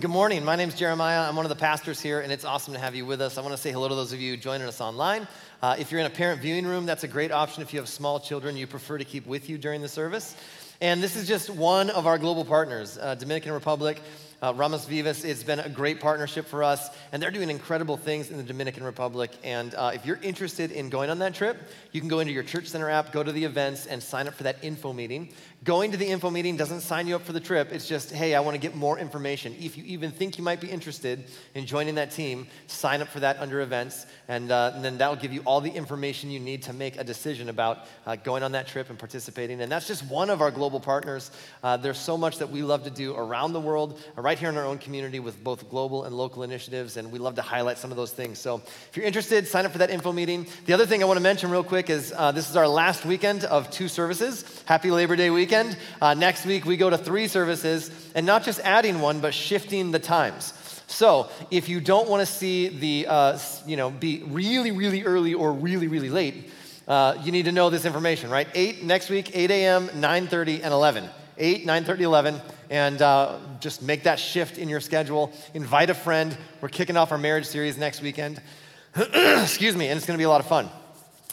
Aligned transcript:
Good 0.00 0.10
morning. 0.10 0.44
My 0.44 0.54
name 0.54 0.68
is 0.68 0.76
Jeremiah. 0.76 1.28
I'm 1.28 1.34
one 1.34 1.44
of 1.44 1.48
the 1.48 1.56
pastors 1.56 2.00
here, 2.00 2.20
and 2.20 2.30
it's 2.30 2.44
awesome 2.44 2.72
to 2.72 2.78
have 2.78 2.94
you 2.94 3.04
with 3.04 3.20
us. 3.20 3.36
I 3.36 3.40
want 3.40 3.54
to 3.54 3.60
say 3.60 3.72
hello 3.72 3.88
to 3.88 3.96
those 3.96 4.12
of 4.12 4.20
you 4.20 4.36
joining 4.36 4.68
us 4.68 4.80
online. 4.80 5.26
Uh, 5.60 5.74
if 5.76 5.90
you're 5.90 5.98
in 5.98 6.06
a 6.06 6.10
parent 6.10 6.40
viewing 6.40 6.64
room, 6.64 6.86
that's 6.86 7.02
a 7.02 7.08
great 7.08 7.32
option 7.32 7.64
if 7.64 7.72
you 7.72 7.80
have 7.80 7.88
small 7.88 8.20
children 8.20 8.56
you 8.56 8.68
prefer 8.68 8.96
to 8.96 9.04
keep 9.04 9.26
with 9.26 9.50
you 9.50 9.58
during 9.58 9.82
the 9.82 9.88
service. 9.88 10.36
And 10.80 11.02
this 11.02 11.16
is 11.16 11.26
just 11.26 11.50
one 11.50 11.90
of 11.90 12.06
our 12.06 12.16
global 12.16 12.44
partners, 12.44 12.96
uh, 12.96 13.16
Dominican 13.16 13.50
Republic. 13.50 14.00
Uh, 14.40 14.54
Ramos 14.54 14.84
Vivas, 14.84 15.24
it's 15.24 15.42
been 15.42 15.58
a 15.58 15.68
great 15.68 15.98
partnership 15.98 16.46
for 16.46 16.62
us, 16.62 16.90
and 17.10 17.20
they're 17.20 17.32
doing 17.32 17.50
incredible 17.50 17.96
things 17.96 18.30
in 18.30 18.36
the 18.36 18.44
Dominican 18.44 18.84
Republic. 18.84 19.32
And 19.42 19.74
uh, 19.74 19.90
if 19.92 20.06
you're 20.06 20.20
interested 20.22 20.70
in 20.70 20.90
going 20.90 21.10
on 21.10 21.18
that 21.18 21.34
trip, 21.34 21.58
you 21.90 22.00
can 22.00 22.08
go 22.08 22.20
into 22.20 22.32
your 22.32 22.44
Church 22.44 22.68
Center 22.68 22.88
app, 22.88 23.10
go 23.10 23.24
to 23.24 23.32
the 23.32 23.44
events, 23.44 23.86
and 23.86 24.00
sign 24.00 24.28
up 24.28 24.34
for 24.34 24.44
that 24.44 24.62
info 24.62 24.92
meeting. 24.92 25.30
Going 25.64 25.90
to 25.90 25.96
the 25.96 26.06
info 26.06 26.30
meeting 26.30 26.56
doesn't 26.56 26.82
sign 26.82 27.08
you 27.08 27.16
up 27.16 27.22
for 27.22 27.32
the 27.32 27.40
trip. 27.40 27.72
It's 27.72 27.88
just, 27.88 28.12
hey, 28.12 28.36
I 28.36 28.40
want 28.40 28.54
to 28.54 28.60
get 28.60 28.76
more 28.76 28.96
information. 28.96 29.56
If 29.58 29.76
you 29.76 29.82
even 29.86 30.12
think 30.12 30.38
you 30.38 30.44
might 30.44 30.60
be 30.60 30.70
interested 30.70 31.24
in 31.52 31.66
joining 31.66 31.96
that 31.96 32.12
team, 32.12 32.46
sign 32.68 33.02
up 33.02 33.08
for 33.08 33.18
that 33.20 33.40
under 33.40 33.60
events, 33.60 34.06
and, 34.28 34.52
uh, 34.52 34.70
and 34.72 34.84
then 34.84 34.98
that 34.98 35.08
will 35.08 35.16
give 35.16 35.32
you 35.32 35.40
all 35.44 35.60
the 35.60 35.70
information 35.70 36.30
you 36.30 36.38
need 36.38 36.62
to 36.62 36.72
make 36.72 36.96
a 36.96 37.02
decision 37.02 37.48
about 37.48 37.86
uh, 38.06 38.14
going 38.14 38.44
on 38.44 38.52
that 38.52 38.68
trip 38.68 38.88
and 38.88 39.00
participating. 39.00 39.60
And 39.60 39.70
that's 39.70 39.88
just 39.88 40.04
one 40.08 40.30
of 40.30 40.40
our 40.40 40.52
global 40.52 40.78
partners. 40.78 41.32
Uh, 41.60 41.76
there's 41.76 41.98
so 41.98 42.16
much 42.16 42.38
that 42.38 42.50
we 42.50 42.62
love 42.62 42.84
to 42.84 42.90
do 42.90 43.16
around 43.16 43.52
the 43.52 43.60
world, 43.60 44.00
right 44.14 44.38
here 44.38 44.50
in 44.50 44.56
our 44.56 44.64
own 44.64 44.78
community 44.78 45.18
with 45.18 45.42
both 45.42 45.68
global 45.68 46.04
and 46.04 46.16
local 46.16 46.44
initiatives, 46.44 46.96
and 46.96 47.10
we 47.10 47.18
love 47.18 47.34
to 47.34 47.42
highlight 47.42 47.78
some 47.78 47.90
of 47.90 47.96
those 47.96 48.12
things. 48.12 48.38
So 48.38 48.62
if 48.88 48.96
you're 48.96 49.06
interested, 49.06 49.48
sign 49.48 49.66
up 49.66 49.72
for 49.72 49.78
that 49.78 49.90
info 49.90 50.12
meeting. 50.12 50.46
The 50.66 50.72
other 50.72 50.86
thing 50.86 51.02
I 51.02 51.06
want 51.06 51.16
to 51.16 51.22
mention 51.22 51.50
real 51.50 51.64
quick 51.64 51.90
is 51.90 52.14
uh, 52.16 52.30
this 52.30 52.48
is 52.48 52.54
our 52.54 52.68
last 52.68 53.04
weekend 53.04 53.42
of 53.42 53.72
two 53.72 53.88
services. 53.88 54.62
Happy 54.64 54.92
Labor 54.92 55.16
Day 55.16 55.30
weekend. 55.48 55.78
Uh, 56.02 56.12
next 56.12 56.44
week, 56.44 56.66
we 56.66 56.76
go 56.76 56.90
to 56.90 56.98
three 56.98 57.26
services, 57.26 57.90
and 58.14 58.26
not 58.26 58.44
just 58.44 58.60
adding 58.60 59.00
one, 59.00 59.20
but 59.20 59.32
shifting 59.32 59.92
the 59.92 59.98
times. 59.98 60.52
So, 60.88 61.30
if 61.50 61.70
you 61.70 61.80
don't 61.80 62.06
want 62.06 62.20
to 62.20 62.26
see 62.26 62.68
the, 62.68 63.06
uh, 63.08 63.38
you 63.66 63.78
know, 63.78 63.88
be 63.88 64.22
really, 64.26 64.72
really 64.72 65.04
early 65.04 65.32
or 65.32 65.54
really, 65.54 65.88
really 65.88 66.10
late, 66.10 66.50
uh, 66.86 67.16
you 67.22 67.32
need 67.32 67.46
to 67.46 67.52
know 67.52 67.70
this 67.70 67.86
information, 67.86 68.28
right? 68.28 68.46
8 68.54 68.84
next 68.84 69.08
week, 69.08 69.34
8 69.34 69.50
a.m., 69.50 69.88
9.30, 69.88 70.60
and 70.62 70.74
11. 70.74 71.08
8, 71.38 71.66
9.30, 71.66 72.00
11, 72.00 72.40
and 72.68 73.00
uh, 73.00 73.38
just 73.60 73.80
make 73.80 74.02
that 74.02 74.18
shift 74.18 74.58
in 74.58 74.68
your 74.68 74.80
schedule. 74.80 75.32
Invite 75.54 75.88
a 75.88 75.94
friend. 75.94 76.36
We're 76.60 76.68
kicking 76.68 76.98
off 76.98 77.10
our 77.10 77.16
marriage 77.16 77.46
series 77.46 77.78
next 77.78 78.02
weekend. 78.02 78.42
Excuse 78.96 79.76
me, 79.76 79.88
and 79.88 79.96
it's 79.96 80.06
going 80.06 80.18
to 80.18 80.20
be 80.20 80.24
a 80.24 80.28
lot 80.28 80.42
of 80.42 80.46
fun. 80.46 80.68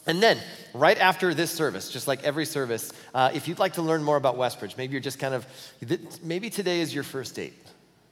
And 0.08 0.24
then, 0.24 0.38
right 0.76 0.98
after 0.98 1.34
this 1.34 1.52
service, 1.52 1.90
just 1.90 2.08
like 2.08 2.24
every 2.24 2.46
service, 2.46 2.92
uh, 3.14 3.32
if 3.34 3.48
you'd 3.48 3.60
like 3.60 3.74
to 3.74 3.82
learn 3.82 4.04
more 4.04 4.18
about 4.18 4.36
Westbridge, 4.36 4.78
maybe 4.78 4.92
you're 4.92 5.02
just 5.02 5.20
kind 5.20 5.34
of, 5.34 5.46
maybe 6.22 6.50
today 6.50 6.82
is 6.82 6.94
your 6.94 7.04
first 7.04 7.36
date. 7.36 7.54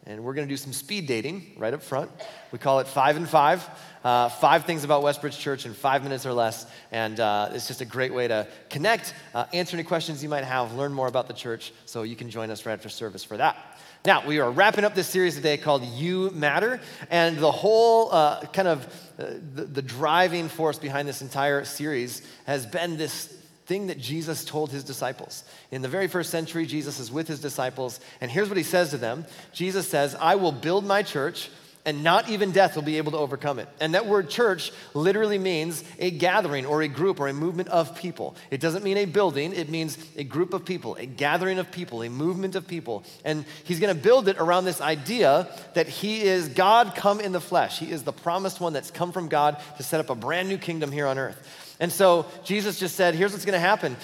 And 0.06 0.24
we're 0.24 0.34
going 0.34 0.46
to 0.46 0.52
do 0.52 0.58
some 0.58 0.74
speed 0.74 1.08
dating 1.08 1.54
right 1.58 1.74
up 1.74 1.82
front. 1.82 2.12
We 2.52 2.60
call 2.60 2.80
it 2.80 2.88
five 2.88 3.16
and 3.16 3.28
five. 3.28 3.68
Uh, 4.04 4.28
five 4.28 4.66
things 4.66 4.84
about 4.84 5.02
Westbridge 5.02 5.40
Church 5.40 5.66
in 5.66 5.74
five 5.74 6.04
minutes 6.04 6.26
or 6.26 6.34
less. 6.34 6.66
And 6.92 7.18
uh, 7.22 7.52
it's 7.54 7.68
just 7.68 7.80
a 7.80 7.86
great 7.86 8.14
way 8.14 8.28
to 8.28 8.46
connect, 8.70 9.14
uh, 9.34 9.46
answer 9.54 9.78
any 9.78 9.86
questions 9.86 10.22
you 10.22 10.28
might 10.28 10.44
have, 10.44 10.74
learn 10.74 10.92
more 10.92 11.08
about 11.08 11.28
the 11.28 11.34
church. 11.34 11.72
So 11.86 12.04
you 12.04 12.18
can 12.18 12.30
join 12.30 12.52
us 12.52 12.66
right 12.66 12.74
after 12.74 12.90
service 12.90 13.24
for 13.24 13.38
that. 13.38 13.56
Now, 14.06 14.28
we 14.28 14.40
are 14.40 14.52
wrapping 14.52 14.84
up 14.84 14.96
this 14.96 15.08
series 15.08 15.36
today 15.36 15.56
called 15.56 15.86
You 15.86 16.30
Matter. 16.32 16.82
And 17.10 17.38
the 17.38 17.54
whole 17.54 18.12
uh, 18.12 18.42
kind 18.48 18.68
of 18.68 18.86
uh, 19.18 19.28
the, 19.56 19.64
the 19.64 19.82
driving 19.82 20.50
force 20.50 20.78
behind 20.78 21.08
this 21.08 21.22
entire 21.22 21.64
series 21.64 22.22
has 22.46 22.66
been 22.66 22.98
this 22.98 23.28
thing 23.66 23.88
that 23.88 23.98
Jesus 23.98 24.44
told 24.44 24.72
his 24.72 24.84
disciples. 24.84 25.46
In 25.72 25.82
the 25.82 25.88
very 25.88 26.10
first 26.10 26.32
century, 26.32 26.66
Jesus 26.66 27.00
is 27.00 27.14
with 27.14 27.30
his 27.30 27.40
disciples, 27.40 28.02
and 28.20 28.30
here's 28.30 28.50
what 28.50 28.58
he 28.58 28.64
says 28.64 28.90
to 28.90 28.98
them 28.98 29.26
Jesus 29.54 29.88
says, 29.88 30.16
I 30.16 30.36
will 30.36 30.52
build 30.52 30.84
my 30.86 31.02
church. 31.02 31.50
And 31.86 32.02
not 32.02 32.30
even 32.30 32.52
death 32.52 32.76
will 32.76 32.84
be 32.84 32.98
able 32.98 33.12
to 33.12 33.18
overcome 33.18 33.60
it. 33.60 33.68
And 33.82 33.94
that 33.94 34.06
word 34.06 34.30
church 34.30 34.72
literally 34.94 35.38
means 35.38 35.84
a 36.00 36.12
gathering 36.12 36.66
or 36.66 36.82
a 36.82 36.88
group 36.88 37.20
or 37.20 37.28
a 37.28 37.34
movement 37.34 37.68
of 37.68 37.94
people. 37.96 38.36
It 38.52 38.62
doesn't 38.62 38.86
mean 38.86 38.96
a 38.98 39.06
building, 39.06 39.54
it 39.54 39.68
means 39.70 39.98
a 40.16 40.24
group 40.24 40.54
of 40.54 40.64
people, 40.64 40.96
a 40.96 41.06
gathering 41.06 41.60
of 41.60 41.72
people, 41.72 42.02
a 42.02 42.10
movement 42.10 42.56
of 42.56 42.68
people. 42.68 43.04
And 43.26 43.44
he's 43.66 43.82
gonna 43.82 43.96
build 43.96 44.30
it 44.30 44.38
around 44.40 44.64
this 44.64 44.80
idea 44.80 45.50
that 45.74 45.90
he 45.90 46.22
is 46.22 46.48
God 46.48 46.94
come 46.96 47.20
in 47.20 47.34
the 47.34 47.42
flesh. 47.42 47.80
He 47.80 47.92
is 47.92 48.04
the 48.04 48.14
promised 48.14 48.62
one 48.62 48.72
that's 48.72 48.92
come 48.92 49.12
from 49.12 49.28
God 49.28 49.62
to 49.76 49.84
set 49.84 50.00
up 50.00 50.10
a 50.10 50.16
brand 50.16 50.48
new 50.48 50.58
kingdom 50.58 50.90
here 50.90 51.08
on 51.08 51.18
earth. 51.18 51.60
And 51.80 51.92
so 51.92 52.28
Jesus 52.46 52.80
just 52.80 52.96
said, 52.96 53.16
here's 53.16 53.34
what's 53.34 53.46
going 53.46 53.54
to 53.54 53.60
happen. 53.60 53.98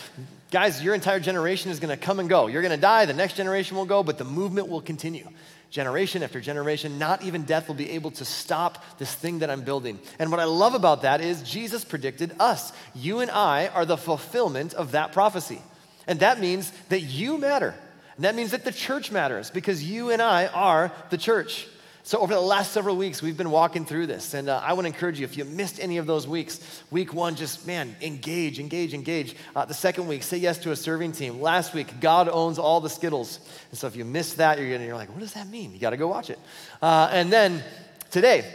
Guys, 0.52 0.84
your 0.84 0.96
entire 0.96 1.20
generation 1.20 1.72
is 1.72 1.80
going 1.80 1.96
to 1.98 2.04
come 2.06 2.20
and 2.20 2.28
go. 2.28 2.48
You're 2.48 2.64
going 2.64 2.76
to 2.76 2.82
die, 2.82 3.06
the 3.06 3.14
next 3.14 3.36
generation 3.36 3.78
will 3.78 3.86
go, 3.86 4.04
but 4.04 4.18
the 4.18 4.26
movement 4.26 4.68
will 4.68 4.82
continue. 4.82 5.28
Generation 5.70 6.24
after 6.24 6.42
generation, 6.42 6.98
not 6.98 7.22
even 7.24 7.44
death 7.44 7.68
will 7.68 7.76
be 7.76 7.92
able 7.92 8.10
to 8.12 8.26
stop 8.26 8.84
this 8.98 9.14
thing 9.14 9.40
that 9.40 9.52
I'm 9.52 9.62
building. 9.62 10.00
And 10.18 10.32
what 10.32 10.40
I 10.40 10.46
love 10.46 10.74
about 10.74 11.04
that 11.04 11.22
is 11.22 11.44
Jesus 11.44 11.86
predicted 11.86 12.36
us. 12.40 12.74
You 12.96 13.20
and 13.20 13.30
I 13.30 13.68
are 13.68 13.86
the 13.86 13.98
fulfillment 13.98 14.74
of 14.74 14.94
that 14.94 15.12
prophecy. 15.12 15.62
And 16.08 16.22
that 16.22 16.40
means 16.40 16.72
that 16.90 17.02
you 17.02 17.38
matter. 17.38 17.76
And 18.16 18.26
that 18.26 18.34
means 18.36 18.52
that 18.52 18.66
the 18.66 18.72
church 18.72 19.12
matters 19.12 19.52
because 19.52 19.84
you 19.84 20.10
and 20.10 20.22
I 20.24 20.48
are 20.48 20.92
the 21.12 21.18
church. 21.18 21.68
So, 22.04 22.20
over 22.20 22.34
the 22.34 22.40
last 22.40 22.72
several 22.72 22.96
weeks, 22.96 23.22
we've 23.22 23.38
been 23.38 23.52
walking 23.52 23.86
through 23.86 24.08
this. 24.08 24.34
And 24.34 24.48
uh, 24.48 24.62
I 24.64 24.74
want 24.74 24.86
to 24.86 24.88
encourage 24.88 25.20
you 25.20 25.26
if 25.26 25.38
you 25.38 25.44
missed 25.44 25.80
any 25.80 25.98
of 25.98 26.06
those 26.06 26.28
weeks, 26.28 26.82
week 26.90 27.14
one, 27.14 27.36
just 27.36 27.68
man, 27.68 27.96
engage, 28.02 28.58
engage, 28.58 28.94
engage. 28.94 29.36
Uh, 29.56 29.66
the 29.66 29.74
second 29.74 30.08
week, 30.08 30.24
say 30.24 30.38
yes 30.38 30.58
to 30.60 30.72
a 30.72 30.76
serving 30.76 31.12
team. 31.12 31.42
Last 31.42 31.74
week, 31.74 32.00
God 32.00 32.30
owns 32.30 32.58
all 32.58 32.80
the 32.80 32.90
Skittles. 32.90 33.40
And 33.70 33.78
so, 33.78 33.86
if 33.88 33.98
you 33.98 34.06
missed 34.06 34.38
that, 34.38 34.60
you're, 34.60 34.72
gonna, 34.72 34.86
you're 34.86 34.96
like, 34.96 35.10
what 35.10 35.20
does 35.20 35.34
that 35.34 35.48
mean? 35.50 35.74
You 35.74 35.80
got 35.80 35.90
to 35.90 35.98
go 35.98 36.08
watch 36.08 36.30
it. 36.30 36.40
Uh, 36.82 37.10
and 37.12 37.32
then 37.32 37.64
today, 38.12 38.46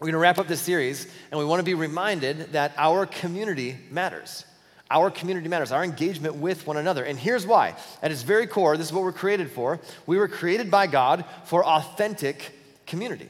we're 0.00 0.06
going 0.06 0.14
to 0.14 0.18
wrap 0.18 0.38
up 0.38 0.48
this 0.48 0.60
series, 0.60 1.06
and 1.30 1.38
we 1.38 1.46
want 1.46 1.60
to 1.60 1.64
be 1.64 1.74
reminded 1.74 2.52
that 2.52 2.74
our 2.76 3.06
community 3.06 3.78
matters. 3.90 4.44
Our 4.90 5.10
community 5.10 5.48
matters, 5.48 5.72
our 5.72 5.84
engagement 5.84 6.36
with 6.36 6.66
one 6.66 6.76
another. 6.76 7.04
And 7.04 7.18
here's 7.18 7.46
why. 7.46 7.76
At 8.02 8.10
its 8.10 8.22
very 8.22 8.46
core, 8.46 8.76
this 8.76 8.88
is 8.88 8.92
what 8.92 9.04
we're 9.04 9.12
created 9.12 9.50
for. 9.50 9.80
We 10.06 10.18
were 10.18 10.28
created 10.28 10.70
by 10.70 10.88
God 10.88 11.24
for 11.44 11.64
authentic 11.64 12.52
community. 12.86 13.28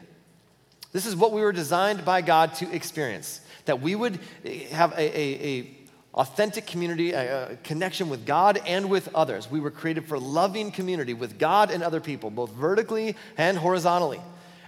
This 0.92 1.06
is 1.06 1.16
what 1.16 1.32
we 1.32 1.40
were 1.40 1.52
designed 1.52 2.04
by 2.04 2.22
God 2.22 2.54
to 2.56 2.72
experience 2.72 3.40
that 3.64 3.80
we 3.80 3.94
would 3.94 4.18
have 4.70 4.92
a, 4.92 5.00
a, 5.00 5.46
a 5.46 5.76
authentic 6.14 6.66
community, 6.66 7.12
a, 7.12 7.52
a, 7.52 7.56
connection 7.56 8.08
with 8.08 8.24
God 8.24 8.60
and 8.66 8.88
with 8.88 9.12
others. 9.14 9.50
We 9.50 9.60
were 9.60 9.70
created 9.70 10.04
for 10.06 10.18
loving 10.18 10.70
community 10.70 11.14
with 11.14 11.38
God 11.38 11.70
and 11.70 11.82
other 11.82 12.00
people, 12.00 12.30
both 12.30 12.52
vertically 12.52 13.16
and 13.36 13.58
horizontally. 13.58 14.20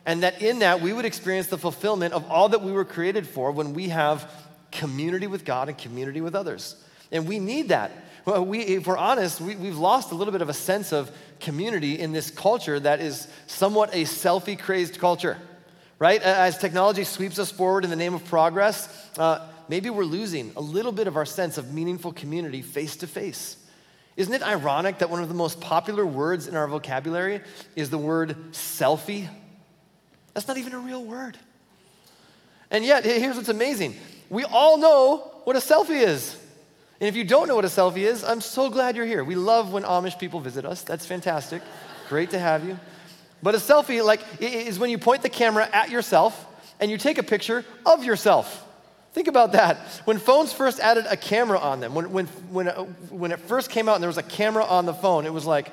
And 0.05 0.23
that 0.23 0.43
in 0.43 0.61
that 0.61 0.81
we 0.81 0.93
would 0.93 1.05
experience 1.05 1.47
the 1.49 1.59
fulfillment 1.59 2.15
of 2.15 2.29
all 2.31 2.49
that 2.49 2.63
we 2.63 2.73
were 2.73 2.85
created 2.85 3.27
for 3.27 3.51
when 3.53 3.75
we 3.75 3.89
have 3.91 4.31
community 4.73 5.27
with 5.27 5.45
God 5.45 5.69
and 5.69 5.79
community 5.79 6.21
with 6.21 6.35
others. 6.35 6.83
And 7.13 7.29
we 7.29 7.39
need 7.39 7.69
that. 7.69 7.93
Well, 8.27 8.45
we, 8.45 8.59
if 8.59 8.89
we're 8.89 8.99
honest, 8.99 9.41
we, 9.41 9.55
we've 9.55 9.79
lost 9.79 10.11
a 10.11 10.17
little 10.17 10.33
bit 10.33 10.43
of 10.43 10.49
a 10.49 10.53
sense 10.53 10.93
of 10.93 11.13
community 11.39 11.97
in 11.97 12.11
this 12.11 12.29
culture 12.29 12.79
that 12.81 13.01
is 13.01 13.29
somewhat 13.47 13.95
a 13.95 14.03
selfie 14.03 14.59
crazed 14.59 14.99
culture, 14.99 15.39
right? 16.01 16.21
As 16.21 16.59
technology 16.59 17.05
sweeps 17.05 17.39
us 17.39 17.53
forward 17.53 17.85
in 17.85 17.91
the 17.91 17.95
name 17.95 18.15
of 18.15 18.25
progress, 18.25 18.89
uh, 19.17 19.47
maybe 19.69 19.91
we're 19.91 20.03
losing 20.03 20.51
a 20.57 20.61
little 20.61 20.91
bit 20.91 21.07
of 21.07 21.17
our 21.17 21.25
sense 21.25 21.57
of 21.57 21.73
meaningful 21.73 22.13
community 22.13 22.63
face 22.63 22.97
to 22.97 23.07
face. 23.07 23.59
Isn't 24.17 24.35
it 24.35 24.43
ironic 24.43 24.99
that 24.99 25.09
one 25.09 25.23
of 25.23 25.29
the 25.29 25.35
most 25.35 25.61
popular 25.61 26.05
words 26.05 26.49
in 26.49 26.57
our 26.57 26.67
vocabulary 26.67 27.43
is 27.77 27.91
the 27.91 27.99
word 27.99 28.35
selfie? 28.51 29.29
That's 30.35 30.49
not 30.49 30.57
even 30.57 30.73
a 30.73 30.81
real 30.81 31.05
word. 31.05 31.39
And 32.73 32.85
yet, 32.85 33.05
here's 33.05 33.37
what's 33.37 33.49
amazing 33.51 33.95
we 34.31 34.43
all 34.43 34.79
know 34.79 35.19
what 35.45 35.55
a 35.55 35.61
selfie 35.61 36.03
is. 36.05 36.37
And 37.01 37.09
if 37.09 37.17
you 37.17 37.25
don't 37.25 37.47
know 37.49 37.57
what 37.57 37.65
a 37.65 37.69
selfie 37.69 37.99
is, 37.99 38.25
I'm 38.25 38.41
so 38.41 38.71
glad 38.71 38.97
you're 38.97 39.07
here. 39.07 39.23
We 39.23 39.34
love 39.34 39.73
when 39.73 39.83
Amish 39.83 40.19
people 40.19 40.41
visit 40.41 40.65
us. 40.65 40.83
That's 40.83 41.05
fantastic. 41.05 41.62
Great 42.09 42.31
to 42.31 42.39
have 42.39 42.65
you. 42.65 42.79
But 43.43 43.55
a 43.55 43.59
selfie, 43.59 44.04
like, 44.04 44.22
is 44.41 44.78
when 44.78 44.89
you 44.89 44.97
point 44.97 45.22
the 45.22 45.28
camera 45.28 45.69
at 45.72 45.91
yourself 45.91 46.47
and 46.81 46.91
you 46.91 46.97
take 46.97 47.19
a 47.19 47.22
picture 47.22 47.65
of 47.84 48.04
yourself. 48.04 48.65
Think 49.13 49.28
about 49.28 49.53
that. 49.53 49.77
When 50.04 50.19
phones 50.19 50.53
first 50.53 50.81
added 50.81 51.07
a 51.09 51.16
camera 51.16 51.59
on 51.59 51.81
them, 51.81 51.95
when, 51.95 52.13
when, 52.13 52.27
when, 52.27 52.69
uh, 52.69 52.84
when 53.10 53.33
it 53.33 53.41
first 53.41 53.71
came 53.71 53.89
out 53.89 53.95
and 53.95 54.03
there 54.03 54.09
was 54.09 54.19
a 54.19 54.22
camera 54.22 54.65
on 54.65 54.87
the 54.87 54.95
phone, 54.95 55.27
it 55.27 55.33
was 55.33 55.47
like, 55.47 55.71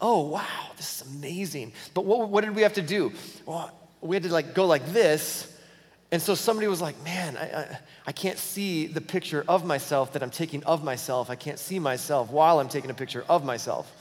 oh, 0.00 0.28
wow, 0.28 0.44
this 0.76 1.00
is 1.00 1.08
amazing. 1.08 1.72
But 1.94 2.04
what, 2.04 2.28
what 2.28 2.44
did 2.44 2.54
we 2.54 2.62
have 2.62 2.74
to 2.74 2.82
do? 2.82 3.12
Well, 3.46 3.70
we 4.00 4.16
had 4.16 4.22
to 4.24 4.32
like 4.32 4.54
go 4.54 4.66
like 4.66 4.86
this 4.92 5.52
and 6.12 6.22
so 6.22 6.34
somebody 6.34 6.68
was 6.68 6.80
like, 6.80 7.02
man, 7.04 7.36
I, 7.36 7.42
I, 7.42 7.78
I, 8.06 8.12
can't 8.12 8.38
see 8.38 8.86
the 8.86 9.00
picture 9.00 9.44
of 9.48 9.64
myself 9.64 10.12
that 10.12 10.22
I'm 10.22 10.30
taking 10.30 10.62
of 10.64 10.84
myself. 10.84 11.30
I 11.30 11.34
can't 11.34 11.58
see 11.58 11.80
myself 11.80 12.30
while 12.30 12.60
I'm 12.60 12.68
taking 12.68 12.90
a 12.90 12.94
picture 12.94 13.24
of 13.28 13.44
myself. 13.44 13.92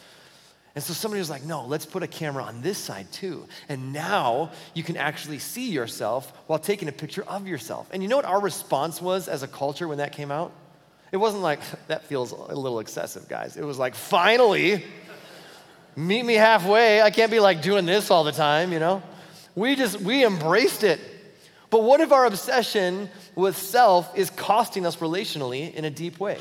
And 0.75 0.83
so 0.83 0.93
somebody 0.93 1.19
was 1.19 1.29
like, 1.29 1.43
no, 1.43 1.65
let's 1.65 1.85
put 1.85 2.03
a 2.03 2.07
camera 2.07 2.43
on 2.43 2.61
this 2.61 2.77
side 2.77 3.11
too. 3.11 3.47
And 3.69 3.91
now 3.91 4.51
you 4.73 4.83
can 4.83 4.97
actually 4.97 5.39
see 5.39 5.71
yourself 5.71 6.31
while 6.47 6.59
taking 6.59 6.89
a 6.89 6.91
picture 6.91 7.23
of 7.23 7.47
yourself. 7.47 7.87
And 7.91 8.03
you 8.03 8.09
know 8.09 8.17
what 8.17 8.25
our 8.25 8.41
response 8.41 9.01
was 9.01 9.27
as 9.27 9.41
a 9.41 9.47
culture 9.47 9.87
when 9.87 9.97
that 9.97 10.11
came 10.11 10.31
out? 10.31 10.51
It 11.11 11.17
wasn't 11.17 11.41
like, 11.41 11.61
that 11.87 12.03
feels 12.03 12.33
a 12.33 12.53
little 12.53 12.81
excessive, 12.81 13.27
guys. 13.27 13.57
It 13.57 13.63
was 13.63 13.79
like, 13.79 13.95
finally, 13.95 14.83
meet 15.95 16.23
me 16.23 16.35
halfway. 16.35 17.01
I 17.01 17.09
can't 17.09 17.31
be 17.31 17.39
like 17.39 17.63
doing 17.63 17.87
this 17.87 18.11
all 18.11 18.23
the 18.23 18.33
time, 18.33 18.71
you 18.73 18.79
know? 18.79 19.01
We 19.55 19.75
just, 19.75 20.01
we 20.01 20.23
embraced 20.23 20.83
it. 20.83 20.99
But 21.75 21.83
what 21.83 21.99
if 21.99 22.13
our 22.13 22.25
obsession 22.25 23.09
with 23.35 23.57
self 23.57 24.17
is 24.17 24.29
costing 24.29 24.85
us 24.85 24.95
relationally 24.95 25.73
in 25.73 25.83
a 25.83 25.89
deep 25.89 26.21
way? 26.21 26.37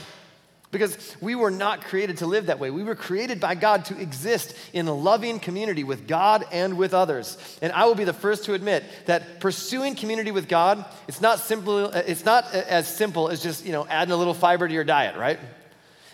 Because 0.70 1.16
we 1.20 1.34
were 1.34 1.50
not 1.50 1.82
created 1.82 2.18
to 2.18 2.26
live 2.26 2.46
that 2.46 2.60
way. 2.60 2.70
We 2.70 2.84
were 2.84 2.94
created 2.94 3.40
by 3.40 3.56
God 3.56 3.86
to 3.86 4.00
exist 4.00 4.54
in 4.72 4.86
a 4.86 4.94
loving 4.94 5.40
community 5.40 5.82
with 5.82 6.06
God 6.06 6.44
and 6.52 6.78
with 6.78 6.94
others. 6.94 7.36
And 7.60 7.72
I 7.72 7.86
will 7.86 7.96
be 7.96 8.04
the 8.04 8.12
first 8.12 8.44
to 8.44 8.54
admit 8.54 8.84
that 9.06 9.40
pursuing 9.40 9.96
community 9.96 10.30
with 10.30 10.46
God, 10.46 10.84
it's 11.08 11.20
not 11.20 11.40
simple, 11.40 11.86
uh, 11.86 12.02
it's 12.06 12.24
not 12.24 12.44
uh, 12.54 12.62
as 12.68 12.86
simple 12.86 13.28
as 13.28 13.42
just, 13.42 13.66
you 13.66 13.72
know, 13.72 13.88
adding 13.88 14.12
a 14.12 14.16
little 14.16 14.34
fiber 14.34 14.68
to 14.68 14.72
your 14.72 14.84
diet, 14.84 15.16
right? 15.16 15.40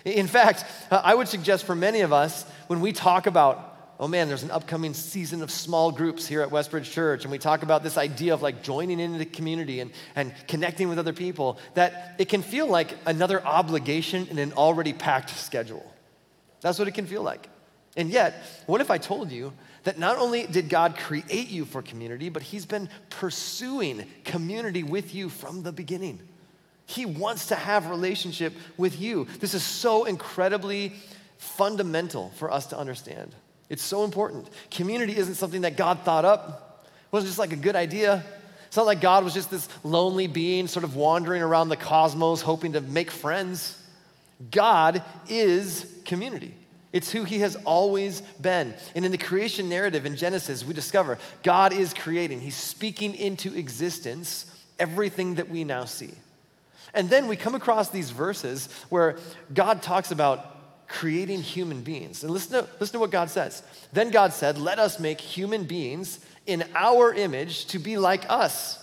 In 0.07 0.29
fact, 0.29 0.65
uh, 0.91 0.99
I 1.05 1.15
would 1.15 1.29
suggest 1.29 1.67
for 1.67 1.75
many 1.75 2.01
of 2.01 2.11
us, 2.11 2.47
when 2.69 2.81
we 2.81 2.95
talk 2.95 3.27
about 3.27 3.70
oh 4.01 4.09
man, 4.09 4.29
there's 4.29 4.43
an 4.43 4.51
upcoming 4.51 4.95
season 4.95 5.43
of 5.43 5.51
small 5.51 5.93
groups 5.93 6.27
here 6.27 6.41
at 6.41 6.49
Westbridge 6.49 6.91
Church, 6.91 7.25
and 7.25 7.31
we 7.31 7.39
talk 7.39 7.63
about 7.63 7.83
this 7.83 7.99
idea 7.99 8.33
of 8.33 8.41
like 8.41 8.63
joining 8.63 8.99
into 8.99 9.19
the 9.19 9.27
community 9.27 9.81
and, 9.81 9.93
and 10.17 10.33
connecting 10.49 10.89
with 10.89 10.99
other 10.99 11.13
people, 11.13 11.59
that 11.75 12.17
it 12.19 12.31
can 12.31 12.43
feel 12.43 12.67
like 12.67 12.97
another 13.05 13.45
obligation 13.47 14.27
in 14.29 14.39
an 14.39 14.55
already 14.55 14.95
packed 14.95 15.29
schedule. 15.29 15.95
That's 16.63 16.79
what 16.79 16.89
it 16.89 16.93
can 16.93 17.07
feel 17.07 17.23
like. 17.23 17.49
And 17.95 18.09
yet, 18.09 18.43
what 18.65 18.81
if 18.81 18.91
I 18.91 18.97
told 18.97 19.31
you 19.31 19.53
that 19.85 19.99
not 19.99 20.17
only 20.17 20.47
did 20.47 20.71
God 20.71 20.97
create 20.97 21.49
you 21.49 21.67
for 21.67 21.83
community, 21.83 22.31
but 22.31 22.41
He's 22.41 22.65
been 22.65 22.89
pursuing 23.11 24.07
community 24.25 24.83
with 24.83 25.15
you 25.15 25.29
from 25.29 25.63
the 25.63 25.73
beginning? 25.73 26.21
He 26.87 27.05
wants 27.05 27.49
to 27.49 27.55
have 27.55 27.91
relationship 27.91 28.55
with 28.79 28.99
you. 28.99 29.27
This 29.41 29.53
is 29.53 29.63
so 29.63 30.05
incredibly 30.05 30.95
fundamental 31.37 32.31
for 32.37 32.51
us 32.51 32.67
to 32.69 32.79
understand. 32.79 33.35
It's 33.71 33.83
so 33.83 34.05
important. 34.05 34.49
Community 34.71 35.17
isn't 35.17 35.37
something 35.37 35.63
that 35.63 35.79
God 35.79 36.01
thought 36.01 36.27
up, 36.27 36.85
it 36.85 37.13
wasn't 37.13 37.29
just 37.29 37.39
like 37.39 37.53
a 37.53 37.57
good 37.57 37.77
idea. 37.77 38.23
It's 38.67 38.77
not 38.77 38.87
like 38.87 39.01
God 39.01 39.25
was 39.25 39.35
just 39.35 39.51
this 39.51 39.69
lonely 39.83 40.29
being 40.29 40.69
sort 40.69 40.85
of 40.85 40.95
wandering 40.95 41.43
around 41.43 41.71
the 41.71 41.77
cosmos 41.77 42.41
hoping 42.41 42.75
to 42.75 42.81
make 42.81 43.11
friends. 43.11 43.77
God 44.53 45.03
is 45.29 45.93
community. 46.05 46.55
It's 46.93 47.11
who 47.11 47.25
he 47.25 47.41
has 47.41 47.57
always 47.65 48.21
been. 48.41 48.75
And 48.95 49.05
in 49.05 49.11
the 49.11 49.19
creation 49.19 49.69
narrative 49.69 50.07
in 50.07 50.15
Genesis, 50.15 50.65
we 50.65 50.73
discover 50.73 51.19
God 51.43 51.73
is 51.73 51.93
creating, 51.93 52.41
he's 52.41 52.57
speaking 52.57 53.15
into 53.17 53.57
existence 53.57 54.47
everything 54.79 55.35
that 55.35 55.49
we 55.49 55.65
now 55.65 55.85
see. 55.85 56.15
And 56.95 57.11
then 57.11 57.29
we 57.29 57.37
come 57.37 57.55
across 57.55 57.91
these 57.91 58.11
verses 58.11 58.69
where 58.89 59.17
God 59.53 59.83
talks 59.83 60.11
about 60.11 60.60
creating 60.91 61.41
human 61.41 61.83
beings. 61.83 62.23
And 62.23 62.33
listen 62.33 62.53
to, 62.53 62.71
listen 62.81 62.95
to 62.95 62.99
what 62.99 63.11
God 63.11 63.31
says. 63.31 63.63
Then 63.93 64.11
God 64.11 64.33
said, 64.33 64.59
Let 64.59 64.79
us 64.79 65.01
make 65.01 65.21
human 65.21 65.65
beings 65.65 66.21
in 66.47 66.65
our 66.75 67.15
image 67.15 67.67
to 67.67 67.79
be 67.79 67.97
like 67.97 68.29
us. 68.29 68.77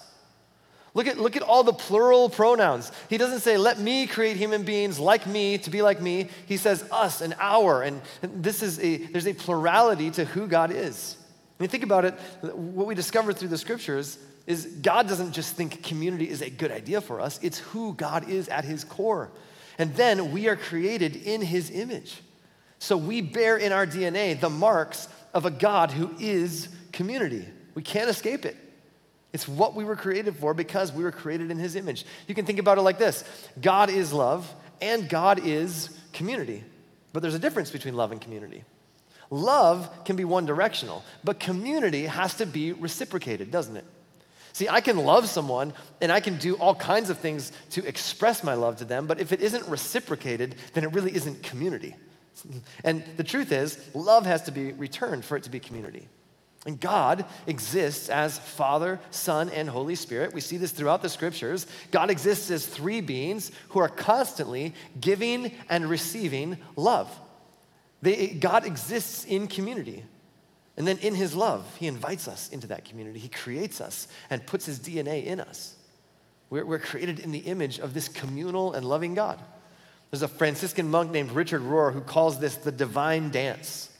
Look 0.94 1.06
at, 1.06 1.19
look 1.19 1.36
at 1.36 1.44
all 1.44 1.63
the 1.63 1.74
plural 1.74 2.27
pronouns. 2.27 2.92
He 3.07 3.19
doesn't 3.19 3.42
say, 3.42 3.56
let 3.56 3.80
me 3.80 4.07
create 4.07 4.36
human 4.36 4.63
beings 4.63 4.98
like 4.98 5.27
me 5.27 5.59
to 5.59 5.69
be 5.69 5.83
like 5.83 6.01
me. 6.01 6.27
He 6.48 6.57
says 6.57 6.83
us 6.92 7.21
and 7.21 7.36
our. 7.39 7.83
And, 7.83 8.01
this 8.24 8.63
is 8.63 8.80
a, 8.80 8.98
there's 8.98 9.27
a 9.27 9.33
plurality 9.33 10.10
to 10.10 10.25
who 10.25 10.48
God 10.48 10.71
is. 10.71 11.15
When 11.57 11.65
you 11.65 11.69
think 11.69 11.83
about 11.83 12.06
it, 12.06 12.15
what 12.42 12.88
we 12.88 12.95
discover 12.95 13.31
through 13.31 13.50
the 13.50 13.60
scriptures 13.60 14.18
is 14.48 14.65
God 14.65 15.07
doesn't 15.07 15.33
just 15.33 15.56
think 15.56 15.83
community 15.83 16.27
is 16.27 16.42
a 16.42 16.50
good 16.50 16.71
idea 16.71 17.00
for 17.00 17.21
us, 17.21 17.39
it's 17.44 17.60
who 17.60 17.94
God 17.94 18.27
is 18.27 18.48
at 18.48 18.65
his 18.65 18.83
core. 18.83 19.30
And 19.77 19.94
then 19.95 20.31
we 20.31 20.47
are 20.47 20.56
created 20.56 21.15
in 21.15 21.41
his 21.41 21.69
image. 21.69 22.21
So 22.79 22.97
we 22.97 23.21
bear 23.21 23.57
in 23.57 23.71
our 23.71 23.85
DNA 23.85 24.39
the 24.39 24.50
marks 24.50 25.07
of 25.33 25.45
a 25.45 25.51
God 25.51 25.91
who 25.91 26.12
is 26.19 26.69
community. 26.91 27.45
We 27.75 27.83
can't 27.83 28.09
escape 28.09 28.45
it. 28.45 28.56
It's 29.33 29.47
what 29.47 29.75
we 29.75 29.83
were 29.83 29.95
created 29.95 30.35
for 30.38 30.53
because 30.53 30.91
we 30.91 31.03
were 31.03 31.12
created 31.12 31.51
in 31.51 31.57
his 31.57 31.75
image. 31.75 32.06
You 32.27 32.35
can 32.35 32.45
think 32.45 32.59
about 32.59 32.77
it 32.77 32.81
like 32.81 32.97
this 32.97 33.24
God 33.59 33.89
is 33.89 34.13
love 34.13 34.51
and 34.81 35.09
God 35.09 35.45
is 35.45 35.95
community. 36.13 36.63
But 37.13 37.21
there's 37.21 37.35
a 37.35 37.39
difference 37.39 37.71
between 37.71 37.95
love 37.95 38.12
and 38.12 38.21
community. 38.21 38.63
Love 39.29 39.89
can 40.06 40.15
be 40.15 40.24
one 40.24 40.45
directional, 40.45 41.03
but 41.24 41.39
community 41.39 42.06
has 42.06 42.35
to 42.35 42.45
be 42.45 42.71
reciprocated, 42.71 43.51
doesn't 43.51 43.75
it? 43.75 43.85
See, 44.57 44.68
I 44.68 44.81
can 44.81 44.98
love 44.98 45.30
someone 45.30 45.71
and 46.01 46.12
I 46.12 46.19
can 46.19 46.38
do 46.38 46.56
all 46.56 46.74
kinds 46.74 47.12
of 47.12 47.19
things 47.19 47.51
to 47.69 47.86
express 47.86 48.44
my 48.44 48.56
love 48.56 48.77
to 48.77 48.86
them, 48.86 49.06
but 49.06 49.21
if 49.21 49.31
it 49.31 49.39
isn't 49.39 49.68
reciprocated, 49.68 50.56
then 50.74 50.83
it 50.83 50.94
really 50.94 51.15
isn't 51.15 51.44
community. 51.44 51.95
And 52.83 53.04
the 53.18 53.24
truth 53.24 53.51
is, 53.51 53.80
love 53.94 54.25
has 54.25 54.42
to 54.45 54.51
be 54.51 54.71
returned 54.71 55.24
for 55.25 55.38
it 55.38 55.44
to 55.44 55.51
be 55.51 55.59
community. 55.59 56.07
And 56.65 56.80
God 56.80 57.25
exists 57.45 58.09
as 58.09 58.39
Father, 58.39 59.00
Son, 59.12 59.51
and 59.51 59.69
Holy 59.69 59.94
Spirit. 59.94 60.33
We 60.33 60.42
see 60.42 60.57
this 60.57 60.71
throughout 60.71 61.03
the 61.03 61.10
scriptures. 61.10 61.68
God 61.92 62.10
exists 62.10 62.50
as 62.50 62.65
three 62.65 63.01
beings 63.01 63.51
who 63.69 63.80
are 63.80 63.88
constantly 63.88 64.74
giving 65.00 65.51
and 65.69 65.88
receiving 65.88 66.57
love. 66.75 67.15
They, 68.01 68.30
God 68.30 68.65
exists 68.65 69.24
in 69.24 69.50
community. 69.50 70.03
And 70.77 70.88
then 70.88 71.00
in 71.00 71.15
his 71.15 71.35
love, 71.35 71.65
he 71.79 71.88
invites 71.88 72.27
us 72.27 72.50
into 72.50 72.68
that 72.68 72.85
community. 72.85 73.18
He 73.19 73.29
creates 73.29 73.81
us 73.81 74.07
and 74.29 74.45
puts 74.45 74.65
his 74.65 74.79
DNA 74.79 75.25
in 75.25 75.39
us. 75.39 75.75
We're, 76.51 76.65
we're 76.65 76.79
created 76.79 77.19
in 77.19 77.31
the 77.31 77.39
image 77.39 77.79
of 77.79 77.95
this 77.95 78.07
communal 78.07 78.74
and 78.74 78.85
loving 78.85 79.15
God. 79.15 79.41
There's 80.12 80.21
a 80.21 80.27
Franciscan 80.27 80.89
monk 80.89 81.12
named 81.12 81.31
Richard 81.31 81.62
Rohr 81.62 81.91
who 81.91 82.01
calls 82.01 82.39
this 82.39 82.56
the 82.56 82.71
divine 82.71 83.31
dance. 83.31 83.91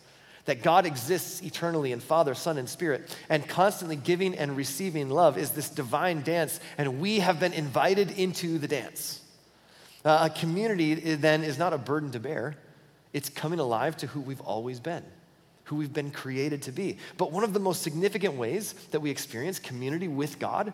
That 0.46 0.64
God 0.64 0.86
exists 0.86 1.42
eternally 1.42 1.92
in 1.92 2.00
Father, 2.00 2.34
Son, 2.34 2.58
and 2.58 2.70
Spirit, 2.70 3.14
and 3.28 3.46
constantly 3.46 3.98
giving 3.98 4.34
and 4.38 4.56
receiving 4.56 5.10
love 5.10 5.38
is 5.38 5.50
this 5.50 5.70
divine 5.70 6.22
dance, 6.22 6.62
and 6.78 7.02
we 7.02 7.20
have 7.20 7.38
been 7.38 7.52
invited 7.52 8.12
into 8.12 8.58
the 8.58 8.68
dance. 8.68 9.20
Uh, 10.06 10.30
a 10.32 10.40
community 10.40 10.94
then 11.16 11.44
is 11.44 11.58
not 11.58 11.74
a 11.74 11.78
burden 11.78 12.12
to 12.12 12.20
bear, 12.22 12.56
it's 13.12 13.28
coming 13.28 13.60
alive 13.60 13.98
to 13.98 14.08
who 14.08 14.22
we've 14.22 14.40
always 14.40 14.80
been 14.80 15.04
who 15.68 15.76
we've 15.76 15.94
been 15.94 16.12
created 16.12 16.62
to 16.64 16.72
be. 16.72 16.98
But 17.18 17.32
one 17.32 17.44
of 17.44 17.54
the 17.54 17.60
most 17.60 17.82
significant 17.82 18.36
ways 18.36 18.74
that 18.92 19.02
we 19.02 19.10
experience 19.10 19.60
community 19.60 20.08
with 20.08 20.40
God 20.40 20.74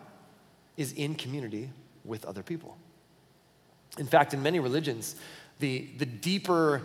is 0.76 0.92
in 0.92 1.16
community 1.16 1.70
with 2.04 2.24
other 2.24 2.42
people. 2.42 2.76
In 3.98 4.06
fact, 4.06 4.34
in 4.34 4.42
many 4.42 4.60
religions, 4.60 5.16
the, 5.58 5.88
the 5.98 6.06
deeper, 6.06 6.82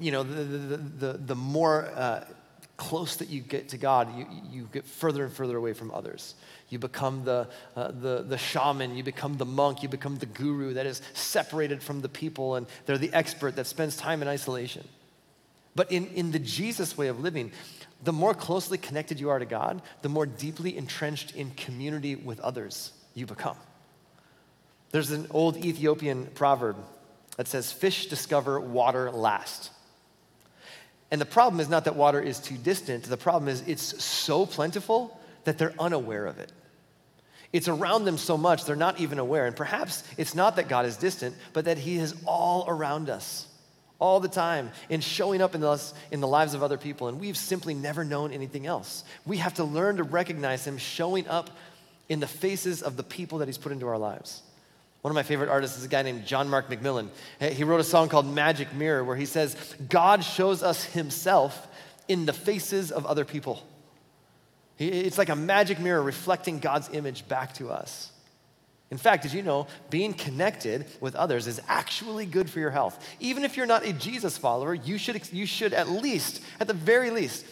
you 0.00 0.12
know, 0.12 0.22
the, 0.22 0.44
the, 0.44 0.76
the, 0.76 1.12
the 1.18 1.34
more 1.34 1.86
uh, 1.94 2.24
close 2.76 3.16
that 3.16 3.28
you 3.28 3.40
get 3.40 3.68
to 3.70 3.76
God, 3.76 4.16
you, 4.16 4.26
you 4.50 4.68
get 4.72 4.86
further 4.86 5.24
and 5.24 5.32
further 5.32 5.56
away 5.56 5.72
from 5.72 5.90
others. 5.90 6.36
You 6.68 6.78
become 6.78 7.24
the, 7.24 7.48
uh, 7.74 7.88
the, 7.88 8.22
the 8.22 8.38
shaman, 8.38 8.96
you 8.96 9.02
become 9.02 9.36
the 9.36 9.44
monk, 9.44 9.82
you 9.82 9.88
become 9.88 10.16
the 10.16 10.26
guru 10.26 10.74
that 10.74 10.86
is 10.86 11.02
separated 11.12 11.82
from 11.82 12.02
the 12.02 12.08
people, 12.08 12.54
and 12.54 12.68
they're 12.86 12.98
the 12.98 13.12
expert 13.12 13.56
that 13.56 13.66
spends 13.66 13.96
time 13.96 14.22
in 14.22 14.28
isolation. 14.28 14.86
But 15.78 15.92
in, 15.92 16.08
in 16.08 16.32
the 16.32 16.40
Jesus 16.40 16.98
way 16.98 17.06
of 17.06 17.20
living, 17.20 17.52
the 18.02 18.12
more 18.12 18.34
closely 18.34 18.78
connected 18.78 19.20
you 19.20 19.30
are 19.30 19.38
to 19.38 19.44
God, 19.44 19.80
the 20.02 20.08
more 20.08 20.26
deeply 20.26 20.76
entrenched 20.76 21.36
in 21.36 21.52
community 21.52 22.16
with 22.16 22.40
others 22.40 22.90
you 23.14 23.26
become. 23.26 23.56
There's 24.90 25.12
an 25.12 25.28
old 25.30 25.64
Ethiopian 25.64 26.26
proverb 26.34 26.78
that 27.36 27.46
says, 27.46 27.70
Fish 27.70 28.06
discover 28.06 28.58
water 28.58 29.12
last. 29.12 29.70
And 31.12 31.20
the 31.20 31.26
problem 31.26 31.60
is 31.60 31.68
not 31.68 31.84
that 31.84 31.94
water 31.94 32.20
is 32.20 32.40
too 32.40 32.56
distant, 32.56 33.04
the 33.04 33.16
problem 33.16 33.48
is 33.48 33.62
it's 33.68 34.02
so 34.02 34.46
plentiful 34.46 35.16
that 35.44 35.58
they're 35.58 35.74
unaware 35.78 36.26
of 36.26 36.40
it. 36.40 36.50
It's 37.52 37.68
around 37.68 38.04
them 38.04 38.18
so 38.18 38.36
much, 38.36 38.64
they're 38.64 38.74
not 38.74 38.98
even 38.98 39.20
aware. 39.20 39.46
And 39.46 39.54
perhaps 39.54 40.02
it's 40.16 40.34
not 40.34 40.56
that 40.56 40.68
God 40.68 40.86
is 40.86 40.96
distant, 40.96 41.36
but 41.52 41.66
that 41.66 41.78
He 41.78 41.98
is 41.98 42.16
all 42.26 42.64
around 42.66 43.08
us 43.10 43.47
all 43.98 44.20
the 44.20 44.28
time 44.28 44.70
in 44.88 45.00
showing 45.00 45.42
up 45.42 45.54
in, 45.54 45.64
us, 45.64 45.92
in 46.10 46.20
the 46.20 46.28
lives 46.28 46.54
of 46.54 46.62
other 46.62 46.78
people, 46.78 47.08
and 47.08 47.20
we've 47.20 47.36
simply 47.36 47.74
never 47.74 48.04
known 48.04 48.32
anything 48.32 48.66
else. 48.66 49.04
We 49.26 49.38
have 49.38 49.54
to 49.54 49.64
learn 49.64 49.96
to 49.96 50.04
recognize 50.04 50.66
Him 50.66 50.78
showing 50.78 51.26
up 51.28 51.50
in 52.08 52.20
the 52.20 52.26
faces 52.26 52.82
of 52.82 52.96
the 52.96 53.02
people 53.02 53.38
that 53.38 53.48
He's 53.48 53.58
put 53.58 53.72
into 53.72 53.88
our 53.88 53.98
lives. 53.98 54.42
One 55.02 55.10
of 55.10 55.14
my 55.14 55.22
favorite 55.22 55.48
artists 55.48 55.78
is 55.78 55.84
a 55.84 55.88
guy 55.88 56.02
named 56.02 56.26
John 56.26 56.48
Mark 56.48 56.68
McMillan. 56.68 57.08
He 57.40 57.64
wrote 57.64 57.80
a 57.80 57.84
song 57.84 58.08
called 58.08 58.26
Magic 58.26 58.74
Mirror 58.74 59.04
where 59.04 59.16
he 59.16 59.26
says, 59.26 59.56
God 59.88 60.24
shows 60.24 60.62
us 60.62 60.84
Himself 60.84 61.68
in 62.08 62.26
the 62.26 62.32
faces 62.32 62.90
of 62.90 63.06
other 63.06 63.24
people. 63.24 63.62
It's 64.78 65.18
like 65.18 65.28
a 65.28 65.36
magic 65.36 65.80
mirror 65.80 66.02
reflecting 66.02 66.60
God's 66.60 66.88
image 66.92 67.26
back 67.28 67.54
to 67.54 67.70
us. 67.70 68.12
In 68.90 68.96
fact, 68.96 69.22
did 69.22 69.34
you 69.34 69.42
know 69.42 69.66
being 69.90 70.14
connected 70.14 70.86
with 71.00 71.14
others 71.14 71.46
is 71.46 71.60
actually 71.68 72.24
good 72.24 72.48
for 72.48 72.58
your 72.58 72.70
health? 72.70 73.06
Even 73.20 73.44
if 73.44 73.56
you're 73.56 73.66
not 73.66 73.84
a 73.84 73.92
Jesus 73.92 74.38
follower, 74.38 74.72
you 74.72 74.96
should, 74.96 75.30
you 75.32 75.44
should 75.44 75.74
at 75.74 75.88
least, 75.88 76.42
at 76.58 76.66
the 76.68 76.74
very 76.74 77.10
least, 77.10 77.44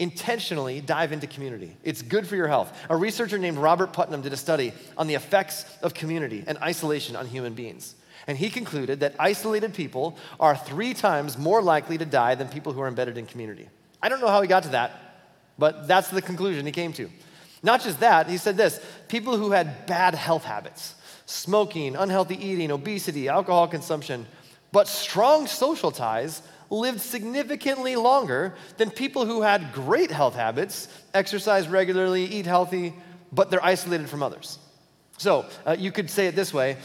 intentionally 0.00 0.80
dive 0.80 1.12
into 1.12 1.26
community. 1.26 1.76
It's 1.84 2.02
good 2.02 2.26
for 2.26 2.34
your 2.34 2.48
health. 2.48 2.76
A 2.88 2.96
researcher 2.96 3.38
named 3.38 3.58
Robert 3.58 3.92
Putnam 3.92 4.22
did 4.22 4.32
a 4.32 4.36
study 4.36 4.72
on 4.96 5.06
the 5.06 5.14
effects 5.14 5.64
of 5.82 5.94
community 5.94 6.42
and 6.46 6.58
isolation 6.58 7.14
on 7.14 7.26
human 7.26 7.54
beings. 7.54 7.94
And 8.26 8.36
he 8.36 8.50
concluded 8.50 9.00
that 9.00 9.14
isolated 9.18 9.74
people 9.74 10.16
are 10.40 10.56
three 10.56 10.94
times 10.94 11.38
more 11.38 11.62
likely 11.62 11.98
to 11.98 12.04
die 12.04 12.34
than 12.34 12.48
people 12.48 12.72
who 12.72 12.80
are 12.80 12.88
embedded 12.88 13.16
in 13.16 13.26
community. 13.26 13.68
I 14.02 14.08
don't 14.08 14.20
know 14.20 14.28
how 14.28 14.40
he 14.40 14.48
got 14.48 14.64
to 14.64 14.70
that, 14.70 14.92
but 15.58 15.86
that's 15.86 16.08
the 16.08 16.22
conclusion 16.22 16.66
he 16.66 16.72
came 16.72 16.92
to. 16.94 17.10
Not 17.62 17.82
just 17.82 18.00
that, 18.00 18.28
he 18.28 18.36
said 18.36 18.56
this 18.56 18.80
people 19.08 19.36
who 19.36 19.50
had 19.50 19.86
bad 19.86 20.14
health 20.14 20.44
habits, 20.44 20.94
smoking, 21.26 21.96
unhealthy 21.96 22.36
eating, 22.44 22.70
obesity, 22.70 23.28
alcohol 23.28 23.68
consumption, 23.68 24.26
but 24.72 24.88
strong 24.88 25.46
social 25.46 25.90
ties 25.90 26.42
lived 26.70 27.00
significantly 27.00 27.96
longer 27.96 28.54
than 28.76 28.90
people 28.90 29.26
who 29.26 29.42
had 29.42 29.72
great 29.72 30.10
health 30.10 30.34
habits, 30.34 30.88
exercise 31.12 31.66
regularly, 31.66 32.24
eat 32.24 32.46
healthy, 32.46 32.94
but 33.32 33.50
they're 33.50 33.64
isolated 33.64 34.08
from 34.08 34.22
others. 34.22 34.58
So 35.18 35.46
uh, 35.66 35.76
you 35.78 35.92
could 35.92 36.08
say 36.08 36.28
it 36.28 36.36
this 36.36 36.54
way 36.54 36.76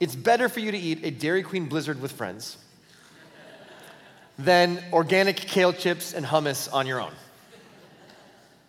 it's 0.00 0.16
better 0.16 0.48
for 0.48 0.60
you 0.60 0.72
to 0.72 0.78
eat 0.78 1.04
a 1.04 1.10
Dairy 1.10 1.42
Queen 1.42 1.66
Blizzard 1.66 2.00
with 2.00 2.12
friends 2.12 2.58
than 4.38 4.82
organic 4.92 5.36
kale 5.36 5.72
chips 5.72 6.14
and 6.14 6.24
hummus 6.24 6.72
on 6.72 6.86
your 6.86 7.00
own. 7.00 7.12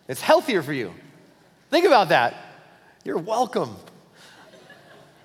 It's 0.08 0.22
healthier 0.22 0.62
for 0.62 0.74
you. 0.74 0.94
Think 1.72 1.86
about 1.86 2.10
that. 2.10 2.36
You're 3.06 3.18
welcome. 3.18 3.78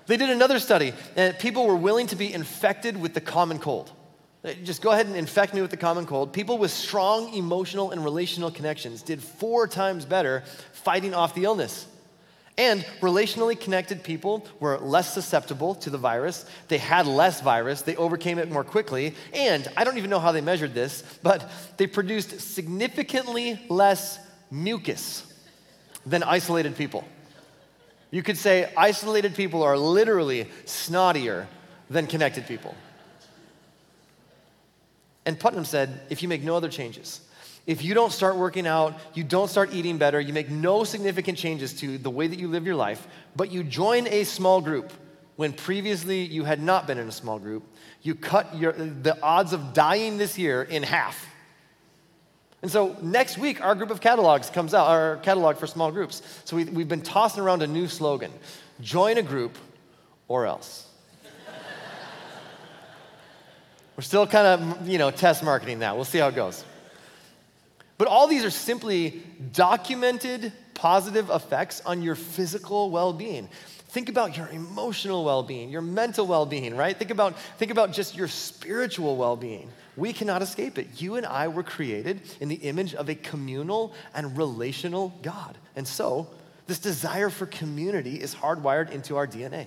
They 0.05 0.15
did 0.15 0.29
another 0.29 0.59
study, 0.59 0.93
and 1.17 1.37
people 1.37 1.67
were 1.67 1.75
willing 1.75 2.07
to 2.07 2.15
be 2.15 2.33
infected 2.33 2.95
with 2.95 3.13
the 3.13 3.19
common 3.19 3.59
cold. 3.59 3.91
Uh, 4.45 4.53
just 4.63 4.81
go 4.81 4.91
ahead 4.91 5.07
and 5.07 5.17
infect 5.17 5.53
me 5.53 5.59
with 5.59 5.71
the 5.71 5.77
common 5.77 6.05
cold. 6.05 6.31
People 6.31 6.57
with 6.57 6.71
strong 6.71 7.33
emotional 7.33 7.91
and 7.91 8.01
relational 8.01 8.49
connections 8.49 9.01
did 9.01 9.21
four 9.21 9.67
times 9.67 10.05
better 10.05 10.45
fighting 10.71 11.13
off 11.13 11.35
the 11.35 11.43
illness. 11.43 11.85
And 12.57 12.85
relationally 13.01 13.59
connected 13.59 14.01
people 14.01 14.47
were 14.61 14.77
less 14.79 15.13
susceptible 15.13 15.75
to 15.75 15.89
the 15.89 15.97
virus. 15.97 16.45
They 16.69 16.77
had 16.77 17.07
less 17.07 17.41
virus. 17.41 17.81
They 17.81 17.97
overcame 17.97 18.39
it 18.39 18.49
more 18.49 18.63
quickly. 18.63 19.15
And 19.33 19.67
I 19.75 19.83
don't 19.83 19.97
even 19.97 20.09
know 20.09 20.19
how 20.19 20.31
they 20.31 20.41
measured 20.41 20.73
this, 20.73 21.03
but 21.21 21.51
they 21.75 21.87
produced 21.87 22.39
significantly 22.39 23.59
less 23.67 24.17
mucus 24.49 25.27
than 26.07 26.23
isolated 26.23 26.75
people. 26.75 27.03
You 28.11 28.23
could 28.23 28.37
say 28.37 28.71
isolated 28.77 29.35
people 29.35 29.63
are 29.63 29.77
literally 29.77 30.47
snottier 30.65 31.47
than 31.89 32.07
connected 32.07 32.47
people. 32.47 32.75
And 35.25 35.37
Putnam 35.37 35.65
said 35.65 36.01
if 36.09 36.23
you 36.23 36.29
make 36.29 36.43
no 36.43 36.55
other 36.55 36.69
changes, 36.69 37.21
if 37.65 37.83
you 37.83 37.93
don't 37.93 38.13
start 38.13 38.37
working 38.37 38.65
out, 38.65 38.97
you 39.13 39.25
don't 39.25 39.49
start 39.49 39.73
eating 39.73 39.97
better, 39.97 40.21
you 40.21 40.31
make 40.31 40.49
no 40.49 40.85
significant 40.85 41.37
changes 41.37 41.73
to 41.81 41.97
the 41.97 42.09
way 42.09 42.27
that 42.27 42.39
you 42.39 42.47
live 42.47 42.65
your 42.65 42.77
life, 42.77 43.05
but 43.35 43.51
you 43.51 43.61
join 43.61 44.07
a 44.07 44.23
small 44.23 44.61
group 44.61 44.93
when 45.35 45.51
previously 45.51 46.21
you 46.21 46.45
had 46.45 46.61
not 46.61 46.87
been 46.87 46.97
in 46.97 47.09
a 47.09 47.11
small 47.11 47.39
group, 47.39 47.63
you 48.01 48.15
cut 48.15 48.55
your, 48.55 48.71
the 48.71 49.21
odds 49.21 49.51
of 49.53 49.73
dying 49.73 50.17
this 50.17 50.37
year 50.37 50.63
in 50.63 50.81
half. 50.81 51.27
And 52.61 52.71
so 52.71 52.95
next 53.01 53.37
week, 53.37 53.63
our 53.63 53.75
group 53.75 53.91
of 53.91 54.01
catalogs 54.01 54.49
comes 54.49 54.73
out, 54.73 54.87
our 54.87 55.17
catalog 55.17 55.57
for 55.57 55.67
small 55.67 55.91
groups. 55.91 56.21
So 56.45 56.55
we, 56.55 56.65
we've 56.65 56.89
been 56.89 57.01
tossing 57.01 57.43
around 57.43 57.61
a 57.61 57.67
new 57.67 57.87
slogan 57.87 58.31
join 58.79 59.17
a 59.17 59.23
group 59.23 59.57
or 60.27 60.45
else. 60.45 60.87
We're 63.95 64.03
still 64.03 64.27
kind 64.27 64.47
of, 64.47 64.87
you 64.87 64.97
know, 64.97 65.09
test 65.11 65.43
marketing 65.43 65.79
that. 65.79 65.95
We'll 65.95 66.05
see 66.05 66.19
how 66.19 66.27
it 66.27 66.35
goes. 66.35 66.63
But 67.97 68.07
all 68.07 68.27
these 68.27 68.43
are 68.43 68.51
simply 68.51 69.23
documented 69.53 70.51
positive 70.75 71.31
effects 71.31 71.81
on 71.85 72.03
your 72.03 72.13
physical 72.13 72.91
well 72.91 73.13
being. 73.13 73.49
Think 73.97 74.09
about 74.09 74.37
your 74.37 74.47
emotional 74.49 75.25
well 75.25 75.41
being, 75.41 75.71
your 75.71 75.81
mental 75.81 76.27
well 76.27 76.45
being, 76.45 76.77
right? 76.77 76.95
Think 76.95 77.09
about, 77.09 77.35
think 77.57 77.71
about 77.71 77.91
just 77.91 78.15
your 78.15 78.27
spiritual 78.27 79.17
well 79.17 79.35
being. 79.35 79.71
We 79.95 80.13
cannot 80.13 80.43
escape 80.43 80.77
it. 80.77 81.01
You 81.01 81.15
and 81.15 81.25
I 81.25 81.47
were 81.47 81.63
created 81.63 82.21
in 82.39 82.47
the 82.47 82.57
image 82.57 82.93
of 82.93 83.09
a 83.09 83.15
communal 83.15 83.95
and 84.13 84.37
relational 84.37 85.17
God. 85.23 85.57
And 85.75 85.87
so, 85.87 86.27
this 86.67 86.77
desire 86.77 87.31
for 87.31 87.47
community 87.47 88.21
is 88.21 88.35
hardwired 88.35 88.91
into 88.91 89.17
our 89.17 89.25
DNA. 89.25 89.65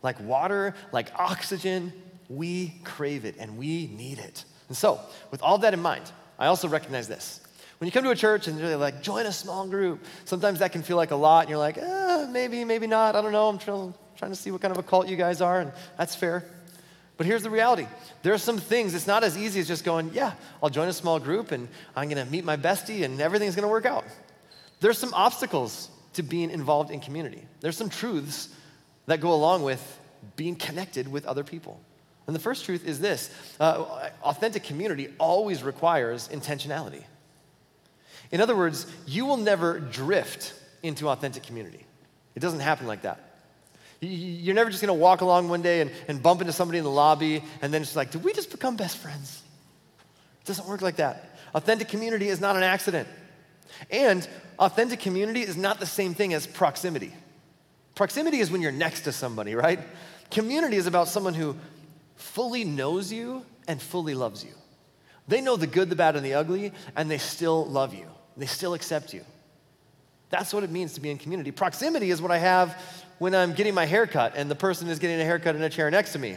Like 0.00 0.20
water, 0.20 0.76
like 0.92 1.10
oxygen, 1.18 1.92
we 2.28 2.72
crave 2.84 3.24
it 3.24 3.34
and 3.36 3.58
we 3.58 3.88
need 3.88 4.20
it. 4.20 4.44
And 4.68 4.76
so, 4.76 5.00
with 5.32 5.42
all 5.42 5.58
that 5.58 5.74
in 5.74 5.82
mind, 5.82 6.08
I 6.38 6.46
also 6.46 6.68
recognize 6.68 7.08
this 7.08 7.40
when 7.78 7.86
you 7.86 7.92
come 7.92 8.04
to 8.04 8.10
a 8.10 8.16
church 8.16 8.48
and 8.48 8.58
you're 8.58 8.76
like, 8.76 9.02
join 9.02 9.26
a 9.26 9.32
small 9.32 9.66
group, 9.66 10.04
sometimes 10.24 10.60
that 10.60 10.72
can 10.72 10.82
feel 10.82 10.96
like 10.96 11.10
a 11.10 11.16
lot, 11.16 11.40
and 11.40 11.50
you're 11.50 11.58
like, 11.58 11.76
eh, 11.76 12.26
maybe, 12.30 12.64
maybe 12.64 12.86
not. 12.86 13.14
I 13.14 13.20
don't 13.20 13.32
know. 13.32 13.48
I'm 13.48 13.58
trying, 13.58 13.92
trying 14.16 14.30
to 14.30 14.36
see 14.36 14.50
what 14.50 14.62
kind 14.62 14.72
of 14.72 14.78
a 14.78 14.82
cult 14.82 15.08
you 15.08 15.16
guys 15.16 15.40
are, 15.40 15.60
and 15.60 15.72
that's 15.98 16.14
fair. 16.14 16.44
But 17.16 17.26
here's 17.26 17.42
the 17.42 17.50
reality 17.50 17.86
there 18.22 18.34
are 18.34 18.38
some 18.38 18.58
things, 18.58 18.94
it's 18.94 19.06
not 19.06 19.24
as 19.24 19.38
easy 19.38 19.60
as 19.60 19.68
just 19.68 19.84
going, 19.84 20.10
yeah, 20.12 20.32
I'll 20.62 20.70
join 20.70 20.88
a 20.88 20.92
small 20.92 21.18
group 21.18 21.52
and 21.52 21.68
I'm 21.94 22.08
gonna 22.08 22.26
meet 22.26 22.44
my 22.44 22.56
bestie 22.56 23.04
and 23.04 23.20
everything's 23.20 23.54
gonna 23.54 23.68
work 23.68 23.86
out. 23.86 24.04
There's 24.80 24.98
some 24.98 25.14
obstacles 25.14 25.88
to 26.14 26.22
being 26.22 26.50
involved 26.50 26.90
in 26.90 27.00
community. 27.00 27.46
There's 27.60 27.76
some 27.76 27.88
truths 27.88 28.48
that 29.06 29.20
go 29.20 29.32
along 29.32 29.62
with 29.62 29.98
being 30.34 30.56
connected 30.56 31.10
with 31.10 31.24
other 31.26 31.44
people. 31.44 31.80
And 32.26 32.34
the 32.34 32.40
first 32.40 32.64
truth 32.64 32.84
is 32.84 33.00
this 33.00 33.30
uh, 33.60 34.08
authentic 34.22 34.64
community 34.64 35.08
always 35.18 35.62
requires 35.62 36.28
intentionality. 36.28 37.04
In 38.30 38.40
other 38.40 38.56
words, 38.56 38.86
you 39.06 39.26
will 39.26 39.36
never 39.36 39.78
drift 39.78 40.54
into 40.82 41.08
authentic 41.08 41.42
community. 41.42 41.84
It 42.34 42.40
doesn't 42.40 42.60
happen 42.60 42.86
like 42.86 43.02
that. 43.02 43.20
You're 44.00 44.54
never 44.54 44.68
just 44.68 44.82
gonna 44.82 44.94
walk 44.94 45.20
along 45.20 45.48
one 45.48 45.62
day 45.62 45.80
and, 45.80 45.90
and 46.08 46.22
bump 46.22 46.40
into 46.40 46.52
somebody 46.52 46.78
in 46.78 46.84
the 46.84 46.90
lobby 46.90 47.42
and 47.62 47.72
then 47.72 47.82
it's 47.82 47.96
like, 47.96 48.10
did 48.10 48.22
we 48.22 48.32
just 48.32 48.50
become 48.50 48.76
best 48.76 48.98
friends? 48.98 49.42
It 50.42 50.46
doesn't 50.46 50.68
work 50.68 50.82
like 50.82 50.96
that. 50.96 51.38
Authentic 51.54 51.88
community 51.88 52.28
is 52.28 52.40
not 52.40 52.56
an 52.56 52.62
accident. 52.62 53.08
And 53.90 54.28
authentic 54.58 55.00
community 55.00 55.42
is 55.42 55.56
not 55.56 55.80
the 55.80 55.86
same 55.86 56.14
thing 56.14 56.34
as 56.34 56.46
proximity. 56.46 57.12
Proximity 57.94 58.40
is 58.40 58.50
when 58.50 58.60
you're 58.60 58.72
next 58.72 59.02
to 59.02 59.12
somebody, 59.12 59.54
right? 59.54 59.80
Community 60.30 60.76
is 60.76 60.86
about 60.86 61.08
someone 61.08 61.34
who 61.34 61.56
fully 62.16 62.64
knows 62.64 63.10
you 63.10 63.44
and 63.66 63.80
fully 63.80 64.14
loves 64.14 64.44
you. 64.44 64.52
They 65.28 65.40
know 65.40 65.56
the 65.56 65.66
good, 65.66 65.90
the 65.90 65.96
bad, 65.96 66.16
and 66.16 66.24
the 66.24 66.34
ugly, 66.34 66.72
and 66.96 67.10
they 67.10 67.18
still 67.18 67.66
love 67.66 67.94
you. 67.94 68.06
They 68.36 68.46
still 68.46 68.74
accept 68.74 69.12
you. 69.12 69.24
That's 70.30 70.52
what 70.52 70.64
it 70.64 70.70
means 70.70 70.94
to 70.94 71.00
be 71.00 71.10
in 71.10 71.18
community. 71.18 71.50
Proximity 71.50 72.10
is 72.10 72.20
what 72.20 72.30
I 72.30 72.38
have 72.38 72.80
when 73.18 73.34
I'm 73.34 73.52
getting 73.54 73.74
my 73.74 73.86
haircut 73.86 74.34
and 74.36 74.50
the 74.50 74.54
person 74.54 74.88
is 74.88 74.98
getting 74.98 75.20
a 75.20 75.24
haircut 75.24 75.56
in 75.56 75.62
a 75.62 75.70
chair 75.70 75.90
next 75.90 76.12
to 76.12 76.18
me. 76.18 76.36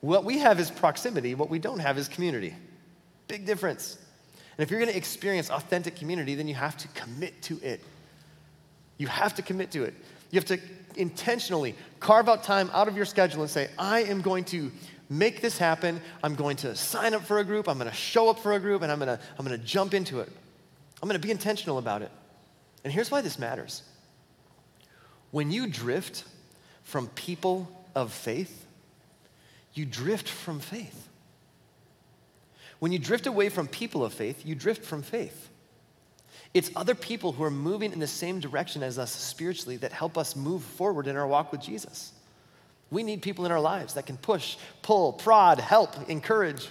What 0.00 0.24
we 0.24 0.38
have 0.38 0.58
is 0.58 0.70
proximity, 0.70 1.34
what 1.34 1.50
we 1.50 1.58
don't 1.58 1.78
have 1.78 1.98
is 1.98 2.08
community. 2.08 2.54
Big 3.28 3.44
difference. 3.44 3.98
And 4.56 4.62
if 4.62 4.70
you're 4.70 4.80
going 4.80 4.90
to 4.90 4.96
experience 4.96 5.50
authentic 5.50 5.96
community, 5.96 6.34
then 6.34 6.48
you 6.48 6.54
have 6.54 6.76
to 6.78 6.88
commit 6.88 7.40
to 7.42 7.58
it. 7.62 7.82
You 8.96 9.06
have 9.06 9.34
to 9.34 9.42
commit 9.42 9.70
to 9.72 9.84
it. 9.84 9.94
You 10.30 10.40
have 10.40 10.46
to 10.46 10.58
intentionally 10.96 11.74
carve 12.00 12.28
out 12.28 12.42
time 12.42 12.70
out 12.72 12.88
of 12.88 12.96
your 12.96 13.04
schedule 13.04 13.42
and 13.42 13.50
say, 13.50 13.68
I 13.78 14.00
am 14.04 14.22
going 14.22 14.44
to 14.44 14.70
make 15.10 15.42
this 15.42 15.58
happen. 15.58 16.00
I'm 16.22 16.34
going 16.34 16.56
to 16.58 16.74
sign 16.74 17.12
up 17.12 17.24
for 17.24 17.40
a 17.40 17.44
group. 17.44 17.68
I'm 17.68 17.76
going 17.76 17.90
to 17.90 17.96
show 17.96 18.30
up 18.30 18.38
for 18.38 18.52
a 18.52 18.60
group, 18.60 18.80
and 18.80 18.90
I'm 18.90 18.98
going 18.98 19.08
to, 19.08 19.22
I'm 19.38 19.44
going 19.44 19.58
to 19.58 19.66
jump 19.66 19.92
into 19.92 20.20
it. 20.20 20.28
I'm 21.02 21.08
going 21.08 21.20
to 21.20 21.26
be 21.26 21.32
intentional 21.32 21.76
about 21.76 22.00
it. 22.00 22.10
And 22.84 22.92
here's 22.92 23.10
why 23.10 23.20
this 23.20 23.38
matters. 23.38 23.82
When 25.30 25.50
you 25.50 25.66
drift 25.66 26.24
from 26.84 27.08
people 27.08 27.68
of 27.94 28.12
faith, 28.12 28.66
you 29.74 29.84
drift 29.84 30.28
from 30.28 30.60
faith. 30.60 31.08
When 32.78 32.92
you 32.92 32.98
drift 32.98 33.26
away 33.26 33.50
from 33.50 33.68
people 33.68 34.04
of 34.04 34.14
faith, 34.14 34.46
you 34.46 34.54
drift 34.54 34.84
from 34.84 35.02
faith. 35.02 35.48
It's 36.52 36.70
other 36.74 36.94
people 36.94 37.32
who 37.32 37.44
are 37.44 37.50
moving 37.50 37.92
in 37.92 38.00
the 38.00 38.06
same 38.06 38.40
direction 38.40 38.82
as 38.82 38.98
us 38.98 39.12
spiritually 39.12 39.76
that 39.78 39.92
help 39.92 40.18
us 40.18 40.34
move 40.34 40.62
forward 40.62 41.06
in 41.06 41.16
our 41.16 41.26
walk 41.26 41.52
with 41.52 41.60
Jesus. 41.60 42.12
We 42.90 43.02
need 43.02 43.22
people 43.22 43.46
in 43.46 43.52
our 43.52 43.60
lives 43.60 43.94
that 43.94 44.06
can 44.06 44.16
push, 44.16 44.56
pull, 44.82 45.12
prod, 45.12 45.60
help, 45.60 46.10
encourage. 46.10 46.68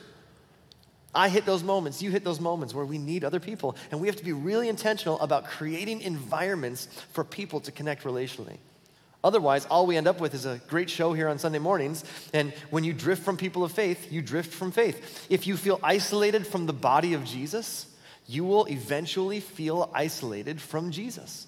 I 1.16 1.30
hit 1.30 1.46
those 1.46 1.64
moments, 1.64 2.02
you 2.02 2.12
hit 2.12 2.24
those 2.24 2.40
moments 2.40 2.74
where 2.74 2.86
we 2.86 2.98
need 2.98 3.24
other 3.24 3.40
people. 3.40 3.76
And 3.92 4.00
we 4.00 4.08
have 4.08 4.18
to 4.18 4.24
be 4.24 4.34
really 4.34 4.70
intentional 4.70 5.20
about 5.22 5.46
creating 5.46 6.02
environments 6.02 6.88
for 7.14 7.24
people 7.24 7.62
to 7.62 7.72
connect 7.72 8.04
relationally. 8.04 8.58
Otherwise, 9.24 9.66
all 9.66 9.86
we 9.86 9.98
end 9.98 10.08
up 10.08 10.22
with 10.22 10.34
is 10.34 10.46
a 10.46 10.62
great 10.68 10.90
show 10.90 11.14
here 11.14 11.28
on 11.28 11.40
Sunday 11.40 11.60
mornings. 11.60 12.06
And 12.34 12.54
when 12.70 12.84
you 12.84 12.94
drift 12.94 13.24
from 13.24 13.36
people 13.36 13.64
of 13.64 13.72
faith, 13.72 14.12
you 14.12 14.22
drift 14.22 14.54
from 14.54 14.72
faith. 14.72 15.28
If 15.30 15.46
you 15.46 15.58
feel 15.58 15.80
isolated 15.84 16.48
from 16.48 16.68
the 16.68 16.74
body 16.74 17.14
of 17.14 17.26
Jesus, 17.26 17.88
you 18.28 18.46
will 18.46 18.66
eventually 18.66 19.40
feel 19.40 19.90
isolated 19.94 20.62
from 20.62 20.92
Jesus. 20.92 21.48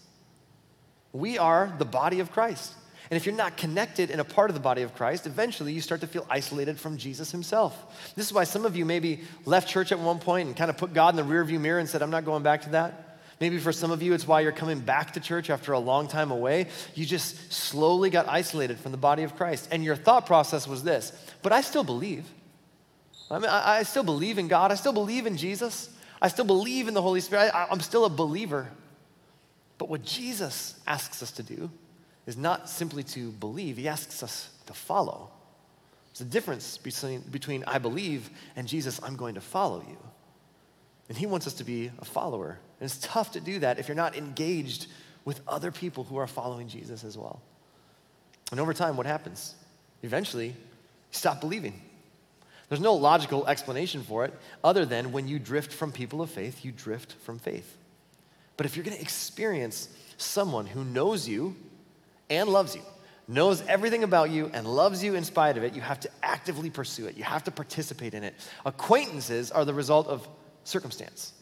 We 1.13 1.37
are 1.37 1.73
the 1.77 1.85
body 1.85 2.19
of 2.19 2.31
Christ. 2.31 2.73
And 3.11 3.17
if 3.17 3.25
you're 3.25 3.35
not 3.35 3.57
connected 3.57 4.09
in 4.09 4.21
a 4.21 4.23
part 4.23 4.49
of 4.49 4.53
the 4.53 4.61
body 4.61 4.83
of 4.83 4.95
Christ, 4.95 5.27
eventually 5.27 5.73
you 5.73 5.81
start 5.81 5.99
to 5.99 6.07
feel 6.07 6.25
isolated 6.29 6.79
from 6.79 6.97
Jesus 6.97 7.29
himself. 7.29 8.13
This 8.15 8.25
is 8.25 8.31
why 8.31 8.45
some 8.45 8.63
of 8.63 8.77
you 8.77 8.85
maybe 8.85 9.19
left 9.43 9.67
church 9.67 9.91
at 9.91 9.99
one 9.99 10.17
point 10.17 10.47
and 10.47 10.55
kind 10.55 10.69
of 10.69 10.77
put 10.77 10.93
God 10.93 11.09
in 11.09 11.17
the 11.17 11.33
rearview 11.33 11.59
mirror 11.59 11.79
and 11.79 11.89
said, 11.89 12.01
I'm 12.01 12.09
not 12.09 12.23
going 12.23 12.41
back 12.41 12.61
to 12.61 12.69
that. 12.69 13.19
Maybe 13.41 13.57
for 13.57 13.73
some 13.73 13.91
of 13.91 14.01
you, 14.01 14.13
it's 14.13 14.25
why 14.25 14.39
you're 14.39 14.53
coming 14.53 14.79
back 14.79 15.11
to 15.13 15.19
church 15.19 15.49
after 15.49 15.73
a 15.73 15.79
long 15.79 16.07
time 16.07 16.31
away. 16.31 16.67
You 16.95 17.05
just 17.05 17.51
slowly 17.51 18.09
got 18.09 18.29
isolated 18.29 18.79
from 18.79 18.93
the 18.93 18.97
body 18.97 19.23
of 19.23 19.35
Christ. 19.35 19.67
And 19.71 19.83
your 19.83 19.97
thought 19.97 20.25
process 20.25 20.65
was 20.65 20.81
this, 20.81 21.11
but 21.41 21.51
I 21.51 21.59
still 21.59 21.83
believe. 21.83 22.23
I 23.29 23.39
mean, 23.39 23.49
I, 23.49 23.79
I 23.79 23.83
still 23.83 24.03
believe 24.03 24.37
in 24.37 24.47
God. 24.47 24.71
I 24.71 24.75
still 24.75 24.93
believe 24.93 25.25
in 25.25 25.35
Jesus. 25.35 25.89
I 26.21 26.29
still 26.29 26.45
believe 26.45 26.87
in 26.87 26.93
the 26.93 27.01
Holy 27.01 27.19
Spirit. 27.19 27.53
I, 27.53 27.67
I'm 27.69 27.81
still 27.81 28.05
a 28.05 28.09
believer. 28.09 28.69
But 29.77 29.89
what 29.89 30.05
Jesus 30.05 30.79
asks 30.87 31.21
us 31.21 31.31
to 31.31 31.43
do 31.43 31.69
is 32.31 32.37
not 32.37 32.69
simply 32.69 33.03
to 33.03 33.29
believe, 33.29 33.75
He 33.75 33.89
asks 33.89 34.23
us 34.23 34.49
to 34.65 34.73
follow. 34.73 35.29
There's 36.13 36.21
a 36.21 36.31
difference 36.31 36.77
between, 36.77 37.19
between 37.29 37.65
I 37.67 37.77
believe 37.77 38.29
and 38.55 38.69
Jesus, 38.69 39.01
I'm 39.03 39.17
going 39.17 39.35
to 39.35 39.41
follow 39.41 39.83
you. 39.87 39.97
And 41.09 41.17
He 41.17 41.25
wants 41.25 41.45
us 41.45 41.55
to 41.55 41.65
be 41.65 41.91
a 41.99 42.05
follower. 42.05 42.57
And 42.79 42.89
it's 42.89 42.97
tough 42.99 43.33
to 43.33 43.41
do 43.41 43.59
that 43.59 43.79
if 43.79 43.89
you're 43.89 43.95
not 43.95 44.15
engaged 44.15 44.87
with 45.25 45.41
other 45.45 45.71
people 45.71 46.05
who 46.05 46.15
are 46.15 46.25
following 46.25 46.69
Jesus 46.69 47.03
as 47.03 47.17
well. 47.17 47.41
And 48.49 48.61
over 48.61 48.73
time, 48.73 48.95
what 48.95 49.05
happens? 49.05 49.53
Eventually, 50.01 50.47
you 50.47 50.55
stop 51.11 51.41
believing. 51.41 51.81
There's 52.69 52.79
no 52.79 52.93
logical 52.93 53.45
explanation 53.47 54.03
for 54.03 54.23
it 54.23 54.33
other 54.63 54.85
than 54.85 55.11
when 55.11 55.27
you 55.27 55.37
drift 55.37 55.73
from 55.73 55.91
people 55.91 56.21
of 56.21 56.29
faith, 56.29 56.63
you 56.63 56.71
drift 56.71 57.11
from 57.23 57.39
faith. 57.39 57.75
But 58.55 58.65
if 58.65 58.77
you're 58.77 58.85
going 58.85 58.95
to 58.95 59.03
experience 59.03 59.89
someone 60.15 60.65
who 60.65 60.85
knows 60.85 61.27
you 61.27 61.57
and 62.31 62.49
loves 62.49 62.75
you, 62.75 62.81
knows 63.27 63.61
everything 63.67 64.03
about 64.03 64.31
you 64.31 64.49
and 64.53 64.65
loves 64.65 65.03
you 65.03 65.15
in 65.15 65.23
spite 65.23 65.57
of 65.57 65.63
it, 65.63 65.75
you 65.75 65.81
have 65.81 65.99
to 65.99 66.09
actively 66.23 66.69
pursue 66.69 67.05
it. 67.05 67.17
You 67.17 67.23
have 67.23 67.43
to 67.43 67.51
participate 67.51 68.13
in 68.13 68.23
it. 68.23 68.33
Acquaintances 68.65 69.51
are 69.51 69.65
the 69.65 69.73
result 69.73 70.07
of 70.07 70.27
circumstance. 70.63 71.33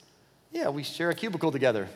Yeah, 0.51 0.69
we 0.69 0.83
share 0.83 1.11
a 1.11 1.15
cubicle 1.15 1.51
together. 1.51 1.87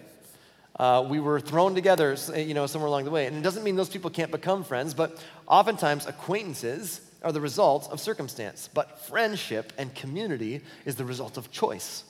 Uh, 0.80 1.06
we 1.08 1.20
were 1.20 1.40
thrown 1.40 1.76
together, 1.76 2.16
you 2.36 2.54
know, 2.54 2.66
somewhere 2.68 2.88
along 2.88 3.06
the 3.06 3.12
way. 3.12 3.26
And 3.26 3.36
it 3.36 3.42
doesn't 3.42 3.64
mean 3.64 3.76
those 3.76 3.90
people 3.90 4.10
can't 4.10 4.32
become 4.32 4.64
friends, 4.64 4.94
but 4.94 5.24
oftentimes 5.48 6.08
acquaintances 6.08 7.02
are 7.24 7.32
the 7.32 7.42
result 7.42 7.90
of 7.92 8.00
circumstance. 8.00 8.70
But 8.74 9.00
friendship 9.06 9.74
and 9.78 9.94
community 9.94 10.62
is 10.86 10.96
the 10.96 11.06
result 11.06 11.38
of 11.38 11.52
choice. 11.52 12.04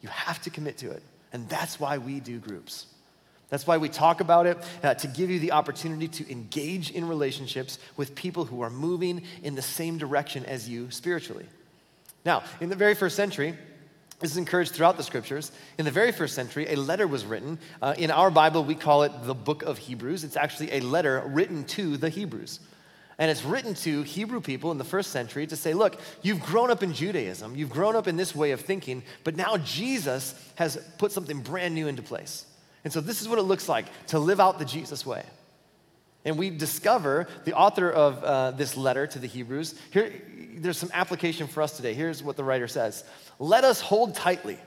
You 0.00 0.08
have 0.08 0.40
to 0.42 0.50
commit 0.50 0.78
to 0.78 0.90
it. 0.90 1.02
And 1.32 1.48
that's 1.48 1.78
why 1.78 1.98
we 1.98 2.20
do 2.20 2.38
groups. 2.38 2.86
That's 3.50 3.66
why 3.66 3.76
we 3.76 3.88
talk 3.88 4.20
about 4.20 4.46
it, 4.46 4.58
uh, 4.82 4.94
to 4.94 5.06
give 5.08 5.28
you 5.28 5.38
the 5.40 5.52
opportunity 5.52 6.08
to 6.08 6.30
engage 6.30 6.90
in 6.92 7.06
relationships 7.06 7.78
with 7.96 8.14
people 8.14 8.44
who 8.44 8.62
are 8.62 8.70
moving 8.70 9.22
in 9.42 9.56
the 9.56 9.62
same 9.62 9.98
direction 9.98 10.46
as 10.46 10.68
you 10.68 10.90
spiritually. 10.90 11.46
Now, 12.24 12.42
in 12.60 12.68
the 12.68 12.76
very 12.76 12.94
first 12.94 13.16
century, 13.16 13.56
this 14.20 14.30
is 14.30 14.36
encouraged 14.36 14.72
throughout 14.72 14.98
the 14.98 15.02
scriptures. 15.02 15.50
In 15.78 15.84
the 15.86 15.90
very 15.90 16.12
first 16.12 16.34
century, 16.34 16.66
a 16.68 16.76
letter 16.76 17.06
was 17.06 17.24
written. 17.24 17.58
Uh, 17.80 17.94
in 17.96 18.10
our 18.10 18.30
Bible, 18.30 18.62
we 18.62 18.74
call 18.74 19.02
it 19.02 19.12
the 19.24 19.34
book 19.34 19.62
of 19.62 19.78
Hebrews. 19.78 20.24
It's 20.24 20.36
actually 20.36 20.72
a 20.72 20.80
letter 20.80 21.22
written 21.26 21.64
to 21.64 21.96
the 21.96 22.10
Hebrews. 22.10 22.60
And 23.18 23.30
it's 23.30 23.44
written 23.44 23.74
to 23.74 24.02
Hebrew 24.02 24.40
people 24.40 24.70
in 24.70 24.78
the 24.78 24.84
first 24.84 25.10
century 25.10 25.46
to 25.46 25.56
say, 25.56 25.74
look, 25.74 26.00
you've 26.22 26.40
grown 26.40 26.70
up 26.70 26.82
in 26.82 26.94
Judaism, 26.94 27.56
you've 27.56 27.70
grown 27.70 27.96
up 27.96 28.08
in 28.08 28.16
this 28.16 28.34
way 28.34 28.52
of 28.52 28.60
thinking, 28.60 29.02
but 29.24 29.36
now 29.36 29.56
Jesus 29.58 30.34
has 30.54 30.78
put 30.96 31.12
something 31.12 31.40
brand 31.40 31.74
new 31.74 31.86
into 31.86 32.02
place. 32.02 32.46
And 32.84 32.92
so 32.92 33.00
this 33.00 33.20
is 33.20 33.28
what 33.28 33.38
it 33.38 33.42
looks 33.42 33.68
like 33.68 33.86
to 34.08 34.18
live 34.18 34.40
out 34.40 34.58
the 34.58 34.64
Jesus 34.64 35.04
way. 35.04 35.24
And 36.24 36.38
we 36.38 36.50
discover 36.50 37.28
the 37.44 37.54
author 37.54 37.90
of 37.90 38.22
uh, 38.22 38.50
this 38.52 38.76
letter 38.76 39.06
to 39.06 39.18
the 39.18 39.26
Hebrews. 39.26 39.74
Here, 39.90 40.12
there's 40.56 40.78
some 40.78 40.90
application 40.92 41.46
for 41.46 41.62
us 41.62 41.76
today. 41.76 41.94
Here's 41.94 42.22
what 42.22 42.36
the 42.36 42.44
writer 42.44 42.68
says 42.68 43.04
Let 43.38 43.64
us 43.64 43.80
hold 43.80 44.14
tightly. 44.14 44.58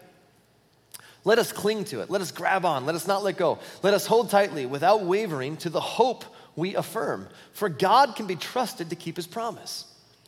Let 1.25 1.39
us 1.39 1.53
cling 1.53 1.85
to 1.85 2.01
it. 2.01 2.09
Let 2.09 2.21
us 2.21 2.31
grab 2.31 2.65
on. 2.65 2.85
Let 2.85 2.95
us 2.95 3.07
not 3.07 3.23
let 3.23 3.37
go. 3.37 3.59
Let 3.81 3.93
us 3.93 4.05
hold 4.05 4.29
tightly 4.29 4.65
without 4.65 5.03
wavering 5.03 5.55
to 5.57 5.69
the 5.69 5.79
hope 5.79 6.25
we 6.55 6.75
affirm. 6.75 7.29
For 7.53 7.69
God 7.69 8.15
can 8.15 8.27
be 8.27 8.35
trusted 8.35 8.89
to 8.89 8.95
keep 8.95 9.15
his 9.15 9.27
promise. 9.27 9.85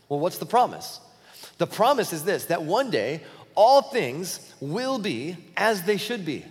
Well, 0.08 0.20
what's 0.20 0.38
the 0.38 0.46
promise? 0.46 1.02
The 1.58 1.68
promise 1.68 2.14
is 2.14 2.24
this 2.24 2.46
that 2.46 2.64
one 2.64 2.92
day 2.92 3.24
all 3.56 3.82
things 3.82 4.54
will 4.60 5.00
be 5.00 5.38
as 5.58 5.84
they 5.84 5.98
should 5.98 6.26
be. 6.26 6.46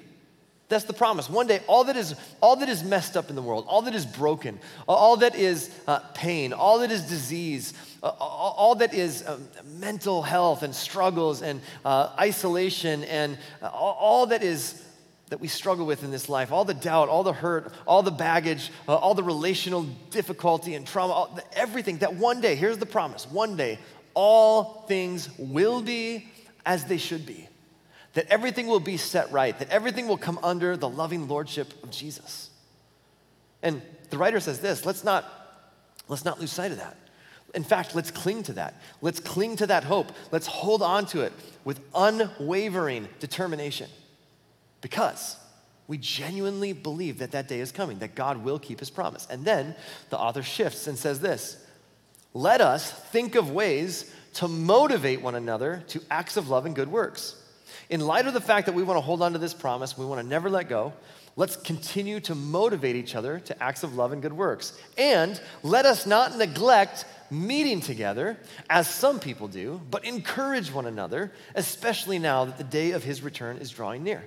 That's 0.74 0.86
the 0.86 0.92
promise. 0.92 1.30
One 1.30 1.46
day, 1.46 1.60
all 1.68 1.84
that 1.84 1.96
is, 1.96 2.16
all 2.40 2.56
that 2.56 2.68
is 2.68 2.82
messed 2.82 3.16
up 3.16 3.30
in 3.30 3.36
the 3.36 3.42
world, 3.42 3.64
all 3.68 3.82
that 3.82 3.94
is 3.94 4.04
broken, 4.04 4.58
all 4.88 5.18
that 5.18 5.36
is 5.36 5.70
uh, 5.86 6.00
pain, 6.14 6.52
all 6.52 6.80
that 6.80 6.90
is 6.90 7.02
disease, 7.02 7.74
uh, 8.02 8.08
all 8.08 8.74
that 8.74 8.92
is 8.92 9.24
um, 9.24 9.46
mental 9.78 10.20
health 10.20 10.64
and 10.64 10.74
struggles 10.74 11.42
and 11.42 11.60
uh, 11.84 12.10
isolation 12.18 13.04
and 13.04 13.38
uh, 13.62 13.68
all, 13.68 13.96
all, 14.00 14.26
that 14.26 14.42
is 14.42 14.84
that 15.28 15.40
we 15.40 15.46
struggle 15.46 15.86
with 15.86 16.02
in 16.02 16.10
this 16.10 16.28
life, 16.28 16.50
all 16.50 16.64
the 16.64 16.74
doubt, 16.74 17.08
all 17.08 17.22
the 17.22 17.32
hurt, 17.32 17.72
all 17.86 18.02
the 18.02 18.10
baggage, 18.10 18.72
uh, 18.88 18.96
all 18.96 19.14
the 19.14 19.22
relational 19.22 19.84
difficulty 20.10 20.74
and 20.74 20.88
trauma, 20.88 21.12
all, 21.12 21.38
everything, 21.52 21.98
that 21.98 22.14
one 22.14 22.40
day, 22.40 22.56
here's 22.56 22.78
the 22.78 22.84
promise 22.84 23.30
one 23.30 23.56
day, 23.56 23.78
all 24.14 24.84
things 24.88 25.28
will 25.38 25.80
be 25.80 26.26
as 26.66 26.84
they 26.86 26.98
should 26.98 27.24
be 27.24 27.46
that 28.14 28.26
everything 28.28 28.66
will 28.68 28.80
be 28.80 28.96
set 28.96 29.30
right, 29.30 29.58
that 29.58 29.70
everything 29.70 30.08
will 30.08 30.16
come 30.16 30.38
under 30.42 30.76
the 30.76 30.88
loving 30.88 31.28
lordship 31.28 31.72
of 31.82 31.90
Jesus. 31.90 32.50
And 33.62 33.82
the 34.10 34.18
writer 34.18 34.40
says 34.40 34.60
this 34.60 34.86
let's 34.86 35.04
not, 35.04 35.24
let's 36.08 36.24
not 36.24 36.40
lose 36.40 36.52
sight 36.52 36.70
of 36.70 36.78
that. 36.78 36.96
In 37.54 37.64
fact, 37.64 37.94
let's 37.94 38.10
cling 38.10 38.42
to 38.44 38.54
that. 38.54 38.80
Let's 39.00 39.20
cling 39.20 39.56
to 39.56 39.66
that 39.68 39.84
hope. 39.84 40.10
Let's 40.32 40.46
hold 40.46 40.82
on 40.82 41.06
to 41.06 41.20
it 41.20 41.32
with 41.64 41.80
unwavering 41.94 43.08
determination 43.20 43.88
because 44.80 45.36
we 45.86 45.98
genuinely 45.98 46.72
believe 46.72 47.18
that 47.18 47.32
that 47.32 47.46
day 47.46 47.60
is 47.60 47.70
coming, 47.70 47.98
that 48.00 48.14
God 48.14 48.38
will 48.38 48.58
keep 48.58 48.80
his 48.80 48.90
promise. 48.90 49.26
And 49.30 49.44
then 49.44 49.74
the 50.10 50.18
author 50.18 50.42
shifts 50.42 50.86
and 50.86 50.98
says 50.98 51.20
this 51.20 51.64
Let 52.32 52.60
us 52.60 52.90
think 52.90 53.34
of 53.34 53.50
ways 53.50 54.12
to 54.34 54.48
motivate 54.48 55.20
one 55.20 55.36
another 55.36 55.84
to 55.88 56.02
acts 56.10 56.36
of 56.36 56.48
love 56.48 56.66
and 56.66 56.74
good 56.74 56.90
works 56.90 57.36
in 57.90 58.00
light 58.00 58.26
of 58.26 58.34
the 58.34 58.40
fact 58.40 58.66
that 58.66 58.74
we 58.74 58.82
want 58.82 58.96
to 58.96 59.02
hold 59.02 59.22
on 59.22 59.32
to 59.32 59.38
this 59.38 59.54
promise, 59.54 59.96
we 59.96 60.06
want 60.06 60.20
to 60.20 60.26
never 60.26 60.48
let 60.48 60.68
go, 60.68 60.92
let's 61.36 61.56
continue 61.56 62.20
to 62.20 62.34
motivate 62.34 62.96
each 62.96 63.14
other 63.14 63.40
to 63.40 63.62
acts 63.62 63.82
of 63.82 63.94
love 63.94 64.12
and 64.12 64.22
good 64.22 64.32
works. 64.32 64.78
And 64.96 65.40
let 65.62 65.86
us 65.86 66.06
not 66.06 66.36
neglect 66.36 67.04
meeting 67.30 67.80
together, 67.80 68.38
as 68.70 68.88
some 68.88 69.18
people 69.18 69.48
do, 69.48 69.80
but 69.90 70.04
encourage 70.04 70.72
one 70.72 70.86
another, 70.86 71.32
especially 71.54 72.18
now 72.18 72.44
that 72.44 72.58
the 72.58 72.64
day 72.64 72.92
of 72.92 73.02
his 73.02 73.22
return 73.22 73.58
is 73.58 73.70
drawing 73.70 74.04
near. 74.04 74.24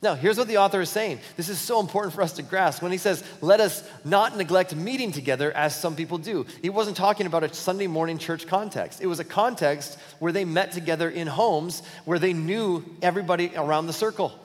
Now, 0.00 0.14
here's 0.14 0.38
what 0.38 0.46
the 0.46 0.58
author 0.58 0.80
is 0.80 0.90
saying. 0.90 1.18
This 1.36 1.48
is 1.48 1.58
so 1.58 1.80
important 1.80 2.14
for 2.14 2.22
us 2.22 2.34
to 2.34 2.42
grasp. 2.42 2.82
When 2.82 2.92
he 2.92 2.98
says, 2.98 3.24
let 3.40 3.58
us 3.58 3.82
not 4.04 4.36
neglect 4.36 4.74
meeting 4.76 5.10
together 5.10 5.50
as 5.52 5.74
some 5.74 5.96
people 5.96 6.18
do, 6.18 6.46
he 6.62 6.70
wasn't 6.70 6.96
talking 6.96 7.26
about 7.26 7.42
a 7.42 7.52
Sunday 7.52 7.88
morning 7.88 8.16
church 8.16 8.46
context. 8.46 9.00
It 9.00 9.08
was 9.08 9.18
a 9.18 9.24
context 9.24 9.98
where 10.20 10.30
they 10.30 10.44
met 10.44 10.70
together 10.70 11.10
in 11.10 11.26
homes 11.26 11.82
where 12.04 12.20
they 12.20 12.32
knew 12.32 12.84
everybody 13.02 13.52
around 13.56 13.88
the 13.88 13.92
circle. 13.92 14.38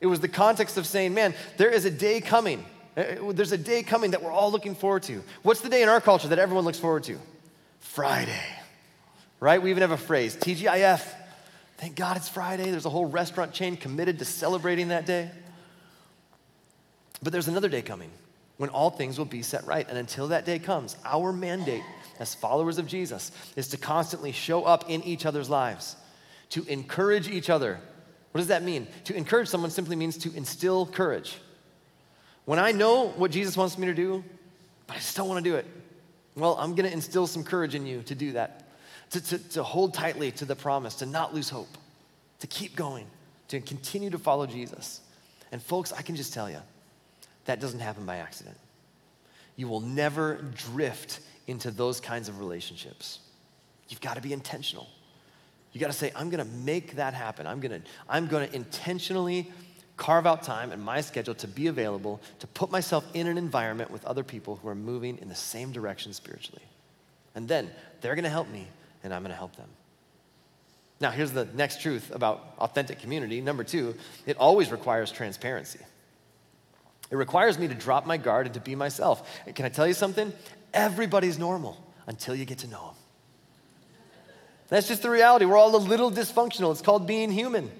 It 0.00 0.06
was 0.06 0.20
the 0.20 0.28
context 0.28 0.78
of 0.78 0.86
saying, 0.86 1.14
man, 1.14 1.34
there 1.56 1.70
is 1.70 1.84
a 1.84 1.90
day 1.90 2.20
coming. 2.20 2.64
Uh, 2.96 3.00
uh, 3.00 3.32
there's 3.32 3.52
a 3.52 3.58
day 3.58 3.82
coming 3.82 4.12
that 4.12 4.22
we're 4.22 4.30
all 4.30 4.52
looking 4.52 4.76
forward 4.76 5.02
to. 5.04 5.22
What's 5.42 5.62
the 5.62 5.68
day 5.68 5.82
in 5.82 5.88
our 5.88 6.00
culture 6.00 6.28
that 6.28 6.38
everyone 6.38 6.64
looks 6.64 6.78
forward 6.78 7.02
to? 7.04 7.18
Friday, 7.80 8.42
right? 9.40 9.60
We 9.60 9.70
even 9.70 9.80
have 9.80 9.90
a 9.90 9.96
phrase, 9.96 10.36
TGIF. 10.36 11.02
Thank 11.80 11.96
God 11.96 12.18
it's 12.18 12.28
Friday. 12.28 12.70
There's 12.70 12.84
a 12.84 12.90
whole 12.90 13.06
restaurant 13.06 13.54
chain 13.54 13.74
committed 13.74 14.18
to 14.18 14.26
celebrating 14.26 14.88
that 14.88 15.06
day. 15.06 15.30
But 17.22 17.32
there's 17.32 17.48
another 17.48 17.70
day 17.70 17.80
coming 17.80 18.10
when 18.58 18.68
all 18.68 18.90
things 18.90 19.16
will 19.16 19.24
be 19.24 19.40
set 19.40 19.66
right. 19.66 19.88
And 19.88 19.96
until 19.96 20.28
that 20.28 20.44
day 20.44 20.58
comes, 20.58 20.98
our 21.06 21.32
mandate 21.32 21.82
as 22.18 22.34
followers 22.34 22.76
of 22.76 22.86
Jesus 22.86 23.32
is 23.56 23.68
to 23.68 23.78
constantly 23.78 24.30
show 24.30 24.64
up 24.64 24.90
in 24.90 25.02
each 25.04 25.24
other's 25.24 25.48
lives, 25.48 25.96
to 26.50 26.66
encourage 26.66 27.30
each 27.30 27.48
other. 27.48 27.80
What 28.32 28.40
does 28.40 28.48
that 28.48 28.62
mean? 28.62 28.86
To 29.04 29.16
encourage 29.16 29.48
someone 29.48 29.70
simply 29.70 29.96
means 29.96 30.18
to 30.18 30.36
instill 30.36 30.84
courage. 30.84 31.38
When 32.44 32.58
I 32.58 32.72
know 32.72 33.08
what 33.08 33.30
Jesus 33.30 33.56
wants 33.56 33.78
me 33.78 33.86
to 33.86 33.94
do, 33.94 34.22
but 34.86 34.96
I 34.96 35.00
still 35.00 35.26
want 35.26 35.42
to 35.42 35.50
do 35.50 35.56
it, 35.56 35.64
well, 36.36 36.56
I'm 36.60 36.74
going 36.74 36.86
to 36.86 36.92
instill 36.92 37.26
some 37.26 37.42
courage 37.42 37.74
in 37.74 37.86
you 37.86 38.02
to 38.02 38.14
do 38.14 38.32
that 38.32 38.59
to, 39.10 39.20
to, 39.20 39.38
to 39.50 39.62
hold 39.62 39.94
tightly 39.94 40.30
to 40.32 40.44
the 40.44 40.56
promise, 40.56 40.96
to 40.96 41.06
not 41.06 41.34
lose 41.34 41.50
hope, 41.50 41.68
to 42.40 42.46
keep 42.46 42.76
going, 42.76 43.06
to 43.48 43.60
continue 43.60 44.10
to 44.10 44.18
follow 44.18 44.46
Jesus. 44.46 45.00
And 45.52 45.62
folks, 45.62 45.92
I 45.92 46.02
can 46.02 46.16
just 46.16 46.32
tell 46.32 46.48
you, 46.48 46.58
that 47.46 47.60
doesn't 47.60 47.80
happen 47.80 48.06
by 48.06 48.16
accident. 48.16 48.56
You 49.56 49.68
will 49.68 49.80
never 49.80 50.36
drift 50.54 51.20
into 51.46 51.70
those 51.70 52.00
kinds 52.00 52.28
of 52.28 52.38
relationships. 52.38 53.18
You've 53.88 54.00
got 54.00 54.14
to 54.14 54.20
be 54.20 54.32
intentional. 54.32 54.86
You 55.72 55.80
got 55.80 55.88
to 55.88 55.92
say, 55.92 56.12
I'm 56.14 56.30
going 56.30 56.44
to 56.44 56.50
make 56.52 56.96
that 56.96 57.14
happen. 57.14 57.46
I'm 57.46 57.60
going 57.60 57.82
to 57.82 57.88
I'm 58.08 58.26
going 58.26 58.48
to 58.48 58.54
intentionally 58.54 59.50
carve 59.96 60.26
out 60.26 60.42
time 60.42 60.72
in 60.72 60.80
my 60.80 61.00
schedule 61.00 61.34
to 61.34 61.46
be 61.46 61.66
available 61.66 62.20
to 62.38 62.46
put 62.46 62.70
myself 62.70 63.04
in 63.12 63.26
an 63.26 63.36
environment 63.36 63.90
with 63.90 64.04
other 64.06 64.24
people 64.24 64.56
who 64.56 64.68
are 64.68 64.74
moving 64.74 65.18
in 65.18 65.28
the 65.28 65.34
same 65.34 65.72
direction 65.72 66.12
spiritually. 66.12 66.62
And 67.34 67.46
then 67.46 67.70
they're 68.00 68.14
going 68.14 68.24
to 68.24 68.30
help 68.30 68.48
me 68.48 68.66
and 69.02 69.14
I'm 69.14 69.22
going 69.22 69.30
to 69.30 69.36
help 69.36 69.56
them. 69.56 69.68
Now, 71.00 71.10
here's 71.10 71.32
the 71.32 71.46
next 71.54 71.80
truth 71.80 72.10
about 72.14 72.54
authentic 72.58 73.00
community. 73.00 73.40
Number 73.40 73.64
two, 73.64 73.94
it 74.26 74.36
always 74.36 74.70
requires 74.70 75.10
transparency. 75.10 75.80
It 77.10 77.16
requires 77.16 77.58
me 77.58 77.68
to 77.68 77.74
drop 77.74 78.06
my 78.06 78.18
guard 78.18 78.46
and 78.46 78.54
to 78.54 78.60
be 78.60 78.74
myself. 78.74 79.28
And 79.46 79.54
can 79.54 79.64
I 79.64 79.70
tell 79.70 79.86
you 79.86 79.94
something? 79.94 80.32
Everybody's 80.74 81.38
normal 81.38 81.82
until 82.06 82.34
you 82.34 82.44
get 82.44 82.58
to 82.58 82.68
know 82.68 82.86
them. 82.86 82.94
That's 84.68 84.86
just 84.86 85.02
the 85.02 85.10
reality. 85.10 85.46
We're 85.46 85.56
all 85.56 85.74
a 85.74 85.78
little 85.78 86.12
dysfunctional. 86.12 86.70
It's 86.70 86.82
called 86.82 87.06
being 87.06 87.32
human. 87.32 87.70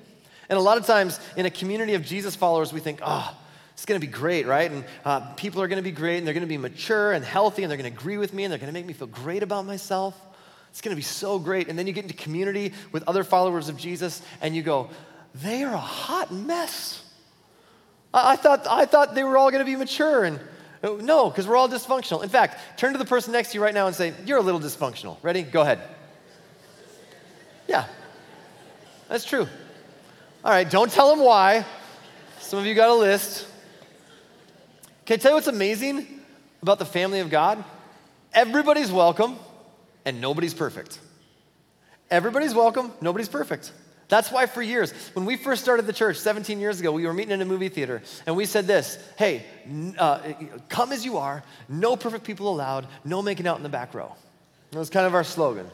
And 0.48 0.58
a 0.58 0.62
lot 0.62 0.78
of 0.78 0.86
times 0.86 1.20
in 1.36 1.46
a 1.46 1.50
community 1.50 1.94
of 1.94 2.04
Jesus 2.04 2.34
followers, 2.34 2.72
we 2.72 2.80
think, 2.80 2.98
oh, 3.02 3.36
it's 3.74 3.84
going 3.84 4.00
to 4.00 4.04
be 4.04 4.12
great, 4.12 4.46
right? 4.46 4.68
And 4.70 4.84
uh, 5.04 5.32
people 5.34 5.62
are 5.62 5.68
going 5.68 5.76
to 5.78 5.82
be 5.82 5.92
great, 5.92 6.18
and 6.18 6.26
they're 6.26 6.34
going 6.34 6.42
to 6.42 6.48
be 6.48 6.58
mature 6.58 7.12
and 7.12 7.24
healthy, 7.24 7.62
and 7.62 7.70
they're 7.70 7.78
going 7.78 7.90
to 7.90 7.96
agree 7.96 8.18
with 8.18 8.34
me, 8.34 8.44
and 8.44 8.50
they're 8.50 8.58
going 8.58 8.66
to 8.66 8.72
make 8.72 8.86
me 8.86 8.92
feel 8.92 9.06
great 9.06 9.44
about 9.44 9.64
myself. 9.64 10.20
It's 10.70 10.80
going 10.80 10.92
to 10.92 10.96
be 10.96 11.02
so 11.02 11.38
great. 11.38 11.68
And 11.68 11.78
then 11.78 11.86
you 11.86 11.92
get 11.92 12.04
into 12.04 12.16
community 12.16 12.72
with 12.92 13.02
other 13.08 13.24
followers 13.24 13.68
of 13.68 13.76
Jesus, 13.76 14.22
and 14.40 14.54
you 14.54 14.62
go, 14.62 14.88
they 15.34 15.62
are 15.62 15.74
a 15.74 15.78
hot 15.78 16.32
mess. 16.32 17.04
I, 18.12 18.32
I 18.32 18.36
thought, 18.36 18.66
I 18.68 18.86
thought 18.86 19.14
they 19.14 19.24
were 19.24 19.36
all 19.36 19.50
going 19.50 19.64
to 19.64 19.70
be 19.70 19.76
mature, 19.76 20.24
and 20.24 20.40
no, 20.82 21.28
because 21.28 21.46
we're 21.46 21.56
all 21.56 21.68
dysfunctional. 21.68 22.22
In 22.22 22.28
fact, 22.28 22.78
turn 22.78 22.92
to 22.92 22.98
the 22.98 23.04
person 23.04 23.32
next 23.32 23.50
to 23.50 23.58
you 23.58 23.62
right 23.62 23.74
now 23.74 23.86
and 23.86 23.94
say, 23.94 24.14
You're 24.24 24.38
a 24.38 24.42
little 24.42 24.60
dysfunctional. 24.60 25.18
Ready? 25.22 25.42
Go 25.42 25.60
ahead. 25.60 25.80
Yeah, 27.68 27.84
that's 29.08 29.24
true. 29.24 29.46
All 30.42 30.50
right, 30.50 30.68
don't 30.68 30.90
tell 30.90 31.10
them 31.10 31.24
why. 31.24 31.66
Some 32.40 32.58
of 32.58 32.66
you 32.66 32.74
got 32.74 32.88
a 32.88 32.94
list. 32.94 33.46
Can 35.04 35.14
I 35.14 35.16
tell 35.18 35.32
you 35.32 35.34
what's 35.34 35.48
amazing 35.48 36.06
about 36.62 36.78
the 36.78 36.86
family 36.86 37.20
of 37.20 37.28
God? 37.28 37.62
Everybody's 38.32 38.90
welcome 38.90 39.36
and 40.04 40.20
nobody's 40.20 40.54
perfect. 40.54 40.98
Everybody's 42.10 42.54
welcome, 42.54 42.92
nobody's 43.00 43.28
perfect. 43.28 43.72
That's 44.08 44.32
why 44.32 44.46
for 44.46 44.60
years, 44.60 44.92
when 45.12 45.24
we 45.24 45.36
first 45.36 45.62
started 45.62 45.86
the 45.86 45.92
church 45.92 46.16
17 46.16 46.58
years 46.58 46.80
ago, 46.80 46.90
we 46.90 47.06
were 47.06 47.12
meeting 47.12 47.30
in 47.30 47.40
a 47.40 47.44
movie 47.44 47.68
theater 47.68 48.02
and 48.26 48.34
we 48.34 48.44
said 48.44 48.66
this 48.66 48.98
hey, 49.16 49.44
uh, 49.96 50.20
come 50.68 50.90
as 50.90 51.04
you 51.04 51.18
are, 51.18 51.44
no 51.68 51.96
perfect 51.96 52.24
people 52.24 52.52
allowed, 52.52 52.88
no 53.04 53.22
making 53.22 53.46
out 53.46 53.56
in 53.56 53.62
the 53.62 53.68
back 53.68 53.94
row. 53.94 54.12
That 54.72 54.78
was 54.78 54.90
kind 54.90 55.06
of 55.06 55.14
our 55.14 55.24
slogan. 55.24 55.70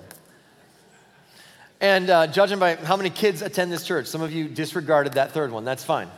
And 1.81 2.09
uh, 2.09 2.27
judging 2.27 2.59
by 2.59 2.77
how 2.77 2.97
many 2.97 3.11
kids 3.11 3.43
attend 3.43 3.73
this 3.73 3.87
church, 3.87 4.07
some 4.07 4.23
of 4.23 4.33
you 4.33 4.49
disregarded 4.49 5.15
that 5.15 5.33
third 5.33 5.51
one. 5.51 5.65
That's 5.65 5.85
fine. 5.85 6.09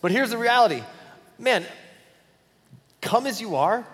But 0.00 0.12
here's 0.12 0.30
the 0.30 0.38
reality 0.38 0.82
man, 1.36 1.64
come 3.00 3.26
as 3.26 3.40
you 3.40 3.56
are, 3.56 3.84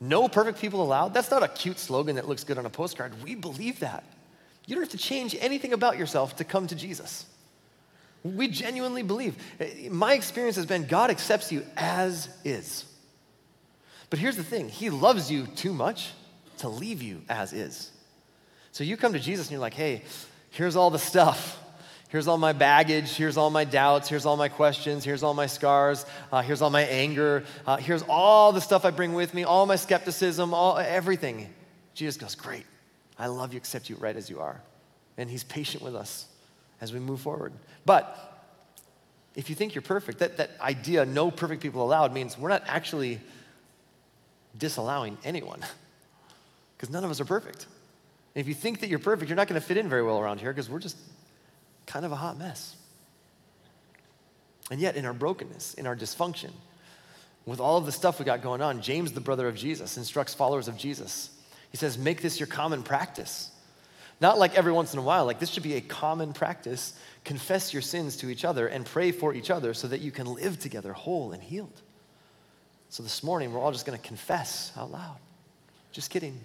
no 0.00 0.28
perfect 0.28 0.60
people 0.60 0.82
allowed. 0.82 1.14
That's 1.14 1.30
not 1.30 1.42
a 1.42 1.48
cute 1.48 1.78
slogan 1.78 2.16
that 2.16 2.28
looks 2.28 2.44
good 2.44 2.58
on 2.58 2.66
a 2.66 2.70
postcard. 2.70 3.22
We 3.22 3.34
believe 3.34 3.80
that. 3.80 4.04
You 4.66 4.74
don't 4.74 4.82
have 4.82 4.92
to 4.92 4.98
change 4.98 5.34
anything 5.40 5.72
about 5.72 5.98
yourself 5.98 6.36
to 6.36 6.44
come 6.44 6.66
to 6.66 6.74
Jesus. 6.74 7.26
We 8.22 8.48
genuinely 8.48 9.02
believe. 9.02 9.36
My 9.90 10.14
experience 10.14 10.56
has 10.56 10.66
been 10.66 10.86
God 10.86 11.10
accepts 11.10 11.50
you 11.50 11.64
as 11.76 12.28
is. 12.44 12.84
But 14.10 14.18
here's 14.18 14.36
the 14.36 14.44
thing 14.44 14.68
He 14.68 14.90
loves 14.90 15.30
you 15.30 15.46
too 15.46 15.72
much 15.72 16.12
to 16.58 16.68
leave 16.68 17.02
you 17.02 17.22
as 17.28 17.52
is. 17.52 17.90
So 18.72 18.84
you 18.84 18.96
come 18.96 19.12
to 19.14 19.18
Jesus 19.18 19.46
and 19.46 19.52
you're 19.52 19.60
like, 19.60 19.74
hey, 19.74 20.02
here's 20.50 20.76
all 20.76 20.90
the 20.90 20.98
stuff. 20.98 21.58
Here's 22.08 22.26
all 22.26 22.38
my 22.38 22.54
baggage. 22.54 23.10
Here's 23.14 23.36
all 23.36 23.50
my 23.50 23.64
doubts. 23.64 24.08
Here's 24.08 24.24
all 24.24 24.36
my 24.36 24.48
questions. 24.48 25.04
Here's 25.04 25.22
all 25.22 25.34
my 25.34 25.46
scars. 25.46 26.06
Uh, 26.32 26.40
here's 26.40 26.62
all 26.62 26.70
my 26.70 26.82
anger. 26.82 27.44
Uh, 27.66 27.76
here's 27.76 28.02
all 28.08 28.52
the 28.52 28.62
stuff 28.62 28.86
I 28.86 28.90
bring 28.90 29.12
with 29.12 29.34
me, 29.34 29.44
all 29.44 29.66
my 29.66 29.76
skepticism, 29.76 30.54
all, 30.54 30.78
everything. 30.78 31.52
Jesus 31.94 32.16
goes, 32.16 32.34
Great. 32.34 32.64
I 33.18 33.26
love 33.26 33.52
you, 33.52 33.58
accept 33.58 33.90
you 33.90 33.96
right 33.96 34.16
as 34.16 34.30
you 34.30 34.40
are. 34.40 34.60
And 35.18 35.28
he's 35.28 35.44
patient 35.44 35.82
with 35.82 35.94
us 35.94 36.26
as 36.80 36.92
we 36.92 37.00
move 37.00 37.20
forward. 37.20 37.52
But 37.84 38.16
if 39.34 39.50
you 39.50 39.56
think 39.56 39.74
you're 39.74 39.82
perfect, 39.82 40.20
that, 40.20 40.36
that 40.38 40.52
idea, 40.60 41.04
no 41.04 41.30
perfect 41.30 41.60
people 41.60 41.82
allowed, 41.82 42.14
means 42.14 42.38
we're 42.38 42.48
not 42.48 42.62
actually 42.66 43.20
disallowing 44.56 45.18
anyone 45.24 45.60
because 46.76 46.90
none 46.90 47.04
of 47.04 47.10
us 47.10 47.20
are 47.20 47.24
perfect. 47.26 47.66
And 48.34 48.40
if 48.40 48.48
you 48.48 48.54
think 48.54 48.80
that 48.80 48.88
you're 48.88 48.98
perfect, 48.98 49.28
you're 49.28 49.36
not 49.36 49.48
going 49.48 49.60
to 49.60 49.66
fit 49.66 49.76
in 49.76 49.88
very 49.88 50.02
well 50.02 50.18
around 50.18 50.40
here 50.40 50.52
because 50.52 50.70
we're 50.70 50.78
just 50.78 50.96
kind 51.88 52.04
of 52.04 52.12
a 52.12 52.16
hot 52.16 52.38
mess. 52.38 52.76
And 54.70 54.78
yet, 54.80 54.96
in 54.96 55.06
our 55.06 55.14
brokenness, 55.14 55.74
in 55.74 55.86
our 55.86 55.96
dysfunction, 55.96 56.50
with 57.46 57.58
all 57.58 57.78
of 57.78 57.86
the 57.86 57.92
stuff 57.92 58.18
we 58.18 58.26
got 58.26 58.42
going 58.42 58.60
on, 58.60 58.82
James, 58.82 59.12
the 59.12 59.20
brother 59.20 59.48
of 59.48 59.56
Jesus, 59.56 59.96
instructs 59.96 60.34
followers 60.34 60.68
of 60.68 60.76
Jesus. 60.76 61.30
He 61.70 61.78
says, 61.78 61.96
Make 61.96 62.20
this 62.20 62.38
your 62.38 62.46
common 62.46 62.82
practice. 62.82 63.50
Not 64.20 64.38
like 64.38 64.56
every 64.56 64.72
once 64.72 64.92
in 64.92 64.98
a 64.98 65.02
while, 65.02 65.24
like 65.24 65.38
this 65.38 65.48
should 65.48 65.62
be 65.62 65.76
a 65.76 65.80
common 65.80 66.32
practice. 66.32 66.92
Confess 67.24 67.72
your 67.72 67.82
sins 67.82 68.16
to 68.18 68.28
each 68.28 68.44
other 68.44 68.66
and 68.66 68.84
pray 68.84 69.10
for 69.10 69.32
each 69.32 69.50
other 69.50 69.72
so 69.72 69.88
that 69.88 70.00
you 70.00 70.10
can 70.10 70.26
live 70.26 70.58
together 70.58 70.92
whole 70.92 71.32
and 71.32 71.42
healed. 71.42 71.80
So 72.90 73.02
this 73.02 73.22
morning, 73.22 73.52
we're 73.52 73.60
all 73.60 73.72
just 73.72 73.86
going 73.86 73.98
to 73.98 74.06
confess 74.06 74.72
out 74.76 74.90
loud. 74.90 75.16
Just 75.92 76.10
kidding. 76.10 76.38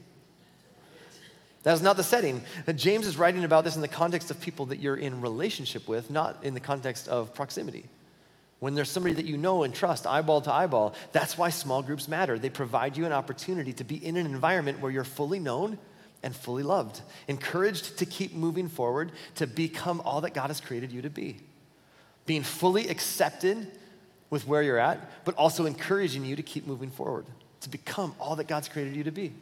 That 1.64 1.74
is 1.74 1.82
not 1.82 1.98
the 1.98 2.04
setting. 2.04 2.42
James 2.76 3.08
is 3.08 3.18
writing 3.18 3.44
about 3.46 3.64
this 3.64 3.76
in 3.76 3.82
the 3.82 3.88
context 3.88 4.30
of 4.32 4.40
people 4.40 4.68
that 4.68 4.80
you're 4.80 4.98
in 4.98 5.22
relationship 5.22 5.88
with, 5.88 6.10
not 6.10 6.44
in 6.44 6.54
the 6.54 6.60
context 6.60 7.08
of 7.08 7.34
proximity. 7.34 7.86
When 8.60 8.76
there's 8.76 8.90
somebody 8.90 9.16
that 9.16 9.26
you 9.26 9.38
know 9.38 9.64
and 9.64 9.74
trust, 9.74 10.06
eyeball 10.06 10.42
to 10.42 10.54
eyeball, 10.54 10.94
that's 11.12 11.38
why 11.38 11.50
small 11.50 11.82
groups 11.82 12.08
matter. 12.08 12.38
They 12.38 12.50
provide 12.50 12.96
you 12.98 13.06
an 13.06 13.12
opportunity 13.12 13.74
to 13.74 13.84
be 13.84 13.96
in 13.96 14.18
an 14.18 14.26
environment 14.26 14.80
where 14.80 14.92
you're 14.92 15.04
fully 15.04 15.40
known 15.40 15.78
and 16.22 16.36
fully 16.36 16.64
loved, 16.64 17.02
encouraged 17.28 17.98
to 17.98 18.06
keep 18.06 18.34
moving 18.34 18.70
forward, 18.70 19.12
to 19.36 19.48
become 19.48 20.02
all 20.06 20.22
that 20.22 20.34
God 20.34 20.48
has 20.48 20.62
created 20.62 20.92
you 20.92 21.02
to 21.02 21.10
be. 21.10 21.38
Being 22.26 22.44
fully 22.44 22.88
accepted 22.88 23.68
with 24.30 24.48
where 24.48 24.64
you're 24.64 24.80
at, 24.80 25.26
but 25.26 25.36
also 25.36 25.66
encouraging 25.66 26.26
you 26.26 26.38
to 26.38 26.44
keep 26.44 26.66
moving 26.66 26.90
forward, 26.90 27.26
to 27.62 27.70
become 27.70 28.16
all 28.20 28.38
that 28.38 28.48
God's 28.48 28.70
created 28.70 28.96
you 28.96 29.04
to 29.04 29.12
be. 29.12 29.34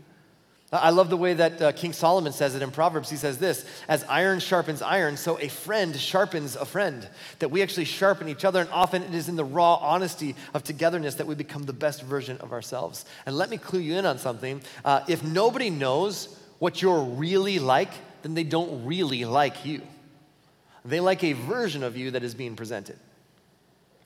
I 0.73 0.91
love 0.91 1.09
the 1.09 1.17
way 1.17 1.33
that 1.33 1.61
uh, 1.61 1.71
King 1.73 1.91
Solomon 1.91 2.31
says 2.31 2.55
it 2.55 2.61
in 2.61 2.71
Proverbs. 2.71 3.09
He 3.09 3.17
says 3.17 3.37
this 3.37 3.65
As 3.89 4.05
iron 4.05 4.39
sharpens 4.39 4.81
iron, 4.81 5.17
so 5.17 5.37
a 5.37 5.49
friend 5.49 5.93
sharpens 5.99 6.55
a 6.55 6.65
friend. 6.65 7.07
That 7.39 7.49
we 7.49 7.61
actually 7.61 7.85
sharpen 7.85 8.29
each 8.29 8.45
other, 8.45 8.61
and 8.61 8.69
often 8.69 9.03
it 9.03 9.13
is 9.13 9.27
in 9.27 9.35
the 9.35 9.43
raw 9.43 9.75
honesty 9.75 10.33
of 10.53 10.63
togetherness 10.63 11.15
that 11.15 11.27
we 11.27 11.35
become 11.35 11.63
the 11.63 11.73
best 11.73 12.03
version 12.03 12.37
of 12.37 12.53
ourselves. 12.53 13.03
And 13.25 13.37
let 13.37 13.49
me 13.49 13.57
clue 13.57 13.81
you 13.81 13.97
in 13.97 14.05
on 14.05 14.17
something. 14.17 14.61
Uh, 14.85 15.01
if 15.09 15.23
nobody 15.23 15.69
knows 15.69 16.39
what 16.59 16.81
you're 16.81 17.03
really 17.03 17.59
like, 17.59 17.91
then 18.21 18.33
they 18.33 18.45
don't 18.45 18.85
really 18.85 19.25
like 19.25 19.65
you. 19.65 19.81
They 20.85 21.01
like 21.01 21.23
a 21.23 21.33
version 21.33 21.83
of 21.83 21.97
you 21.97 22.11
that 22.11 22.23
is 22.23 22.33
being 22.33 22.55
presented. 22.55 22.97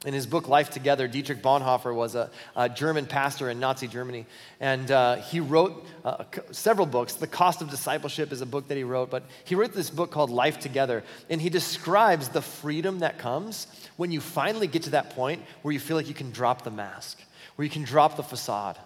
In 0.06 0.14
his 0.14 0.28
book, 0.28 0.48
Life 0.48 0.70
Together, 0.70 1.08
Dietrich 1.08 1.42
Bonhoeffer 1.42 1.94
was 1.94 2.14
a, 2.14 2.30
a 2.56 2.70
German 2.70 3.08
pastor 3.08 3.50
in 3.50 3.60
Nazi 3.60 3.88
Germany. 3.88 4.28
And 4.60 4.92
uh, 4.92 5.16
he 5.16 5.40
wrote 5.40 5.84
uh, 6.04 6.26
several 6.52 6.86
books. 6.86 7.16
The 7.16 7.26
Cost 7.26 7.64
of 7.64 7.72
Discipleship 7.72 8.32
is 8.32 8.42
a 8.42 8.46
book 8.46 8.68
that 8.68 8.78
he 8.78 8.84
wrote, 8.84 9.10
but 9.10 9.24
he 9.46 9.56
wrote 9.56 9.74
this 9.74 9.90
book 9.90 10.12
called 10.12 10.30
Life 10.30 10.60
Together. 10.60 11.04
And 11.28 11.42
he 11.42 11.50
describes 11.50 12.30
the 12.30 12.44
freedom 12.44 13.00
that 13.00 13.18
comes 13.18 13.66
when 13.98 14.12
you 14.12 14.22
finally 14.22 14.68
get 14.68 14.84
to 14.84 14.92
that 14.92 15.10
point 15.10 15.42
where 15.64 15.74
you 15.74 15.80
feel 15.80 15.98
like 15.98 16.08
you 16.08 16.14
can 16.14 16.30
drop 16.30 16.62
the 16.62 16.72
mask, 16.72 17.20
where 17.56 17.64
you 17.64 17.72
can 17.72 17.84
drop 17.84 18.16
the 18.16 18.24
facade. 18.24 18.78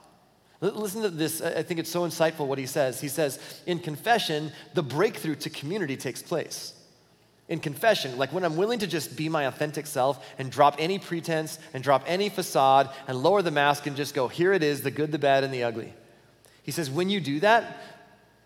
Listen 0.61 1.01
to 1.01 1.09
this. 1.09 1.41
I 1.41 1.63
think 1.63 1.81
it's 1.81 1.91
so 1.91 2.07
insightful 2.07 2.47
what 2.47 2.57
he 2.59 2.65
says. 2.65 3.01
He 3.01 3.09
says, 3.09 3.39
In 3.65 3.79
confession, 3.79 4.53
the 4.73 4.83
breakthrough 4.83 5.35
to 5.35 5.49
community 5.49 5.97
takes 5.97 6.21
place 6.21 6.78
in 7.49 7.59
confession, 7.59 8.17
like 8.17 8.31
when 8.31 8.45
I'm 8.45 8.55
willing 8.55 8.79
to 8.79 8.87
just 8.87 9.17
be 9.17 9.27
my 9.27 9.47
authentic 9.47 9.87
self 9.87 10.23
and 10.37 10.51
drop 10.51 10.75
any 10.77 10.99
pretense 10.99 11.57
and 11.73 11.83
drop 11.83 12.03
any 12.05 12.29
facade 12.29 12.89
and 13.07 13.21
lower 13.21 13.41
the 13.41 13.51
mask 13.51 13.87
and 13.87 13.97
just 13.97 14.13
go, 14.13 14.27
here 14.27 14.53
it 14.53 14.63
is, 14.63 14.81
the 14.83 14.91
good, 14.91 15.11
the 15.11 15.19
bad, 15.19 15.43
and 15.43 15.53
the 15.53 15.63
ugly. 15.63 15.91
He 16.61 16.71
says, 16.71 16.89
when 16.91 17.09
you 17.09 17.19
do 17.19 17.39
that, 17.39 17.81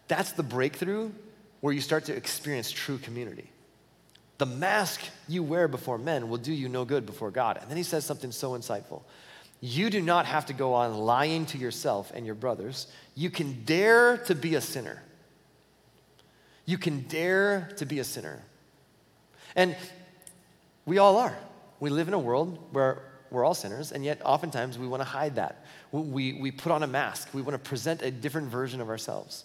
that's 0.07 0.31
the 0.31 0.43
breakthrough 0.43 1.11
where 1.59 1.73
you 1.73 1.81
start 1.81 2.05
to 2.05 2.15
experience 2.15 2.71
true 2.71 2.97
community. 2.97 3.49
The 4.37 4.45
mask 4.45 5.01
you 5.27 5.43
wear 5.43 5.67
before 5.67 5.97
men 5.97 6.29
will 6.29 6.37
do 6.37 6.53
you 6.53 6.69
no 6.69 6.85
good 6.85 7.05
before 7.05 7.29
God. 7.29 7.57
And 7.61 7.69
then 7.69 7.77
he 7.77 7.83
says 7.83 8.05
something 8.05 8.31
so 8.31 8.51
insightful. 8.51 9.01
You 9.59 9.89
do 9.89 10.01
not 10.01 10.25
have 10.25 10.45
to 10.47 10.53
go 10.53 10.73
on 10.73 10.97
lying 10.97 11.45
to 11.47 11.57
yourself 11.57 12.11
and 12.15 12.25
your 12.25 12.35
brothers. 12.35 12.87
You 13.15 13.29
can 13.29 13.63
dare 13.65 14.17
to 14.19 14.35
be 14.35 14.55
a 14.55 14.61
sinner. 14.61 15.01
You 16.65 16.77
can 16.77 17.01
dare 17.01 17.69
to 17.77 17.85
be 17.85 17.99
a 17.99 18.03
sinner. 18.03 18.41
And 19.55 19.75
we 20.85 20.97
all 20.97 21.17
are. 21.17 21.37
We 21.79 21.89
live 21.89 22.07
in 22.07 22.13
a 22.13 22.19
world 22.19 22.57
where 22.71 23.01
we're 23.29 23.43
all 23.43 23.53
sinners, 23.53 23.91
and 23.91 24.05
yet 24.05 24.21
oftentimes 24.23 24.77
we 24.77 24.87
want 24.87 25.01
to 25.01 25.05
hide 25.05 25.35
that. 25.35 25.65
We, 25.91 26.33
we 26.33 26.51
put 26.51 26.71
on 26.71 26.83
a 26.83 26.87
mask, 26.87 27.29
we 27.33 27.41
want 27.41 27.53
to 27.53 27.69
present 27.69 28.01
a 28.01 28.11
different 28.11 28.49
version 28.49 28.79
of 28.79 28.89
ourselves. 28.89 29.43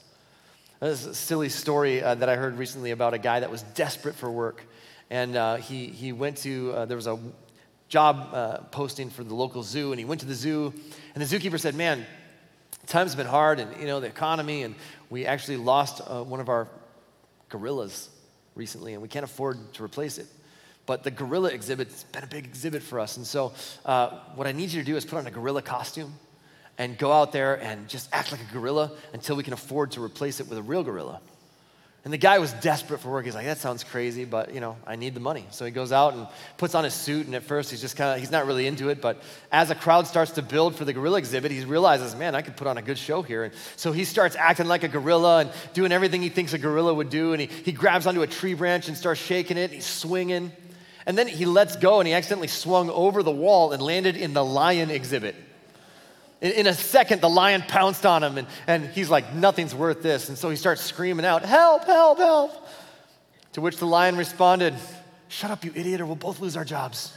There's 0.81 1.07
a 1.07 1.15
silly 1.15 1.49
story 1.49 2.03
uh, 2.03 2.15
that 2.17 2.29
I 2.29 2.37
heard 2.37 2.57
recently 2.57 2.93
about 2.93 3.15
a 3.15 3.19
guy 3.19 3.41
that 3.41 3.51
was 3.51 3.63
desperate 3.63 4.15
for 4.15 4.31
work. 4.31 4.63
And 5.11 5.37
uh, 5.37 5.57
he, 5.57 5.87
he 5.87 6.13
went 6.13 6.37
to, 6.39 6.73
uh, 6.73 6.85
there 6.85 6.97
was 6.97 7.07
a 7.07 7.19
job 7.89 8.29
uh, 8.33 8.59
posting 8.71 9.11
for 9.11 9.25
the 9.25 9.35
local 9.35 9.63
zoo, 9.63 9.93
and 9.93 9.99
he 9.99 10.05
went 10.05 10.21
to 10.21 10.27
the 10.27 10.35
zoo, 10.35 10.73
and 11.15 11.25
the 11.25 11.39
zookeeper 11.39 11.59
said, 11.59 11.75
Man, 11.75 12.07
times 12.87 13.13
have 13.13 13.17
been 13.17 13.27
hard, 13.27 13.59
and 13.59 13.81
you 13.81 13.87
know, 13.87 14.01
the 14.01 14.07
economy, 14.07 14.63
and 14.63 14.75
we 15.11 15.27
actually 15.27 15.57
lost 15.57 16.03
uh, 16.07 16.23
one 16.23 16.41
of 16.41 16.49
our 16.49 16.69
gorillas 17.49 18.11
recently, 18.59 18.93
and 18.93 19.01
we 19.01 19.09
can't 19.09 19.25
afford 19.25 19.73
to 19.75 19.85
replace 19.85 20.19
it. 20.19 20.27
But 20.85 21.05
the 21.05 21.11
gorilla 21.11 21.51
exhibit's 21.51 22.05
been 22.05 22.25
a 22.25 22.27
big 22.27 22.45
exhibit 22.45 22.83
for 22.83 22.99
us. 22.99 23.17
And 23.17 23.27
so, 23.27 23.53
uh, 23.85 24.21
what 24.35 24.47
I 24.47 24.53
need 24.53 24.71
you 24.71 24.81
to 24.81 24.87
do 24.87 24.97
is 24.97 25.05
put 25.05 25.19
on 25.19 25.27
a 25.27 25.31
gorilla 25.31 25.63
costume 25.63 26.15
and 26.79 26.97
go 26.97 27.13
out 27.13 27.33
there 27.33 27.61
and 27.61 27.89
just 27.89 28.09
act 28.13 28.33
like 28.33 28.41
a 28.41 28.53
gorilla 28.53 28.93
until 29.13 29.37
we 29.37 29.43
can 29.43 29.53
afford 29.53 29.93
to 29.93 30.03
replace 30.03 30.41
it 30.41 30.49
with 30.49 30.59
a 30.59 30.63
real 30.63 30.83
gorilla. 30.83 31.21
And 32.05 32.13
the 32.13 32.19
guy 32.19 32.39
was 32.39 32.53
desperate 32.55 33.01
for 33.01 33.11
work. 33.11 33.25
He's 33.25 33.35
like, 33.35 33.47
that 33.47 33.59
sounds 33.59 33.83
crazy, 33.83 34.25
but 34.25 34.55
you 34.55 34.61
know, 34.61 34.77
I 34.87 34.97
need 34.97 35.15
the 35.15 35.21
money. 35.21 35.45
So 35.51 35.65
he 35.65 35.73
goes 35.73 35.91
out 35.91 36.15
and 36.15 36.29
puts 36.57 36.75
on 36.75 36.85
his 36.85 36.95
suit, 36.95 37.27
and 37.27 37.35
at 37.35 37.43
first 37.43 37.71
he's 37.71 37.81
just 37.81 37.97
kind 37.97 38.15
of, 38.15 38.21
he's 38.21 38.31
not 38.31 38.47
really 38.47 38.67
into 38.67 38.89
it, 38.89 39.03
but 39.03 39.21
as 39.51 39.71
a 39.71 39.75
crowd 39.75 40.07
starts 40.07 40.31
to 40.33 40.43
build 40.43 40.77
for 40.77 40.85
the 40.85 40.93
gorilla 40.93 41.19
exhibit, 41.19 41.51
he 41.51 41.65
realizes, 41.65 42.15
man, 42.15 42.35
I 42.35 42.43
could 42.43 42.57
put 42.57 42.69
on 42.69 42.79
a 42.79 42.83
good 42.83 42.99
show 42.99 43.23
here. 43.23 43.45
And 43.45 43.55
so 43.77 43.91
he 43.91 44.05
starts 44.05 44.37
acting 44.37 44.67
like 44.67 44.85
a 44.85 44.89
gorilla 44.89 45.41
and 45.41 45.51
doing 45.75 45.91
everything 45.91 46.23
he 46.23 46.29
thinks 46.29 46.53
a 46.53 46.59
gorilla 46.59 46.95
would 46.95 47.11
do, 47.11 47.33
and 47.33 47.41
he, 47.41 47.49
he 47.49 47.73
grabs 47.73 48.07
onto 48.07 48.23
a 48.23 48.29
tree 48.29 48.55
branch 48.55 48.89
and 48.89 48.97
starts 48.97 49.21
shaking 49.21 49.59
it, 49.59 49.73
he's 49.73 49.85
swinging. 49.85 50.53
And 51.05 51.19
then 51.19 51.27
he 51.27 51.47
lets 51.47 51.77
go, 51.77 52.01
and 52.01 52.07
he 52.07 52.15
accidentally 52.15 52.49
swung 52.49 52.91
over 52.91 53.23
the 53.23 53.33
wall 53.33 53.73
and 53.73 53.83
landed 53.83 54.17
in 54.17 54.35
the 54.35 54.45
lion 54.45 54.91
exhibit. 54.91 55.35
In, 56.41 56.53
in 56.53 56.67
a 56.67 56.75
second, 56.75 57.21
the 57.21 57.29
lion 57.29 57.63
pounced 57.63 58.07
on 58.07 58.23
him, 58.23 58.39
and, 58.39 58.47
and 58.67 58.87
he's 58.87 59.11
like, 59.11 59.35
Nothing's 59.35 59.75
worth 59.75 60.03
this. 60.03 60.29
And 60.29 60.39
so 60.39 60.51
he 60.51 60.57
starts 60.57 60.83
screaming 60.83 61.27
out, 61.27 61.45
Help, 61.45 61.85
help, 61.85 62.19
help. 62.19 62.69
To 63.55 63.61
which 63.61 63.79
the 63.79 63.87
lion 63.87 64.17
responded, 64.17 64.75
Shut 65.29 65.51
up, 65.51 65.65
you 65.65 65.73
idiot, 65.75 66.01
or 66.01 66.07
we'll 66.07 66.17
both 66.17 66.41
lose 66.41 66.57
our 66.57 66.65
jobs. 66.65 67.13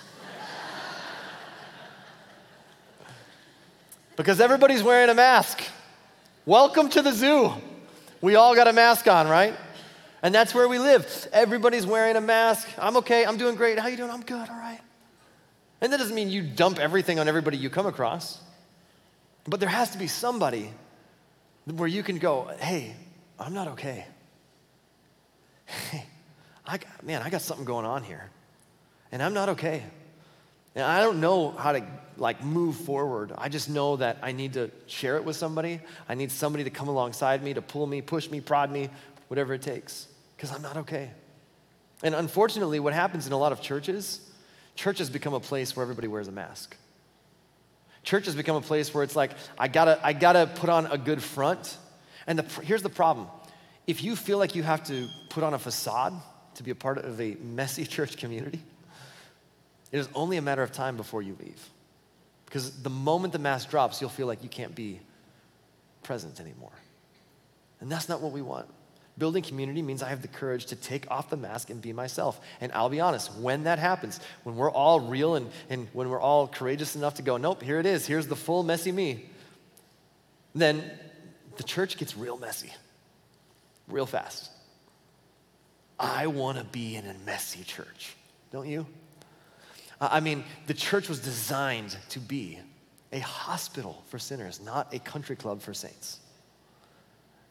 because 4.16 4.42
everybody's 4.42 4.84
wearing 4.84 5.10
a 5.10 5.14
mask. 5.14 5.62
Welcome 6.46 6.90
to 6.90 7.02
the 7.02 7.12
zoo. 7.12 7.52
We 8.20 8.36
all 8.36 8.56
got 8.56 8.68
a 8.68 8.74
mask 8.74 9.08
on, 9.08 9.28
right? 9.28 9.56
And 10.24 10.36
that's 10.36 10.54
where 10.54 10.68
we 10.68 10.78
live. 10.78 11.28
Everybody's 11.34 11.86
wearing 11.86 12.16
a 12.16 12.22
mask. 12.22 12.68
I'm 12.78 12.98
okay. 12.98 13.26
I'm 13.26 13.38
doing 13.38 13.56
great. 13.56 13.80
How 13.80 13.88
you 13.88 13.98
doing? 13.98 14.12
I'm 14.12 14.22
good. 14.22 14.50
All 14.50 14.58
right. 14.58 14.80
And 15.80 15.92
that 15.92 15.98
doesn't 15.98 16.14
mean 16.14 16.30
you 16.30 16.44
dump 16.44 16.78
everything 16.78 17.20
on 17.20 17.28
everybody 17.28 17.58
you 17.58 17.70
come 17.70 17.88
across. 17.88 18.40
But 19.48 19.60
there 19.60 19.70
has 19.70 19.92
to 19.92 19.98
be 19.98 20.08
somebody 20.08 20.72
where 21.66 21.88
you 21.88 22.04
can 22.04 22.18
go, 22.18 22.50
hey, 22.60 22.96
I'm 23.40 23.54
not 23.54 23.70
okay. 23.70 24.06
Hey, 25.66 26.06
I, 26.66 26.80
man, 27.02 27.22
I 27.22 27.30
got 27.30 27.42
something 27.42 27.66
going 27.66 27.86
on 27.86 28.04
here, 28.04 28.30
and 29.12 29.24
I'm 29.24 29.34
not 29.34 29.50
okay. 29.50 29.84
And 30.76 30.86
I 30.86 31.02
don't 31.02 31.20
know 31.20 31.52
how 31.52 31.72
to 31.74 31.84
like 32.18 32.44
move 32.44 32.76
forward. 32.76 33.34
I 33.38 33.50
just 33.50 33.70
know 33.70 33.96
that 33.98 34.18
I 34.22 34.32
need 34.32 34.54
to 34.54 34.70
share 34.88 35.18
it 35.18 35.26
with 35.26 35.36
somebody. 35.36 35.82
I 36.08 36.16
need 36.16 36.32
somebody 36.32 36.64
to 36.66 36.70
come 36.70 36.88
alongside 36.88 37.44
me, 37.44 37.54
to 37.54 37.62
pull 37.62 37.88
me, 37.88 38.02
push 38.02 38.30
me, 38.30 38.42
prod 38.42 38.72
me, 38.72 38.90
whatever 39.28 39.54
it 39.54 39.62
takes, 39.62 40.08
because 40.36 40.52
I'm 40.52 40.62
not 40.62 40.78
okay. 40.78 41.12
And 42.04 42.16
unfortunately, 42.16 42.80
what 42.80 42.94
happens 42.94 43.28
in 43.28 43.34
a 43.34 43.38
lot 43.38 43.52
of 43.52 43.62
churches, 43.62 44.22
churches 44.76 45.10
become 45.10 45.34
a 45.34 45.40
place 45.40 45.76
where 45.76 45.84
everybody 45.84 46.08
wears 46.08 46.28
a 46.28 46.32
mask. 46.32 46.76
Church 48.04 48.26
has 48.26 48.36
become 48.36 48.56
a 48.56 48.62
place 48.62 48.94
where 48.94 49.04
it's 49.04 49.16
like, 49.16 49.32
I 49.58 49.68
gotta, 49.68 50.00
I 50.04 50.14
gotta 50.14 50.48
put 50.56 50.70
on 50.70 50.88
a 50.88 50.98
good 50.98 51.22
front. 51.22 51.78
And 52.28 52.40
the, 52.40 52.62
here's 52.64 52.82
the 52.82 52.90
problem 52.90 53.28
if 53.88 54.04
you 54.04 54.16
feel 54.16 54.38
like 54.38 54.56
you 54.56 54.64
have 54.64 54.84
to 54.86 55.08
put 55.30 55.44
on 55.44 55.54
a 55.54 55.60
facade 55.60 56.14
to 56.56 56.64
be 56.64 56.72
a 56.72 56.76
part 56.76 56.98
of 56.98 57.20
a 57.20 57.36
messy 57.42 57.86
church 57.96 58.18
community, 58.18 58.62
it 59.92 60.00
is 60.00 60.08
only 60.16 60.38
a 60.38 60.42
matter 60.42 60.64
of 60.64 60.72
time 60.72 60.98
before 60.98 61.22
you 61.22 61.36
leave. 61.40 61.70
Because 62.46 62.82
the 62.82 62.90
moment 62.90 63.34
the 63.34 63.40
mask 63.40 63.70
drops, 63.70 64.02
you'll 64.02 64.10
feel 64.10 64.28
like 64.28 64.44
you 64.44 64.50
can't 64.50 64.76
be 64.76 65.00
present 66.04 66.40
anymore. 66.40 66.72
And 67.80 67.92
that's 67.92 68.10
not 68.10 68.22
what 68.22 68.32
we 68.32 68.42
want. 68.42 68.68
Building 69.18 69.44
community 69.44 69.82
means 69.82 70.02
I 70.02 70.10
have 70.10 70.22
the 70.22 70.28
courage 70.28 70.68
to 70.68 70.76
take 70.76 71.10
off 71.12 71.30
the 71.30 71.38
mask 71.38 71.70
and 71.70 71.82
be 71.82 71.94
myself. 71.94 72.40
And 72.62 72.72
I'll 72.72 72.90
be 72.90 73.00
honest, 73.00 73.36
when 73.36 73.64
that 73.66 73.78
happens, 73.78 74.20
when 74.44 74.56
we're 74.56 74.72
all 74.72 75.00
real 75.00 75.36
and, 75.36 75.50
and 75.70 75.88
when 75.94 76.10
we're 76.10 76.22
all 76.22 76.48
courageous 76.48 76.96
enough 76.96 77.16
to 77.16 77.22
go, 77.22 77.38
nope, 77.38 77.62
here 77.62 77.80
it 77.80 77.86
is, 77.86 78.08
here's 78.08 78.28
the 78.28 78.36
full 78.36 78.64
messy 78.64 78.92
me, 78.92 79.26
then 80.56 80.90
the 81.58 81.64
church 81.64 81.98
gets 81.98 82.18
real 82.18 82.38
messy, 82.38 82.74
real 83.88 84.06
fast. 84.06 84.50
I 86.00 86.28
want 86.28 86.58
to 86.58 86.64
be 86.64 86.96
in 86.96 87.06
a 87.06 87.14
messy 87.26 87.64
church, 87.64 88.16
don't 88.52 88.68
you? 88.68 88.88
I 90.00 90.20
mean, 90.20 90.44
the 90.66 90.74
church 90.74 91.08
was 91.10 91.20
designed 91.20 91.96
to 92.10 92.20
be 92.20 92.58
a 93.12 93.20
hospital 93.20 94.04
for 94.08 94.18
sinners, 94.18 94.60
not 94.60 94.94
a 94.94 95.00
country 95.00 95.36
club 95.36 95.62
for 95.62 95.76
saints. 95.76 96.21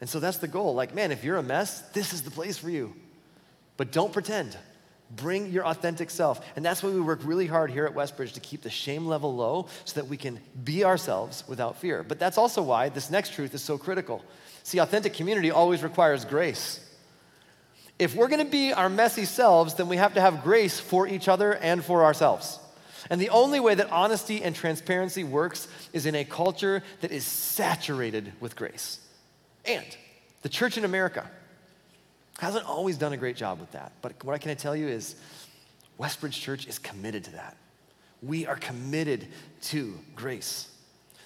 And 0.00 0.08
so 0.08 0.18
that's 0.18 0.38
the 0.38 0.48
goal. 0.48 0.74
Like, 0.74 0.94
man, 0.94 1.12
if 1.12 1.24
you're 1.24 1.36
a 1.36 1.42
mess, 1.42 1.80
this 1.92 2.12
is 2.12 2.22
the 2.22 2.30
place 2.30 2.56
for 2.56 2.70
you. 2.70 2.94
But 3.76 3.92
don't 3.92 4.12
pretend. 4.12 4.56
Bring 5.10 5.50
your 5.50 5.66
authentic 5.66 6.10
self. 6.10 6.40
And 6.56 6.64
that's 6.64 6.82
why 6.82 6.90
we 6.90 7.00
work 7.00 7.20
really 7.24 7.46
hard 7.46 7.70
here 7.70 7.84
at 7.84 7.94
Westbridge 7.94 8.34
to 8.34 8.40
keep 8.40 8.62
the 8.62 8.70
shame 8.70 9.06
level 9.06 9.34
low 9.34 9.66
so 9.84 10.00
that 10.00 10.08
we 10.08 10.16
can 10.16 10.40
be 10.62 10.84
ourselves 10.84 11.44
without 11.48 11.76
fear. 11.78 12.04
But 12.06 12.18
that's 12.18 12.38
also 12.38 12.62
why 12.62 12.88
this 12.88 13.10
next 13.10 13.34
truth 13.34 13.54
is 13.54 13.62
so 13.62 13.76
critical. 13.76 14.24
See, 14.62 14.78
authentic 14.78 15.14
community 15.14 15.50
always 15.50 15.82
requires 15.82 16.24
grace. 16.24 16.86
If 17.98 18.14
we're 18.14 18.28
gonna 18.28 18.44
be 18.44 18.72
our 18.72 18.88
messy 18.88 19.24
selves, 19.24 19.74
then 19.74 19.88
we 19.88 19.96
have 19.96 20.14
to 20.14 20.20
have 20.20 20.42
grace 20.42 20.80
for 20.80 21.06
each 21.06 21.28
other 21.28 21.52
and 21.54 21.84
for 21.84 22.04
ourselves. 22.04 22.58
And 23.10 23.20
the 23.20 23.30
only 23.30 23.60
way 23.60 23.74
that 23.74 23.90
honesty 23.90 24.42
and 24.42 24.54
transparency 24.54 25.24
works 25.24 25.68
is 25.92 26.06
in 26.06 26.14
a 26.14 26.24
culture 26.24 26.82
that 27.00 27.10
is 27.10 27.24
saturated 27.24 28.32
with 28.40 28.56
grace. 28.56 29.00
And 29.64 29.84
the 30.42 30.48
church 30.48 30.78
in 30.78 30.84
America 30.84 31.28
hasn't 32.38 32.66
always 32.66 32.96
done 32.96 33.12
a 33.12 33.16
great 33.16 33.36
job 33.36 33.60
with 33.60 33.70
that. 33.72 33.92
But 34.00 34.24
what 34.24 34.34
I 34.34 34.38
can 34.38 34.54
tell 34.56 34.74
you 34.74 34.88
is 34.88 35.16
Westbridge 35.98 36.40
Church 36.40 36.66
is 36.66 36.78
committed 36.78 37.24
to 37.24 37.32
that. 37.32 37.56
We 38.22 38.46
are 38.46 38.56
committed 38.56 39.26
to 39.62 39.98
grace. 40.16 40.68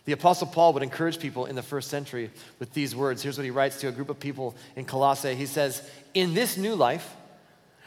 The 0.05 0.13
Apostle 0.13 0.49
Paul 0.49 0.75
would 0.75 0.83
encourage 0.83 1.19
people 1.19 1.47
in 1.47 1.57
the 1.57 1.63
first 1.63 1.89
century 1.89 2.31
with 2.59 2.73
these 2.75 2.95
words. 2.95 3.23
Here's 3.23 3.39
what 3.39 3.45
he 3.45 3.51
writes 3.51 3.81
to 3.81 3.89
a 3.89 3.93
group 3.93 4.11
of 4.11 4.21
people 4.21 4.55
in 4.77 4.85
Colossae. 4.85 5.35
He 5.35 5.47
says, 5.47 5.89
In 6.13 6.35
this 6.35 6.57
new 6.57 6.75
life, 6.75 7.17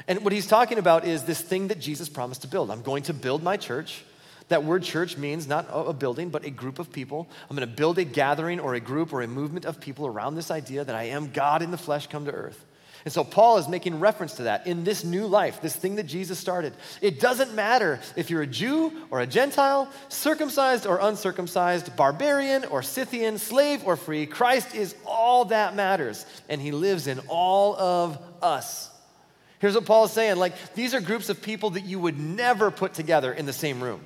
and 0.07 0.23
what 0.23 0.33
he's 0.33 0.47
talking 0.47 0.77
about 0.77 1.05
is 1.05 1.23
this 1.23 1.41
thing 1.41 1.67
that 1.67 1.79
Jesus 1.79 2.09
promised 2.09 2.41
to 2.41 2.47
build. 2.47 2.71
I'm 2.71 2.81
going 2.81 3.03
to 3.03 3.13
build 3.13 3.43
my 3.43 3.57
church. 3.57 4.03
That 4.49 4.63
word 4.63 4.83
church 4.83 5.17
means 5.17 5.47
not 5.47 5.67
a 5.69 5.91
building, 5.91 6.29
but 6.29 6.45
a 6.45 6.49
group 6.49 6.79
of 6.79 6.91
people. 6.91 7.27
I'm 7.49 7.57
going 7.57 7.67
to 7.67 7.75
build 7.75 7.97
a 7.97 8.05
gathering 8.05 8.59
or 8.59 8.75
a 8.75 8.79
group 8.79 9.11
or 9.11 9.21
a 9.21 9.27
movement 9.27 9.65
of 9.65 9.81
people 9.81 10.07
around 10.07 10.35
this 10.35 10.51
idea 10.51 10.85
that 10.85 10.95
I 10.95 11.03
am 11.03 11.31
God 11.31 11.61
in 11.61 11.71
the 11.71 11.77
flesh 11.77 12.07
come 12.07 12.25
to 12.25 12.31
earth. 12.31 12.63
And 13.07 13.13
so 13.13 13.23
Paul 13.23 13.57
is 13.57 13.67
making 13.69 13.99
reference 13.99 14.35
to 14.35 14.43
that 14.43 14.67
in 14.67 14.83
this 14.83 15.03
new 15.03 15.27
life, 15.27 15.61
this 15.61 15.75
thing 15.75 15.95
that 15.95 16.07
Jesus 16.07 16.39
started. 16.39 16.73
It 17.01 17.19
doesn't 17.19 17.53
matter 17.53 17.99
if 18.15 18.29
you're 18.29 18.41
a 18.41 18.47
Jew 18.47 18.91
or 19.11 19.21
a 19.21 19.27
Gentile, 19.27 19.89
circumcised 20.09 20.85
or 20.85 20.99
uncircumcised, 20.99 21.95
barbarian 21.95 22.65
or 22.65 22.81
Scythian, 22.83 23.37
slave 23.37 23.83
or 23.85 23.95
free, 23.95 24.25
Christ 24.25 24.75
is 24.75 24.95
all 25.05 25.45
that 25.45 25.75
matters, 25.75 26.25
and 26.49 26.59
he 26.59 26.71
lives 26.71 27.07
in 27.07 27.19
all 27.27 27.77
of 27.77 28.17
us. 28.41 28.89
Here's 29.59 29.75
what 29.75 29.85
Paul 29.85 30.05
is 30.05 30.11
saying 30.11 30.37
like, 30.37 30.73
these 30.73 30.93
are 30.93 31.01
groups 31.01 31.29
of 31.29 31.41
people 31.41 31.71
that 31.71 31.85
you 31.85 31.99
would 31.99 32.19
never 32.19 32.71
put 32.71 32.93
together 32.93 33.31
in 33.31 33.45
the 33.45 33.53
same 33.53 33.81
room. 33.81 34.01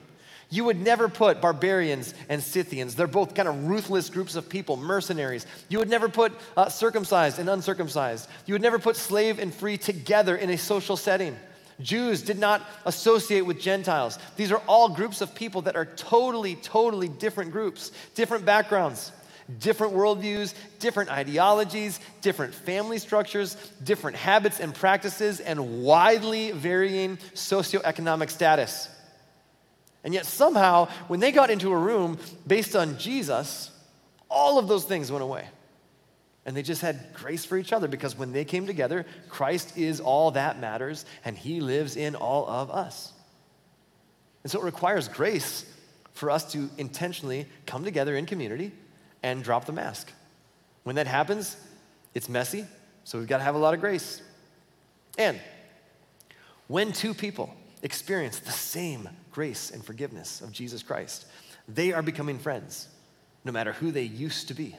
You 0.52 0.66
would 0.66 0.82
never 0.82 1.08
put 1.08 1.40
barbarians 1.40 2.14
and 2.28 2.44
Scythians. 2.44 2.94
They're 2.94 3.08
both 3.08 3.34
kind 3.34 3.48
of 3.48 3.68
ruthless 3.68 4.10
groups 4.10 4.36
of 4.36 4.50
people, 4.50 4.76
mercenaries. 4.76 5.48
You 5.70 5.80
would 5.80 5.90
never 5.90 6.10
put 6.10 6.34
uh, 6.58 6.68
circumcised 6.68 7.40
and 7.40 7.50
uncircumcised. 7.50 8.30
You 8.46 8.54
would 8.54 8.62
never 8.62 8.78
put 8.78 8.98
slave 8.98 9.40
and 9.40 9.54
free 9.54 9.78
together 9.78 10.36
in 10.36 10.50
a 10.50 10.58
social 10.58 10.98
setting. 10.98 11.38
Jews 11.80 12.22
did 12.22 12.38
not 12.38 12.62
associate 12.86 13.42
with 13.42 13.62
Gentiles. 13.62 14.20
These 14.36 14.52
are 14.52 14.62
all 14.68 14.90
groups 14.90 15.22
of 15.22 15.34
people 15.34 15.62
that 15.64 15.78
are 15.78 15.86
totally, 15.86 16.56
totally 16.56 17.08
different 17.08 17.54
groups, 17.54 17.94
different 18.14 18.44
backgrounds, 18.44 19.14
different 19.60 19.94
worldviews, 19.94 20.54
different 20.80 21.10
ideologies, 21.10 22.02
different 22.22 22.54
family 22.54 22.98
structures, 22.98 23.56
different 23.86 24.18
habits 24.18 24.60
and 24.60 24.76
practices, 24.76 25.40
and 25.40 25.82
widely 25.82 26.52
varying 26.52 27.16
socioeconomic 27.36 28.30
status. 28.30 28.90
And 30.04 30.14
yet, 30.14 30.26
somehow, 30.26 30.88
when 31.08 31.20
they 31.20 31.32
got 31.32 31.50
into 31.50 31.72
a 31.72 31.78
room 31.78 32.18
based 32.48 32.76
on 32.76 32.98
Jesus, 32.98 33.70
all 34.30 34.58
of 34.58 34.68
those 34.68 34.86
things 34.86 35.12
went 35.12 35.24
away. 35.24 35.48
And 36.46 36.58
they 36.58 36.64
just 36.64 36.82
had 36.82 37.14
grace 37.14 37.46
for 37.46 37.58
each 37.58 37.72
other 37.72 37.88
because 37.88 38.18
when 38.18 38.32
they 38.32 38.46
came 38.46 38.66
together, 38.66 39.06
Christ 39.30 39.78
is 39.78 40.00
all 40.00 40.32
that 40.32 40.60
matters 40.60 41.06
and 41.24 41.38
he 41.38 41.62
lives 41.62 41.96
in 41.96 42.16
all 42.16 42.50
of 42.50 42.72
us. 42.72 43.14
And 44.44 44.52
so 44.52 44.60
it 44.60 44.66
requires 44.66 45.08
grace 45.08 45.66
for 46.14 46.32
us 46.32 46.52
to 46.54 46.70
intentionally 46.80 47.46
come 47.68 47.84
together 47.84 48.16
in 48.16 48.26
community 48.26 48.72
and 49.22 49.44
drop 49.44 49.66
the 49.66 49.72
mask. 49.72 50.12
When 50.84 50.96
that 50.96 51.06
happens, 51.06 51.56
it's 52.16 52.28
messy, 52.28 52.66
so 53.04 53.20
we've 53.20 53.28
got 53.28 53.38
to 53.38 53.44
have 53.44 53.56
a 53.56 53.60
lot 53.60 53.76
of 53.76 53.80
grace. 53.80 54.22
And 55.18 55.40
when 56.68 56.92
two 56.92 57.14
people 57.14 57.54
experience 57.84 58.40
the 58.40 58.52
same 58.52 59.10
grace 59.32 59.72
and 59.72 59.84
forgiveness 59.84 60.42
of 60.42 60.52
Jesus 60.52 60.84
Christ. 60.84 61.26
They 61.68 61.94
are 61.94 62.02
becoming 62.02 62.40
friends, 62.40 62.88
no 63.44 63.52
matter 63.52 63.74
who 63.74 63.92
they 63.92 64.04
used 64.04 64.48
to 64.50 64.54
be. 64.54 64.76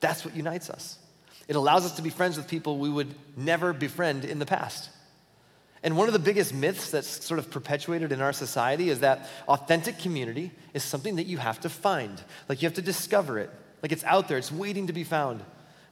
That's 0.00 0.24
what 0.24 0.36
unites 0.36 0.70
us. 0.70 0.98
It 1.48 1.56
allows 1.56 1.84
us 1.84 1.96
to 1.96 2.02
be 2.02 2.10
friends 2.10 2.36
with 2.36 2.48
people 2.48 2.78
we 2.78 2.90
would 2.90 3.14
never 3.36 3.72
befriend 3.72 4.24
in 4.24 4.38
the 4.38 4.46
past. 4.46 4.90
And 5.82 5.96
one 5.96 6.08
of 6.08 6.12
the 6.12 6.18
biggest 6.18 6.52
myths 6.52 6.90
that's 6.90 7.24
sort 7.24 7.38
of 7.38 7.50
perpetuated 7.50 8.10
in 8.10 8.20
our 8.20 8.32
society 8.32 8.90
is 8.90 9.00
that 9.00 9.28
authentic 9.46 9.98
community 9.98 10.50
is 10.74 10.82
something 10.82 11.16
that 11.16 11.26
you 11.26 11.38
have 11.38 11.60
to 11.60 11.68
find. 11.68 12.20
Like 12.48 12.60
you 12.60 12.66
have 12.66 12.74
to 12.74 12.82
discover 12.82 13.38
it. 13.38 13.50
Like 13.82 13.92
it's 13.92 14.04
out 14.04 14.26
there, 14.26 14.38
it's 14.38 14.50
waiting 14.50 14.88
to 14.88 14.92
be 14.92 15.04
found. 15.04 15.42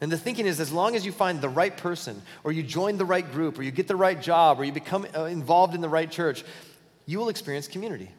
And 0.01 0.11
the 0.11 0.19
thinking 0.19 0.47
is 0.47 0.61
as 0.61 0.73
long 0.73 0.97
as 0.97 1.07
you 1.07 1.13
find 1.13 1.41
the 1.41 1.49
right 1.49 1.77
person, 1.77 2.21
or 2.43 2.53
you 2.53 2.63
join 2.63 2.99
the 2.99 3.05
right 3.05 3.31
group, 3.31 3.59
or 3.59 3.63
you 3.63 3.71
get 3.71 3.89
the 3.89 3.97
right 3.97 4.21
job, 4.21 4.61
or 4.61 4.65
you 4.65 4.73
become 4.73 5.07
uh, 5.17 5.25
involved 5.25 5.75
in 5.75 5.81
the 5.81 5.89
right 5.89 6.11
church, 6.11 6.45
you 7.07 7.19
will 7.19 7.29
experience 7.29 7.69
community. 7.69 8.11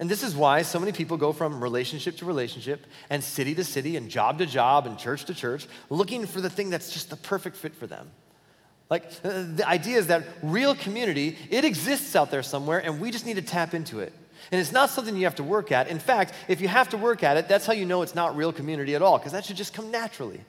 And 0.00 0.08
this 0.08 0.22
is 0.22 0.36
why 0.36 0.62
so 0.62 0.78
many 0.78 0.92
people 0.92 1.16
go 1.16 1.32
from 1.32 1.60
relationship 1.60 2.16
to 2.18 2.24
relationship 2.24 2.86
and 3.10 3.22
city 3.22 3.54
to 3.56 3.64
city 3.64 3.96
and 3.96 4.08
job 4.08 4.38
to 4.38 4.46
job 4.46 4.86
and 4.86 4.96
church 4.96 5.24
to 5.24 5.34
church 5.34 5.66
looking 5.90 6.24
for 6.26 6.40
the 6.40 6.50
thing 6.50 6.70
that's 6.70 6.92
just 6.92 7.10
the 7.10 7.16
perfect 7.16 7.56
fit 7.56 7.74
for 7.74 7.86
them. 7.86 8.10
Like 8.90 9.04
uh, 9.24 9.44
the 9.54 9.64
idea 9.66 9.98
is 9.98 10.06
that 10.06 10.24
real 10.42 10.74
community, 10.74 11.36
it 11.50 11.64
exists 11.64 12.14
out 12.14 12.30
there 12.30 12.44
somewhere 12.44 12.78
and 12.78 13.00
we 13.00 13.10
just 13.10 13.26
need 13.26 13.36
to 13.36 13.42
tap 13.42 13.74
into 13.74 13.98
it. 13.98 14.12
And 14.52 14.60
it's 14.60 14.72
not 14.72 14.88
something 14.90 15.16
you 15.16 15.24
have 15.24 15.34
to 15.36 15.42
work 15.42 15.72
at. 15.72 15.88
In 15.88 15.98
fact, 15.98 16.32
if 16.46 16.60
you 16.60 16.68
have 16.68 16.88
to 16.90 16.96
work 16.96 17.24
at 17.24 17.36
it, 17.36 17.48
that's 17.48 17.66
how 17.66 17.72
you 17.72 17.84
know 17.84 18.02
it's 18.02 18.14
not 18.14 18.36
real 18.36 18.52
community 18.52 18.94
at 18.94 19.02
all 19.02 19.18
because 19.18 19.32
that 19.32 19.44
should 19.44 19.56
just 19.56 19.74
come 19.74 19.90
naturally. 19.90 20.40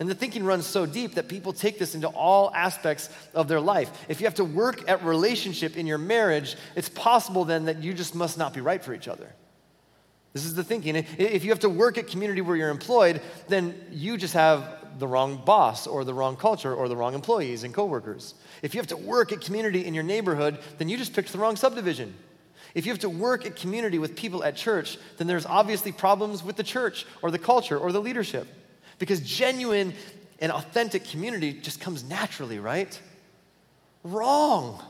And 0.00 0.08
the 0.08 0.14
thinking 0.14 0.44
runs 0.44 0.66
so 0.66 0.84
deep 0.84 1.14
that 1.14 1.28
people 1.28 1.52
take 1.52 1.78
this 1.78 1.94
into 1.94 2.08
all 2.08 2.52
aspects 2.54 3.08
of 3.34 3.46
their 3.46 3.60
life. 3.60 3.90
If 4.08 4.20
you 4.20 4.26
have 4.26 4.34
to 4.36 4.44
work 4.44 4.88
at 4.88 5.04
relationship 5.04 5.76
in 5.76 5.86
your 5.86 5.98
marriage, 5.98 6.56
it's 6.74 6.88
possible 6.88 7.44
then 7.44 7.66
that 7.66 7.82
you 7.82 7.94
just 7.94 8.14
must 8.14 8.36
not 8.36 8.52
be 8.52 8.60
right 8.60 8.82
for 8.82 8.94
each 8.94 9.06
other. 9.06 9.32
This 10.32 10.44
is 10.44 10.54
the 10.54 10.64
thinking. 10.64 10.96
If 10.96 11.44
you 11.44 11.50
have 11.50 11.60
to 11.60 11.68
work 11.68 11.98
at 11.98 12.08
community 12.08 12.40
where 12.40 12.56
you're 12.56 12.70
employed, 12.70 13.20
then 13.48 13.74
you 13.90 14.16
just 14.16 14.34
have 14.34 14.66
the 14.98 15.06
wrong 15.06 15.42
boss 15.44 15.86
or 15.86 16.04
the 16.04 16.14
wrong 16.14 16.36
culture 16.36 16.74
or 16.74 16.88
the 16.88 16.96
wrong 16.96 17.14
employees 17.14 17.64
and 17.64 17.72
coworkers. 17.72 18.34
If 18.62 18.74
you 18.74 18.80
have 18.80 18.88
to 18.88 18.96
work 18.96 19.30
at 19.30 19.40
community 19.40 19.84
in 19.84 19.94
your 19.94 20.04
neighborhood, 20.04 20.58
then 20.78 20.88
you 20.88 20.96
just 20.96 21.14
picked 21.14 21.32
the 21.32 21.38
wrong 21.38 21.56
subdivision. 21.56 22.14
If 22.74 22.86
you 22.86 22.92
have 22.92 23.00
to 23.00 23.10
work 23.10 23.44
at 23.44 23.56
community 23.56 23.98
with 23.98 24.16
people 24.16 24.42
at 24.42 24.56
church, 24.56 24.96
then 25.18 25.26
there's 25.26 25.44
obviously 25.44 25.92
problems 25.92 26.42
with 26.42 26.56
the 26.56 26.62
church 26.62 27.06
or 27.20 27.30
the 27.30 27.38
culture 27.38 27.78
or 27.78 27.92
the 27.92 28.00
leadership. 28.00 28.48
Because 29.02 29.20
genuine 29.20 29.94
and 30.38 30.52
authentic 30.52 31.02
community 31.02 31.54
just 31.54 31.80
comes 31.80 32.04
naturally, 32.04 32.60
right? 32.60 33.00
Wrong. 34.04 34.80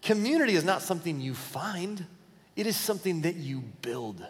Community 0.00 0.54
is 0.54 0.62
not 0.62 0.80
something 0.80 1.20
you 1.20 1.34
find, 1.34 2.06
it 2.54 2.68
is 2.68 2.76
something 2.76 3.22
that 3.22 3.34
you 3.34 3.64
build. 3.82 4.24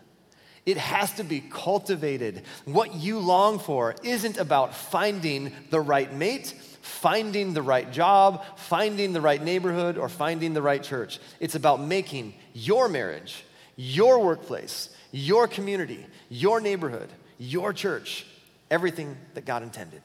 It 0.64 0.78
has 0.78 1.12
to 1.16 1.24
be 1.24 1.40
cultivated. 1.40 2.44
What 2.64 2.94
you 2.94 3.18
long 3.18 3.58
for 3.58 3.96
isn't 4.02 4.38
about 4.38 4.74
finding 4.74 5.52
the 5.68 5.82
right 5.82 6.10
mate, 6.10 6.54
finding 6.80 7.52
the 7.52 7.60
right 7.60 7.92
job, 7.92 8.42
finding 8.56 9.12
the 9.12 9.20
right 9.20 9.42
neighborhood, 9.42 9.98
or 9.98 10.08
finding 10.08 10.54
the 10.54 10.62
right 10.62 10.82
church. 10.82 11.18
It's 11.38 11.54
about 11.54 11.82
making 11.82 12.32
your 12.54 12.88
marriage, 12.88 13.44
your 13.76 14.24
workplace, 14.24 14.88
your 15.10 15.46
community, 15.46 16.06
your 16.30 16.62
neighborhood, 16.62 17.10
your 17.42 17.72
church, 17.72 18.24
everything 18.70 19.16
that 19.34 19.44
God 19.44 19.62
intended. 19.62 20.02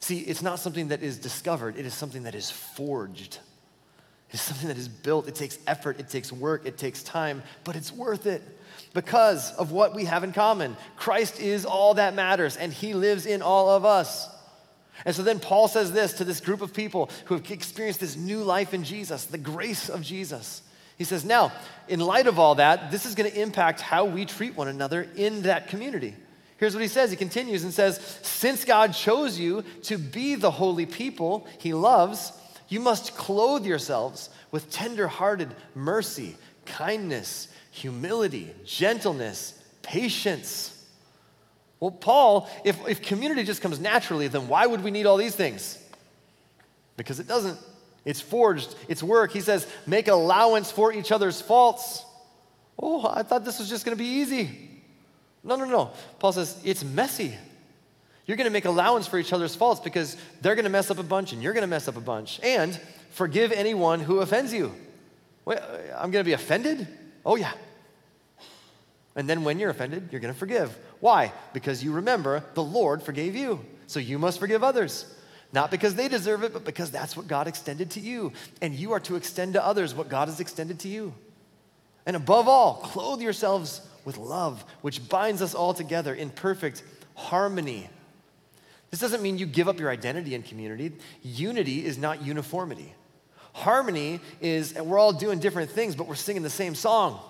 See, 0.00 0.20
it's 0.20 0.42
not 0.42 0.60
something 0.60 0.88
that 0.88 1.02
is 1.02 1.18
discovered, 1.18 1.76
it 1.76 1.84
is 1.84 1.94
something 1.94 2.22
that 2.22 2.34
is 2.34 2.50
forged. 2.50 3.38
It 4.28 4.34
is 4.34 4.42
something 4.42 4.68
that 4.68 4.76
is 4.76 4.88
built. 4.88 5.26
It 5.26 5.34
takes 5.34 5.58
effort, 5.66 5.98
it 5.98 6.10
takes 6.10 6.30
work, 6.30 6.66
it 6.66 6.76
takes 6.76 7.02
time, 7.02 7.42
but 7.64 7.76
it's 7.76 7.90
worth 7.90 8.26
it 8.26 8.42
because 8.92 9.54
of 9.56 9.72
what 9.72 9.94
we 9.94 10.04
have 10.04 10.22
in 10.22 10.32
common. 10.32 10.76
Christ 10.96 11.40
is 11.40 11.64
all 11.64 11.94
that 11.94 12.14
matters, 12.14 12.56
and 12.56 12.72
He 12.72 12.92
lives 12.92 13.24
in 13.24 13.40
all 13.40 13.70
of 13.70 13.86
us. 13.86 14.28
And 15.06 15.14
so 15.14 15.22
then 15.22 15.40
Paul 15.40 15.66
says 15.66 15.92
this 15.92 16.14
to 16.14 16.24
this 16.24 16.40
group 16.40 16.60
of 16.60 16.74
people 16.74 17.08
who 17.24 17.36
have 17.36 17.50
experienced 17.50 18.00
this 18.00 18.16
new 18.16 18.42
life 18.42 18.74
in 18.74 18.84
Jesus, 18.84 19.24
the 19.24 19.38
grace 19.38 19.88
of 19.88 20.02
Jesus. 20.02 20.62
He 20.98 21.04
says, 21.04 21.24
Now, 21.24 21.52
in 21.86 22.00
light 22.00 22.26
of 22.26 22.38
all 22.38 22.56
that, 22.56 22.90
this 22.90 23.06
is 23.06 23.14
going 23.14 23.30
to 23.30 23.40
impact 23.40 23.80
how 23.80 24.04
we 24.04 24.26
treat 24.26 24.56
one 24.56 24.68
another 24.68 25.08
in 25.16 25.42
that 25.42 25.68
community. 25.68 26.14
Here's 26.58 26.74
what 26.74 26.82
he 26.82 26.88
says. 26.88 27.10
He 27.10 27.16
continues 27.16 27.62
and 27.62 27.72
says, 27.72 27.98
Since 28.22 28.64
God 28.64 28.92
chose 28.92 29.38
you 29.38 29.62
to 29.84 29.96
be 29.96 30.34
the 30.34 30.50
holy 30.50 30.86
people 30.86 31.46
he 31.58 31.72
loves, 31.72 32.32
you 32.68 32.80
must 32.80 33.16
clothe 33.16 33.64
yourselves 33.64 34.28
with 34.50 34.70
tender-hearted 34.70 35.54
mercy, 35.74 36.36
kindness, 36.66 37.48
humility, 37.70 38.52
gentleness, 38.64 39.54
patience. 39.82 40.74
Well, 41.78 41.92
Paul, 41.92 42.50
if, 42.64 42.76
if 42.88 43.02
community 43.02 43.44
just 43.44 43.62
comes 43.62 43.78
naturally, 43.78 44.26
then 44.26 44.48
why 44.48 44.66
would 44.66 44.82
we 44.82 44.90
need 44.90 45.06
all 45.06 45.16
these 45.16 45.36
things? 45.36 45.78
Because 46.96 47.20
it 47.20 47.28
doesn't. 47.28 47.56
It's 48.08 48.22
forged, 48.22 48.74
it's 48.88 49.02
work. 49.02 49.32
He 49.32 49.42
says, 49.42 49.66
make 49.86 50.08
allowance 50.08 50.72
for 50.72 50.90
each 50.94 51.12
other's 51.12 51.42
faults. 51.42 52.02
Oh, 52.78 53.06
I 53.06 53.22
thought 53.22 53.44
this 53.44 53.58
was 53.58 53.68
just 53.68 53.84
going 53.84 53.94
to 53.94 54.02
be 54.02 54.08
easy. 54.08 54.48
No, 55.44 55.56
no, 55.56 55.66
no. 55.66 55.90
Paul 56.18 56.32
says, 56.32 56.58
it's 56.64 56.82
messy. 56.82 57.34
You're 58.24 58.38
going 58.38 58.46
to 58.46 58.50
make 58.50 58.64
allowance 58.64 59.06
for 59.06 59.18
each 59.18 59.34
other's 59.34 59.54
faults 59.54 59.82
because 59.82 60.16
they're 60.40 60.54
going 60.54 60.64
to 60.64 60.70
mess 60.70 60.90
up 60.90 60.98
a 60.98 61.02
bunch 61.02 61.34
and 61.34 61.42
you're 61.42 61.52
going 61.52 61.64
to 61.64 61.68
mess 61.68 61.86
up 61.86 61.98
a 61.98 62.00
bunch. 62.00 62.40
And 62.42 62.80
forgive 63.10 63.52
anyone 63.52 64.00
who 64.00 64.20
offends 64.20 64.54
you. 64.54 64.72
Wait, 65.44 65.58
I'm 65.94 66.10
going 66.10 66.24
to 66.24 66.28
be 66.28 66.32
offended? 66.32 66.88
Oh, 67.26 67.36
yeah. 67.36 67.52
And 69.16 69.28
then 69.28 69.44
when 69.44 69.58
you're 69.58 69.68
offended, 69.68 70.08
you're 70.12 70.22
going 70.22 70.32
to 70.32 70.40
forgive. 70.40 70.74
Why? 71.00 71.30
Because 71.52 71.84
you 71.84 71.92
remember 71.92 72.42
the 72.54 72.62
Lord 72.62 73.02
forgave 73.02 73.36
you. 73.36 73.62
So 73.86 74.00
you 74.00 74.18
must 74.18 74.40
forgive 74.40 74.64
others. 74.64 75.14
Not 75.52 75.70
because 75.70 75.94
they 75.94 76.08
deserve 76.08 76.44
it, 76.44 76.52
but 76.52 76.64
because 76.64 76.90
that's 76.90 77.16
what 77.16 77.26
God 77.26 77.48
extended 77.48 77.90
to 77.92 78.00
you. 78.00 78.32
And 78.60 78.74
you 78.74 78.92
are 78.92 79.00
to 79.00 79.16
extend 79.16 79.54
to 79.54 79.64
others 79.64 79.94
what 79.94 80.08
God 80.08 80.28
has 80.28 80.40
extended 80.40 80.80
to 80.80 80.88
you. 80.88 81.14
And 82.04 82.16
above 82.16 82.48
all, 82.48 82.74
clothe 82.74 83.20
yourselves 83.20 83.80
with 84.04 84.18
love, 84.18 84.64
which 84.82 85.08
binds 85.08 85.42
us 85.42 85.54
all 85.54 85.74
together 85.74 86.14
in 86.14 86.30
perfect 86.30 86.82
harmony. 87.14 87.88
This 88.90 89.00
doesn't 89.00 89.22
mean 89.22 89.38
you 89.38 89.46
give 89.46 89.68
up 89.68 89.78
your 89.78 89.90
identity 89.90 90.34
in 90.34 90.42
community. 90.42 90.92
Unity 91.22 91.84
is 91.84 91.98
not 91.98 92.22
uniformity. 92.22 92.94
Harmony 93.52 94.20
is 94.40 94.74
we're 94.74 94.98
all 94.98 95.12
doing 95.12 95.38
different 95.38 95.70
things, 95.70 95.94
but 95.94 96.06
we're 96.06 96.14
singing 96.14 96.42
the 96.42 96.50
same 96.50 96.74
song. 96.74 97.20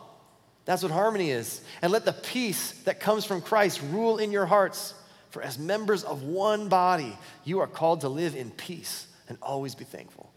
That's 0.65 0.83
what 0.83 0.93
harmony 0.93 1.31
is. 1.31 1.63
And 1.81 1.91
let 1.91 2.05
the 2.05 2.13
peace 2.13 2.73
that 2.85 3.01
comes 3.01 3.25
from 3.25 3.41
Christ 3.41 3.81
rule 3.91 4.19
in 4.19 4.31
your 4.31 4.45
hearts. 4.45 4.93
For 5.31 5.43
as 5.43 5.59
members 5.59 6.05
of 6.05 6.23
one 6.23 6.69
body, 6.69 7.17
you 7.45 7.61
are 7.61 7.67
called 7.67 8.01
to 8.03 8.09
live 8.09 8.35
in 8.35 8.51
peace 8.51 9.07
and 9.29 9.37
always 9.43 9.75
be 9.75 9.85
thankful. 9.85 10.31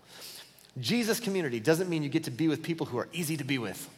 Jesus 0.79 1.19
community 1.19 1.59
doesn't 1.59 1.89
mean 1.89 2.03
you 2.03 2.09
get 2.09 2.25
to 2.25 2.31
be 2.31 2.47
with 2.47 2.63
people 2.63 2.85
who 2.85 2.97
are 2.97 3.07
easy 3.11 3.37
to 3.37 3.43
be 3.43 3.57
with. 3.57 3.89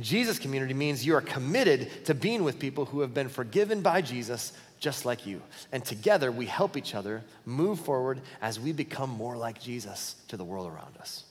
Jesus 0.00 0.38
community 0.38 0.72
means 0.72 1.04
you 1.04 1.14
are 1.14 1.20
committed 1.20 2.04
to 2.06 2.14
being 2.14 2.44
with 2.44 2.58
people 2.58 2.86
who 2.86 3.00
have 3.00 3.12
been 3.12 3.28
forgiven 3.28 3.82
by 3.82 4.00
Jesus 4.00 4.52
just 4.80 5.04
like 5.04 5.26
you. 5.26 5.42
And 5.70 5.84
together 5.84 6.32
we 6.32 6.46
help 6.46 6.76
each 6.76 6.94
other 6.94 7.22
move 7.44 7.78
forward 7.80 8.20
as 8.40 8.58
we 8.58 8.72
become 8.72 9.10
more 9.10 9.36
like 9.36 9.60
Jesus 9.60 10.16
to 10.28 10.36
the 10.36 10.44
world 10.44 10.66
around 10.66 10.96
us. 10.98 11.24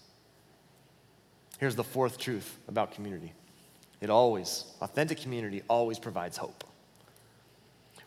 Here's 1.58 1.76
the 1.76 1.84
fourth 1.84 2.18
truth 2.18 2.58
about 2.68 2.94
community 2.94 3.34
it 4.00 4.10
always, 4.10 4.66
authentic 4.82 5.20
community 5.20 5.62
always 5.70 6.00
provides 6.00 6.38
hope. 6.38 6.64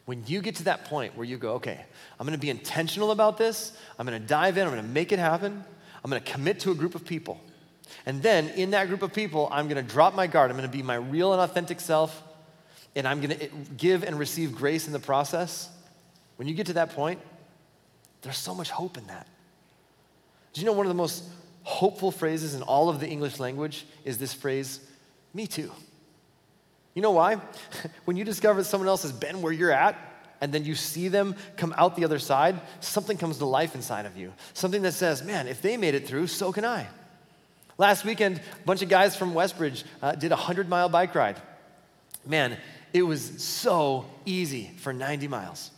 When 0.05 0.23
you 0.27 0.43
get 0.43 0.57
to 0.57 0.64
that 0.64 0.85
point 0.85 1.17
where 1.17 1.25
you 1.25 1.38
go, 1.38 1.55
okay, 1.55 1.85
I'm 2.19 2.27
gonna 2.27 2.38
be 2.38 2.51
intentional 2.51 3.11
about 3.11 3.38
this, 3.38 3.73
I'm 3.99 4.05
gonna 4.05 4.21
dive 4.21 4.59
in, 4.59 4.67
I'm 4.67 4.71
gonna 4.71 4.83
make 4.83 5.12
it 5.12 5.19
happen, 5.19 5.64
I'm 6.05 6.11
gonna 6.11 6.21
commit 6.21 6.61
to 6.61 6.71
a 6.71 6.75
group 6.75 6.95
of 6.95 7.05
people. 7.05 7.40
And 8.07 8.23
then 8.23 8.49
in 8.51 8.71
that 8.73 8.88
group 8.88 9.03
of 9.03 9.14
people, 9.14 9.49
I'm 9.51 9.69
gonna 9.69 9.83
drop 9.83 10.14
my 10.14 10.27
guard, 10.27 10.51
I'm 10.51 10.57
gonna 10.57 10.69
be 10.69 10.83
my 10.83 10.97
real 10.97 11.33
and 11.33 11.40
authentic 11.40 11.81
self, 11.81 12.23
and 12.95 13.09
I'm 13.09 13.21
gonna 13.21 13.37
eh, 13.40 13.49
give 13.77 14.05
and 14.05 14.19
receive 14.19 14.55
grace 14.55 14.87
in 14.87 14.93
the 14.93 14.99
process. 15.01 15.71
When 16.37 16.49
you 16.49 16.55
get 16.55 16.67
to 16.67 16.75
that 16.75 16.90
point, 16.90 17.21
there's 18.23 18.38
so 18.38 18.55
much 18.55 18.71
hope 18.71 18.99
in 18.99 19.07
that. 19.07 19.27
Do 20.53 20.61
you 20.61 20.67
know 20.67 20.73
one 20.73 20.87
of 20.87 20.90
the 20.90 20.95
most 20.95 21.25
hopeful 21.62 22.11
phrases 22.11 22.55
in 22.55 22.62
all 22.62 22.88
of 22.88 23.01
the 23.01 23.09
English 23.09 23.40
language 23.40 23.87
is 24.05 24.19
this 24.19 24.35
phrase, 24.35 24.81
me 25.33 25.47
too. 25.47 25.73
You 26.95 27.03
know 27.03 27.11
why? 27.11 27.37
when 28.05 28.17
you 28.17 28.25
discover 28.25 28.63
that 28.63 28.69
someone 28.69 28.89
else 28.89 29.03
has 29.03 29.13
been 29.13 29.43
where 29.43 29.53
you're 29.53 29.73
at, 29.73 29.97
and 30.41 30.53
then 30.53 30.65
you 30.65 30.75
see 30.75 31.09
them 31.09 31.37
come 31.57 31.75
out 31.77 31.97
the 31.97 32.05
other 32.05 32.19
side, 32.19 32.61
something 32.81 33.17
comes 33.17 33.38
to 33.38 33.47
life 33.47 33.75
inside 33.75 34.05
of 34.05 34.17
you. 34.17 34.33
Something 34.53 34.83
that 34.83 34.92
says, 34.92 35.23
man, 35.23 35.49
if 35.49 35.63
they 35.63 35.77
made 35.77 35.95
it 35.95 36.07
through, 36.07 36.27
so 36.27 36.53
can 36.53 36.65
I. 36.65 36.87
Last 37.79 38.05
weekend, 38.05 38.38
a 38.38 38.67
bunch 38.67 38.83
of 38.83 38.88
guys 38.88 39.17
from 39.17 39.33
Westbridge 39.35 39.85
uh, 40.03 40.13
did 40.13 40.33
a 40.33 40.37
100 40.37 40.69
mile 40.69 40.88
bike 40.88 41.15
ride. 41.15 41.40
Man, 42.27 42.57
it 42.92 43.03
was 43.03 43.42
so 43.42 44.07
easy 44.25 44.71
for 44.77 44.92
90 44.92 45.29
miles. 45.29 45.71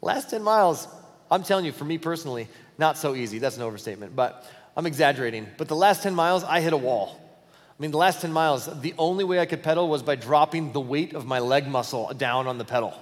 Last 0.00 0.30
10 0.30 0.42
miles, 0.42 0.86
I'm 1.30 1.42
telling 1.42 1.64
you, 1.64 1.72
for 1.72 1.84
me 1.84 1.98
personally, 1.98 2.48
not 2.78 2.96
so 2.96 3.16
easy. 3.16 3.38
That's 3.38 3.56
an 3.56 3.62
overstatement, 3.62 4.14
but 4.14 4.46
I'm 4.76 4.86
exaggerating. 4.86 5.48
But 5.56 5.66
the 5.66 5.76
last 5.76 6.02
10 6.02 6.14
miles, 6.14 6.44
I 6.44 6.60
hit 6.60 6.72
a 6.72 6.76
wall. 6.76 7.20
I 7.78 7.82
mean, 7.82 7.92
the 7.92 7.98
last 7.98 8.20
10 8.22 8.32
miles, 8.32 8.66
the 8.80 8.94
only 8.98 9.22
way 9.22 9.38
I 9.38 9.46
could 9.46 9.62
pedal 9.62 9.88
was 9.88 10.02
by 10.02 10.16
dropping 10.16 10.72
the 10.72 10.80
weight 10.80 11.14
of 11.14 11.26
my 11.26 11.38
leg 11.38 11.68
muscle 11.68 12.12
down 12.16 12.48
on 12.48 12.58
the 12.58 12.64
pedal. 12.64 12.92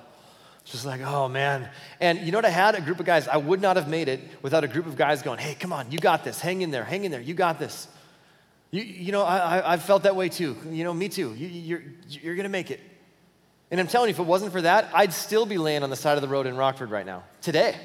It's 0.62 0.72
just 0.72 0.84
like, 0.84 1.00
oh 1.00 1.28
man. 1.28 1.70
And 2.00 2.18
you 2.20 2.32
know 2.32 2.38
what 2.38 2.44
I 2.44 2.50
had? 2.50 2.74
A 2.74 2.80
group 2.80 3.00
of 3.00 3.06
guys. 3.06 3.26
I 3.26 3.38
would 3.38 3.62
not 3.62 3.76
have 3.76 3.88
made 3.88 4.08
it 4.08 4.20
without 4.42 4.64
a 4.64 4.68
group 4.68 4.86
of 4.86 4.96
guys 4.96 5.22
going, 5.22 5.38
hey, 5.38 5.54
come 5.54 5.72
on, 5.72 5.90
you 5.90 5.98
got 5.98 6.24
this. 6.24 6.40
Hang 6.40 6.60
in 6.60 6.70
there, 6.70 6.84
hang 6.84 7.04
in 7.04 7.10
there, 7.10 7.20
you 7.20 7.32
got 7.32 7.58
this. 7.58 7.88
You, 8.70 8.82
you 8.82 9.12
know, 9.12 9.22
I, 9.22 9.74
I, 9.74 9.76
felt 9.76 10.02
that 10.02 10.16
way 10.16 10.28
too. 10.28 10.56
You 10.68 10.84
know, 10.84 10.92
me 10.92 11.08
too. 11.08 11.32
You, 11.34 11.46
you're, 11.46 11.82
you're 12.08 12.34
going 12.34 12.44
to 12.44 12.50
make 12.50 12.70
it. 12.72 12.80
And 13.70 13.80
I'm 13.80 13.86
telling 13.86 14.08
you, 14.08 14.14
if 14.14 14.18
it 14.18 14.26
wasn't 14.26 14.52
for 14.52 14.60
that, 14.62 14.90
I'd 14.92 15.12
still 15.12 15.46
be 15.46 15.56
laying 15.56 15.84
on 15.84 15.90
the 15.90 15.96
side 15.96 16.18
of 16.18 16.22
the 16.22 16.28
road 16.28 16.46
in 16.46 16.56
Rockford 16.56 16.90
right 16.90 17.06
now, 17.06 17.22
today. 17.40 17.76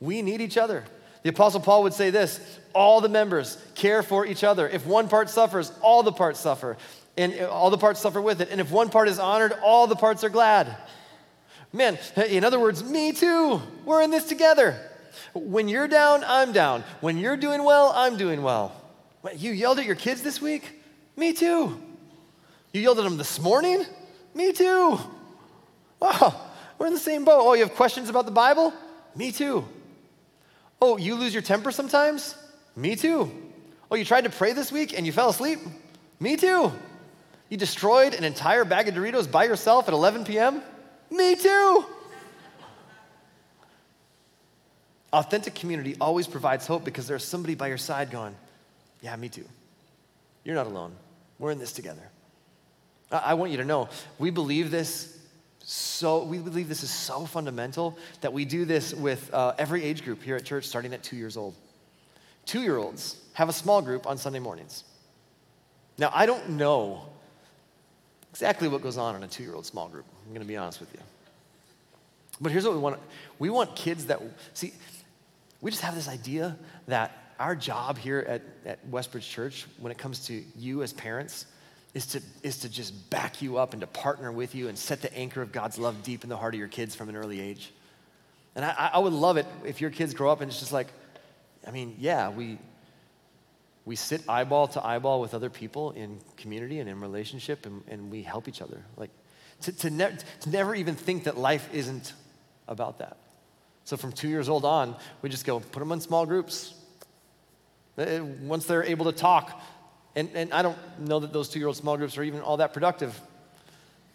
We 0.00 0.20
need 0.20 0.40
each 0.40 0.58
other. 0.58 0.84
The 1.22 1.30
Apostle 1.30 1.60
Paul 1.60 1.82
would 1.82 1.92
say 1.92 2.10
this 2.10 2.40
all 2.74 3.00
the 3.00 3.08
members 3.08 3.62
care 3.74 4.02
for 4.02 4.24
each 4.24 4.44
other. 4.44 4.68
If 4.68 4.86
one 4.86 5.08
part 5.08 5.28
suffers, 5.28 5.72
all 5.82 6.02
the 6.02 6.12
parts 6.12 6.40
suffer, 6.40 6.76
and 7.16 7.34
uh, 7.38 7.50
all 7.50 7.70
the 7.70 7.78
parts 7.78 8.00
suffer 8.00 8.20
with 8.20 8.40
it. 8.40 8.48
And 8.50 8.60
if 8.60 8.70
one 8.70 8.88
part 8.88 9.08
is 9.08 9.18
honored, 9.18 9.52
all 9.62 9.86
the 9.86 9.96
parts 9.96 10.24
are 10.24 10.28
glad. 10.30 10.76
Man, 11.72 11.98
in 12.28 12.44
other 12.44 12.58
words, 12.58 12.82
me 12.82 13.12
too. 13.12 13.60
We're 13.84 14.02
in 14.02 14.10
this 14.10 14.24
together. 14.24 14.78
When 15.34 15.68
you're 15.68 15.88
down, 15.88 16.24
I'm 16.24 16.52
down. 16.52 16.82
When 17.00 17.18
you're 17.18 17.36
doing 17.36 17.62
well, 17.62 17.92
I'm 17.94 18.16
doing 18.16 18.42
well. 18.42 18.72
You 19.36 19.52
yelled 19.52 19.78
at 19.78 19.84
your 19.84 19.96
kids 19.96 20.22
this 20.22 20.40
week? 20.40 20.80
Me 21.16 21.32
too. 21.32 21.80
You 22.72 22.80
yelled 22.80 22.98
at 22.98 23.04
them 23.04 23.16
this 23.16 23.38
morning? 23.40 23.84
Me 24.34 24.52
too. 24.52 24.98
Wow, 26.00 26.40
we're 26.78 26.86
in 26.86 26.94
the 26.94 26.98
same 26.98 27.24
boat. 27.24 27.40
Oh, 27.42 27.52
you 27.54 27.62
have 27.62 27.74
questions 27.74 28.08
about 28.08 28.24
the 28.24 28.32
Bible? 28.32 28.72
Me 29.14 29.30
too. 29.30 29.66
Oh, 30.80 30.96
you 30.96 31.14
lose 31.14 31.32
your 31.32 31.42
temper 31.42 31.70
sometimes? 31.70 32.34
Me 32.74 32.96
too. 32.96 33.30
Oh, 33.90 33.96
you 33.96 34.04
tried 34.04 34.24
to 34.24 34.30
pray 34.30 34.52
this 34.52 34.72
week 34.72 34.96
and 34.96 35.04
you 35.04 35.12
fell 35.12 35.28
asleep? 35.28 35.58
Me 36.20 36.36
too. 36.36 36.72
You 37.48 37.56
destroyed 37.56 38.14
an 38.14 38.24
entire 38.24 38.64
bag 38.64 38.88
of 38.88 38.94
Doritos 38.94 39.30
by 39.30 39.44
yourself 39.44 39.88
at 39.88 39.94
11 39.94 40.24
p.m.? 40.24 40.62
Me 41.10 41.34
too. 41.34 41.84
Authentic 45.12 45.56
community 45.56 45.96
always 46.00 46.28
provides 46.28 46.66
hope 46.66 46.84
because 46.84 47.08
there's 47.08 47.24
somebody 47.24 47.56
by 47.56 47.66
your 47.66 47.78
side 47.78 48.10
going, 48.10 48.34
Yeah, 49.00 49.16
me 49.16 49.28
too. 49.28 49.44
You're 50.44 50.54
not 50.54 50.66
alone. 50.66 50.94
We're 51.38 51.50
in 51.50 51.58
this 51.58 51.72
together. 51.72 52.02
I 53.10 53.34
want 53.34 53.50
you 53.50 53.58
to 53.58 53.64
know 53.64 53.88
we 54.18 54.30
believe 54.30 54.70
this 54.70 55.18
so 55.72 56.24
we 56.24 56.38
believe 56.38 56.68
this 56.68 56.82
is 56.82 56.90
so 56.90 57.24
fundamental 57.26 57.96
that 58.22 58.32
we 58.32 58.44
do 58.44 58.64
this 58.64 58.92
with 58.92 59.32
uh, 59.32 59.54
every 59.56 59.84
age 59.84 60.02
group 60.02 60.20
here 60.20 60.34
at 60.34 60.44
church 60.44 60.64
starting 60.64 60.92
at 60.92 61.04
two 61.04 61.14
years 61.14 61.36
old. 61.36 61.54
Two 62.44 62.62
year 62.62 62.76
olds 62.76 63.20
have 63.34 63.48
a 63.48 63.52
small 63.52 63.80
group 63.80 64.04
on 64.04 64.18
sunday 64.18 64.40
mornings. 64.40 64.82
Now 65.96 66.10
i 66.12 66.26
don't 66.26 66.50
know 66.50 67.02
exactly 68.32 68.66
what 68.66 68.82
goes 68.82 68.98
on 68.98 69.14
in 69.14 69.22
a 69.22 69.28
two 69.28 69.44
year 69.44 69.54
old 69.54 69.64
small 69.64 69.88
group 69.88 70.06
i'm 70.24 70.30
going 70.30 70.40
to 70.40 70.48
be 70.48 70.56
honest 70.56 70.80
with 70.80 70.92
you. 70.92 70.98
But 72.40 72.50
here's 72.50 72.64
what 72.64 72.72
we 72.74 72.80
want 72.80 72.98
we 73.38 73.48
want 73.48 73.76
kids 73.76 74.06
that 74.06 74.20
see 74.54 74.72
we 75.60 75.70
just 75.70 75.84
have 75.84 75.94
this 75.94 76.08
idea 76.08 76.56
that 76.88 77.16
our 77.38 77.54
job 77.54 77.96
here 77.96 78.24
at, 78.26 78.42
at 78.66 78.90
westbridge 78.90 79.30
church 79.30 79.68
when 79.78 79.92
it 79.92 79.98
comes 79.98 80.26
to 80.26 80.42
you 80.56 80.82
as 80.82 80.92
parents 80.92 81.46
is 81.94 82.06
to, 82.06 82.22
is 82.42 82.58
to 82.58 82.68
just 82.68 83.10
back 83.10 83.42
you 83.42 83.58
up 83.58 83.72
and 83.72 83.80
to 83.80 83.86
partner 83.86 84.30
with 84.30 84.54
you 84.54 84.68
and 84.68 84.78
set 84.78 85.02
the 85.02 85.12
anchor 85.16 85.42
of 85.42 85.52
God's 85.52 85.78
love 85.78 86.02
deep 86.02 86.22
in 86.22 86.30
the 86.30 86.36
heart 86.36 86.54
of 86.54 86.58
your 86.58 86.68
kids 86.68 86.94
from 86.94 87.08
an 87.08 87.16
early 87.16 87.40
age. 87.40 87.72
And 88.54 88.64
I, 88.64 88.90
I 88.94 88.98
would 88.98 89.12
love 89.12 89.36
it 89.36 89.46
if 89.64 89.80
your 89.80 89.90
kids 89.90 90.14
grow 90.14 90.30
up 90.30 90.40
and 90.40 90.50
it's 90.50 90.60
just 90.60 90.72
like, 90.72 90.88
I 91.66 91.70
mean, 91.70 91.96
yeah, 91.98 92.30
we, 92.30 92.58
we 93.84 93.96
sit 93.96 94.22
eyeball 94.28 94.68
to 94.68 94.84
eyeball 94.84 95.20
with 95.20 95.34
other 95.34 95.50
people 95.50 95.90
in 95.92 96.18
community 96.36 96.78
and 96.78 96.88
in 96.88 97.00
relationship 97.00 97.66
and, 97.66 97.82
and 97.88 98.10
we 98.10 98.22
help 98.22 98.48
each 98.48 98.62
other. 98.62 98.82
Like, 98.96 99.10
to, 99.62 99.72
to, 99.72 99.90
ne- 99.90 100.16
to 100.40 100.50
never 100.50 100.74
even 100.74 100.94
think 100.94 101.24
that 101.24 101.36
life 101.36 101.68
isn't 101.72 102.12
about 102.68 102.98
that. 102.98 103.16
So 103.84 103.96
from 103.96 104.12
two 104.12 104.28
years 104.28 104.48
old 104.48 104.64
on, 104.64 104.94
we 105.22 105.28
just 105.28 105.44
go 105.44 105.58
put 105.58 105.80
them 105.80 105.92
in 105.92 106.00
small 106.00 106.24
groups. 106.24 106.74
Uh, 107.98 108.20
once 108.42 108.64
they're 108.66 108.84
able 108.84 109.06
to 109.06 109.12
talk, 109.12 109.60
and, 110.16 110.28
and 110.34 110.52
I 110.52 110.62
don't 110.62 110.78
know 110.98 111.20
that 111.20 111.32
those 111.32 111.48
two 111.48 111.58
year 111.58 111.68
old 111.68 111.76
small 111.76 111.96
groups 111.96 112.18
are 112.18 112.22
even 112.22 112.40
all 112.40 112.56
that 112.58 112.72
productive, 112.72 113.18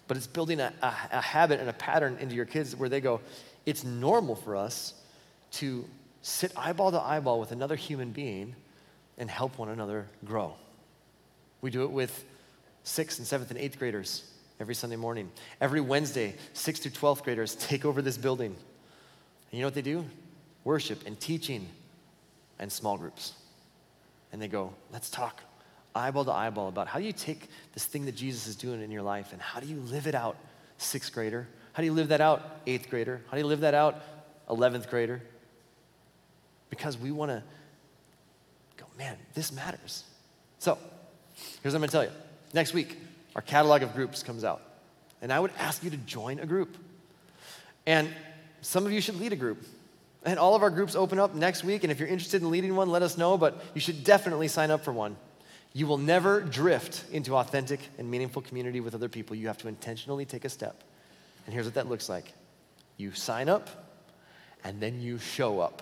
but 0.08 0.18
it's 0.18 0.28
building 0.28 0.60
a, 0.60 0.74
a, 0.82 0.94
a 1.12 1.22
habit 1.22 1.60
and 1.60 1.70
a 1.70 1.74
pattern 1.74 2.18
into 2.20 2.36
your 2.36 2.46
kids 2.46 2.76
where 2.76 2.90
they 2.90 3.02
go, 3.02 3.22
it's 3.66 3.84
normal 3.84 4.36
for 4.36 4.56
us 4.56 4.94
to 5.52 5.86
sit 6.22 6.52
eyeball 6.58 6.92
to 6.92 7.00
eyeball 7.00 7.40
with 7.40 7.52
another 7.52 7.76
human 7.76 8.12
being 8.12 8.56
and 9.18 9.30
help 9.30 9.58
one 9.58 9.70
another 9.70 10.08
grow. 10.26 10.54
We 11.62 11.72
do 11.72 11.84
it 11.84 11.92
with 11.92 12.26
sixth 12.84 13.20
and 13.20 13.28
seventh 13.28 13.52
and 13.52 13.60
eighth 13.60 13.80
graders 13.80 14.30
every 14.60 14.76
Sunday 14.76 14.98
morning. 14.98 15.32
Every 15.62 15.82
Wednesday, 15.82 16.36
sixth 16.54 16.84
through 16.84 16.92
12th 16.92 17.24
graders 17.24 17.56
take 17.56 17.86
over 17.86 18.02
this 18.02 18.18
building. 18.18 18.52
And 18.52 19.58
you 19.58 19.62
know 19.62 19.68
what 19.68 19.76
they 19.76 19.82
do? 19.82 20.06
Worship 20.66 21.06
and 21.08 21.20
teaching 21.20 21.68
and 22.60 22.72
small 22.72 22.98
groups. 22.98 23.34
And 24.34 24.42
they 24.42 24.48
go, 24.48 24.74
let's 24.92 25.10
talk 25.10 25.42
eyeball 25.96 26.26
to 26.26 26.32
eyeball 26.32 26.68
about 26.68 26.88
how 26.88 27.00
do 27.00 27.06
you 27.06 27.14
take 27.14 27.50
this 27.74 27.86
thing 27.86 28.06
that 28.06 28.16
Jesus 28.16 28.48
is 28.48 28.56
doing 28.56 28.82
in 28.82 28.92
your 28.92 29.02
life 29.02 29.32
and 29.32 29.42
how 29.42 29.60
do 29.60 29.68
you 29.68 29.78
live 29.78 30.08
it 30.08 30.16
out, 30.16 30.36
sixth 30.78 31.14
grader? 31.14 31.48
How 31.74 31.82
do 31.82 31.88
you 31.88 31.94
live 31.94 32.10
that 32.10 32.22
out, 32.22 32.42
eighth 32.68 32.90
grader? 32.90 33.22
How 33.28 33.38
do 33.38 33.40
you 33.40 33.48
live 33.48 33.62
that 33.62 33.74
out, 33.74 34.02
11th 34.50 34.90
grader? 34.90 35.22
Because 36.70 36.98
we 36.98 37.12
want 37.12 37.32
to 37.32 37.44
go, 38.78 38.86
man, 38.98 39.18
this 39.34 39.52
matters. 39.52 40.04
So, 40.60 40.78
here's 41.62 41.74
what 41.74 41.76
I'm 41.76 41.82
going 41.82 41.90
to 41.90 41.92
tell 41.92 42.04
you. 42.04 42.12
Next 42.54 42.74
week, 42.74 42.98
our 43.36 43.42
catalog 43.42 43.84
of 43.84 43.94
groups 43.94 44.24
comes 44.24 44.44
out. 44.44 44.62
And 45.22 45.32
I 45.32 45.40
would 45.40 45.52
ask 45.58 45.84
you 45.84 45.90
to 45.90 45.98
join 45.98 46.40
a 46.40 46.46
group. 46.46 46.78
And 47.86 48.10
some 48.62 48.86
of 48.86 48.92
you 48.92 49.02
should 49.02 49.20
lead 49.20 49.34
a 49.34 49.36
group. 49.36 49.64
And 50.24 50.40
all 50.40 50.56
of 50.56 50.64
our 50.64 50.70
groups 50.70 50.96
open 50.96 51.20
up 51.20 51.36
next 51.36 51.64
week. 51.64 51.84
And 51.84 51.92
if 51.92 52.00
you're 52.00 52.10
interested 52.10 52.42
in 52.42 52.50
leading 52.50 52.76
one, 52.76 52.90
let 52.90 53.02
us 53.02 53.18
know. 53.18 53.38
But 53.38 53.62
you 53.74 53.82
should 53.82 54.04
definitely 54.04 54.48
sign 54.48 54.72
up 54.72 54.84
for 54.84 54.92
one. 54.92 55.18
You 55.76 55.88
will 55.88 55.98
never 55.98 56.40
drift 56.40 57.04
into 57.12 57.36
authentic 57.36 57.82
and 57.98 58.10
meaningful 58.10 58.42
community 58.42 58.80
with 58.80 58.96
other 58.96 59.10
people. 59.10 59.36
You 59.36 59.48
have 59.48 59.58
to 59.58 59.68
intentionally 59.68 60.24
take 60.24 60.46
a 60.46 60.50
step. 60.50 60.82
And 61.46 61.54
here's 61.54 61.66
what 61.66 61.74
that 61.74 61.90
looks 61.90 62.08
like 62.08 62.34
you 62.96 63.12
sign 63.12 63.50
up, 63.50 63.70
and 64.64 64.80
then 64.80 65.02
you 65.02 65.20
show 65.20 65.60
up. 65.60 65.82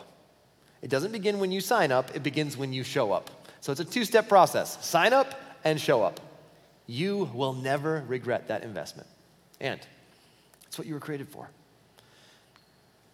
It 0.82 0.90
doesn't 0.90 1.12
begin 1.12 1.38
when 1.38 1.52
you 1.52 1.62
sign 1.62 1.92
up, 1.92 2.16
it 2.16 2.24
begins 2.24 2.58
when 2.58 2.74
you 2.74 2.84
show 2.84 3.12
up. 3.12 3.30
So 3.62 3.72
it's 3.72 3.82
a 3.82 3.86
two 3.86 4.04
step 4.04 4.28
process 4.28 4.84
sign 4.84 5.14
up 5.14 5.40
and 5.64 5.80
show 5.80 6.02
up. 6.02 6.20
You 6.88 7.30
will 7.32 7.54
never 7.54 8.04
regret 8.08 8.48
that 8.48 8.64
investment. 8.64 9.08
And 9.62 9.80
it's 10.66 10.80
what 10.80 10.88
you 10.88 10.96
were 10.96 11.00
created 11.00 11.30
for 11.30 11.52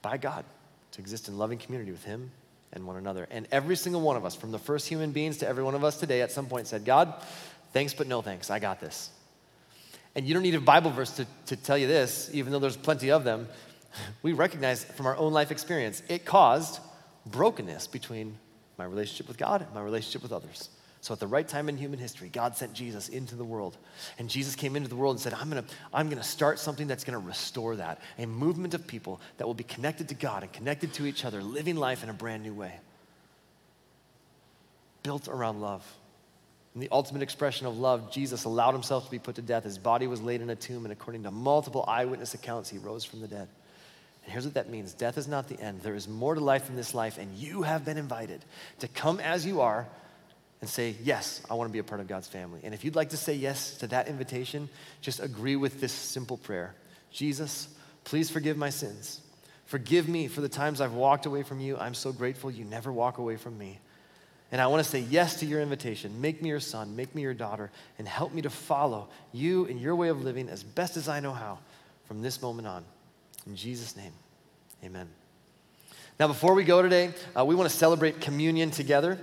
by 0.01 0.15
God 0.15 0.45
to 0.93 1.01
exist 1.01 1.27
in 1.27 1.37
loving 1.37 1.57
community 1.57 1.91
with 1.91 2.05
Him 2.05 2.31
and 2.73 2.85
one 2.85 2.97
another. 2.97 3.27
And 3.31 3.47
every 3.51 3.75
single 3.75 4.01
one 4.01 4.15
of 4.15 4.25
us, 4.25 4.35
from 4.35 4.51
the 4.51 4.59
first 4.59 4.87
human 4.87 5.11
beings 5.11 5.37
to 5.37 5.47
every 5.47 5.63
one 5.63 5.75
of 5.75 5.83
us 5.83 5.99
today, 5.99 6.21
at 6.21 6.31
some 6.31 6.47
point 6.47 6.67
said, 6.67 6.85
God, 6.85 7.13
thanks, 7.73 7.93
but 7.93 8.07
no 8.07 8.21
thanks. 8.21 8.49
I 8.49 8.59
got 8.59 8.79
this. 8.79 9.09
And 10.15 10.27
you 10.27 10.33
don't 10.33 10.43
need 10.43 10.55
a 10.55 10.61
Bible 10.61 10.91
verse 10.91 11.11
to, 11.17 11.25
to 11.47 11.55
tell 11.55 11.77
you 11.77 11.87
this, 11.87 12.29
even 12.33 12.51
though 12.51 12.59
there's 12.59 12.77
plenty 12.77 13.11
of 13.11 13.23
them. 13.23 13.47
We 14.21 14.33
recognize 14.33 14.83
from 14.83 15.07
our 15.07 15.17
own 15.17 15.33
life 15.33 15.49
experience, 15.49 16.03
it 16.07 16.23
caused 16.23 16.79
brokenness 17.25 17.87
between 17.87 18.37
my 18.77 18.85
relationship 18.85 19.27
with 19.27 19.37
God 19.39 19.63
and 19.63 19.73
my 19.73 19.81
relationship 19.81 20.21
with 20.21 20.31
others. 20.31 20.69
So 21.01 21.13
at 21.13 21.19
the 21.19 21.27
right 21.27 21.47
time 21.47 21.69
in 21.69 21.77
human 21.77 21.97
history, 21.97 22.29
God 22.29 22.57
sent 22.57 22.73
Jesus 22.73 23.07
into 23.07 23.35
the 23.35 23.45
world. 23.45 23.77
And 24.17 24.29
Jesus 24.29 24.55
came 24.55 24.75
into 24.75 24.89
the 24.89 24.97
world 24.97 25.15
and 25.15 25.21
said, 25.21 25.33
I'm 25.33 25.49
gonna, 25.49 25.63
I'm 25.93 26.09
gonna 26.09 26.23
start 26.23 26.59
something 26.59 26.87
that's 26.87 27.05
gonna 27.05 27.19
restore 27.19 27.77
that. 27.77 28.01
A 28.17 28.25
movement 28.25 28.73
of 28.73 28.85
people 28.85 29.21
that 29.37 29.47
will 29.47 29.53
be 29.53 29.63
connected 29.63 30.09
to 30.09 30.15
God 30.15 30.43
and 30.43 30.51
connected 30.51 30.93
to 30.93 31.05
each 31.05 31.23
other, 31.23 31.41
living 31.41 31.77
life 31.77 32.03
in 32.03 32.09
a 32.09 32.13
brand 32.13 32.43
new 32.43 32.53
way. 32.53 32.73
Built 35.03 35.29
around 35.29 35.61
love. 35.61 35.85
In 36.75 36.81
the 36.81 36.89
ultimate 36.91 37.23
expression 37.23 37.65
of 37.65 37.77
love, 37.77 38.11
Jesus 38.11 38.43
allowed 38.43 38.73
himself 38.73 39.05
to 39.05 39.11
be 39.11 39.19
put 39.19 39.35
to 39.35 39.41
death. 39.41 39.63
His 39.63 39.77
body 39.77 40.05
was 40.05 40.21
laid 40.21 40.41
in 40.41 40.49
a 40.49 40.55
tomb, 40.55 40.85
and 40.85 40.91
according 40.91 41.23
to 41.23 41.31
multiple 41.31 41.83
eyewitness 41.87 42.33
accounts, 42.33 42.69
he 42.69 42.77
rose 42.77 43.05
from 43.05 43.21
the 43.21 43.27
dead. 43.27 43.47
And 44.23 44.33
here's 44.33 44.45
what 44.45 44.53
that 44.55 44.69
means 44.69 44.93
death 44.93 45.17
is 45.17 45.27
not 45.27 45.47
the 45.47 45.59
end. 45.59 45.81
There 45.81 45.95
is 45.95 46.09
more 46.09 46.35
to 46.35 46.41
life 46.41 46.67
than 46.67 46.75
this 46.75 46.93
life, 46.93 47.17
and 47.17 47.35
you 47.35 47.63
have 47.63 47.85
been 47.85 47.97
invited 47.97 48.43
to 48.79 48.87
come 48.89 49.21
as 49.21 49.45
you 49.45 49.61
are 49.61 49.87
and 50.61 50.69
say, 50.69 50.95
Yes, 51.03 51.41
I 51.49 51.53
want 51.53 51.69
to 51.69 51.73
be 51.73 51.79
a 51.79 51.83
part 51.83 52.01
of 52.01 52.07
God's 52.07 52.27
family. 52.27 52.61
And 52.63 52.73
if 52.73 52.83
you'd 52.83 52.95
like 52.95 53.09
to 53.09 53.17
say 53.17 53.33
yes 53.33 53.77
to 53.77 53.87
that 53.87 54.07
invitation, 54.07 54.69
just 55.01 55.19
agree 55.19 55.55
with 55.55 55.81
this 55.81 55.93
simple 55.93 56.37
prayer 56.37 56.75
Jesus, 57.11 57.69
please 58.03 58.29
forgive 58.29 58.57
my 58.57 58.69
sins. 58.69 59.21
Forgive 59.65 60.09
me 60.09 60.27
for 60.27 60.41
the 60.41 60.49
times 60.49 60.81
I've 60.81 60.93
walked 60.93 61.27
away 61.27 61.43
from 61.43 61.59
you. 61.59 61.77
I'm 61.77 61.93
so 61.93 62.11
grateful 62.11 62.49
you 62.49 62.65
never 62.65 62.91
walk 62.91 63.19
away 63.19 63.37
from 63.37 63.57
me. 63.57 63.79
And 64.51 64.59
I 64.59 64.65
want 64.65 64.83
to 64.83 64.89
say 64.89 64.99
yes 64.99 65.39
to 65.41 65.45
your 65.45 65.61
invitation. 65.61 66.21
Make 66.21 66.41
me 66.41 66.49
your 66.49 66.59
son, 66.59 66.95
make 66.95 67.13
me 67.13 67.21
your 67.21 67.35
daughter, 67.35 67.69
and 67.99 68.07
help 68.07 68.33
me 68.33 68.41
to 68.41 68.49
follow 68.49 69.09
you 69.31 69.65
and 69.67 69.79
your 69.79 69.95
way 69.95 70.09
of 70.09 70.23
living 70.23 70.49
as 70.49 70.63
best 70.63 70.97
as 70.97 71.07
I 71.07 71.19
know 71.19 71.33
how 71.33 71.59
from 72.07 72.23
this 72.23 72.41
moment 72.41 72.67
on. 72.67 72.83
In 73.45 73.55
Jesus' 73.55 73.95
name, 73.95 74.11
amen. 74.83 75.07
Now, 76.19 76.27
before 76.27 76.55
we 76.55 76.63
go 76.63 76.81
today, 76.81 77.13
uh, 77.37 77.45
we 77.45 77.53
want 77.53 77.69
to 77.69 77.75
celebrate 77.75 78.21
communion 78.21 78.71
together. 78.71 79.19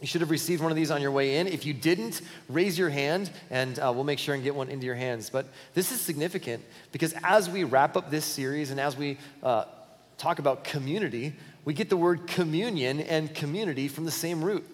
You 0.00 0.06
should 0.06 0.20
have 0.20 0.30
received 0.30 0.62
one 0.62 0.70
of 0.70 0.76
these 0.76 0.92
on 0.92 1.02
your 1.02 1.10
way 1.10 1.38
in. 1.38 1.48
If 1.48 1.66
you 1.66 1.74
didn't, 1.74 2.20
raise 2.48 2.78
your 2.78 2.88
hand 2.88 3.30
and 3.50 3.78
uh, 3.80 3.92
we'll 3.92 4.04
make 4.04 4.20
sure 4.20 4.34
and 4.34 4.44
get 4.44 4.54
one 4.54 4.68
into 4.68 4.86
your 4.86 4.94
hands. 4.94 5.28
But 5.28 5.46
this 5.74 5.90
is 5.90 6.00
significant 6.00 6.64
because 6.92 7.14
as 7.24 7.50
we 7.50 7.64
wrap 7.64 7.96
up 7.96 8.10
this 8.10 8.24
series 8.24 8.70
and 8.70 8.78
as 8.78 8.96
we 8.96 9.18
uh, 9.42 9.64
talk 10.16 10.38
about 10.38 10.62
community, 10.62 11.34
we 11.64 11.74
get 11.74 11.90
the 11.90 11.96
word 11.96 12.28
communion 12.28 13.00
and 13.00 13.34
community 13.34 13.88
from 13.88 14.04
the 14.04 14.10
same 14.12 14.42
root. 14.42 14.64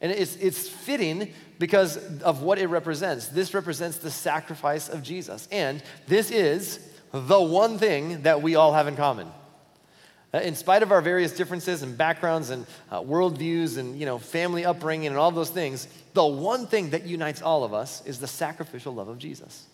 And 0.00 0.10
it's, 0.10 0.36
it's 0.36 0.68
fitting 0.68 1.32
because 1.58 1.98
of 2.22 2.42
what 2.42 2.58
it 2.58 2.68
represents. 2.68 3.26
This 3.26 3.52
represents 3.52 3.98
the 3.98 4.10
sacrifice 4.10 4.88
of 4.88 5.02
Jesus. 5.02 5.48
And 5.52 5.82
this 6.06 6.30
is 6.30 6.78
the 7.12 7.40
one 7.40 7.78
thing 7.78 8.22
that 8.22 8.42
we 8.42 8.54
all 8.54 8.72
have 8.72 8.88
in 8.88 8.96
common. 8.96 9.28
Uh, 10.34 10.40
in 10.40 10.56
spite 10.56 10.82
of 10.82 10.90
our 10.90 11.00
various 11.00 11.30
differences 11.30 11.84
and 11.84 11.96
backgrounds 11.96 12.50
and 12.50 12.66
uh, 12.90 13.00
worldviews 13.00 13.78
and 13.78 13.96
you 14.00 14.04
know, 14.04 14.18
family 14.18 14.64
upbringing 14.64 15.06
and 15.06 15.16
all 15.16 15.30
those 15.30 15.50
things, 15.50 15.86
the 16.12 16.24
one 16.26 16.66
thing 16.66 16.90
that 16.90 17.04
unites 17.04 17.40
all 17.40 17.62
of 17.62 17.72
us 17.72 18.04
is 18.04 18.18
the 18.18 18.26
sacrificial 18.26 18.92
love 18.92 19.06
of 19.06 19.16
Jesus. 19.18 19.64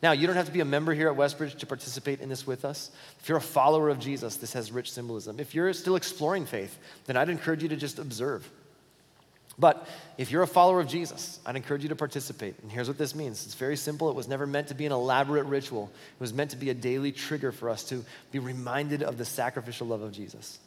Now, 0.00 0.12
you 0.12 0.28
don't 0.28 0.36
have 0.36 0.46
to 0.46 0.52
be 0.52 0.60
a 0.60 0.64
member 0.64 0.94
here 0.94 1.08
at 1.08 1.16
Westbridge 1.16 1.58
to 1.58 1.66
participate 1.66 2.20
in 2.20 2.28
this 2.28 2.46
with 2.46 2.64
us. 2.64 2.92
If 3.18 3.28
you're 3.28 3.38
a 3.38 3.40
follower 3.40 3.88
of 3.88 3.98
Jesus, 3.98 4.36
this 4.36 4.52
has 4.52 4.70
rich 4.70 4.92
symbolism. 4.92 5.40
If 5.40 5.52
you're 5.52 5.72
still 5.72 5.96
exploring 5.96 6.46
faith, 6.46 6.78
then 7.06 7.16
I'd 7.16 7.28
encourage 7.28 7.64
you 7.64 7.68
to 7.70 7.76
just 7.76 7.98
observe. 7.98 8.48
But 9.58 9.88
if 10.16 10.30
you're 10.30 10.42
a 10.42 10.46
follower 10.46 10.80
of 10.80 10.86
Jesus, 10.86 11.40
I'd 11.44 11.56
encourage 11.56 11.82
you 11.82 11.88
to 11.88 11.96
participate. 11.96 12.54
And 12.62 12.70
here's 12.70 12.86
what 12.86 12.98
this 12.98 13.14
means 13.14 13.44
it's 13.44 13.54
very 13.54 13.76
simple. 13.76 14.08
It 14.08 14.14
was 14.14 14.28
never 14.28 14.46
meant 14.46 14.68
to 14.68 14.74
be 14.74 14.86
an 14.86 14.92
elaborate 14.92 15.46
ritual, 15.46 15.90
it 15.94 16.20
was 16.20 16.32
meant 16.32 16.50
to 16.52 16.56
be 16.56 16.70
a 16.70 16.74
daily 16.74 17.12
trigger 17.12 17.50
for 17.50 17.68
us 17.68 17.84
to 17.84 18.04
be 18.30 18.38
reminded 18.38 19.02
of 19.02 19.18
the 19.18 19.24
sacrificial 19.24 19.88
love 19.88 20.02
of 20.02 20.12
Jesus. 20.12 20.58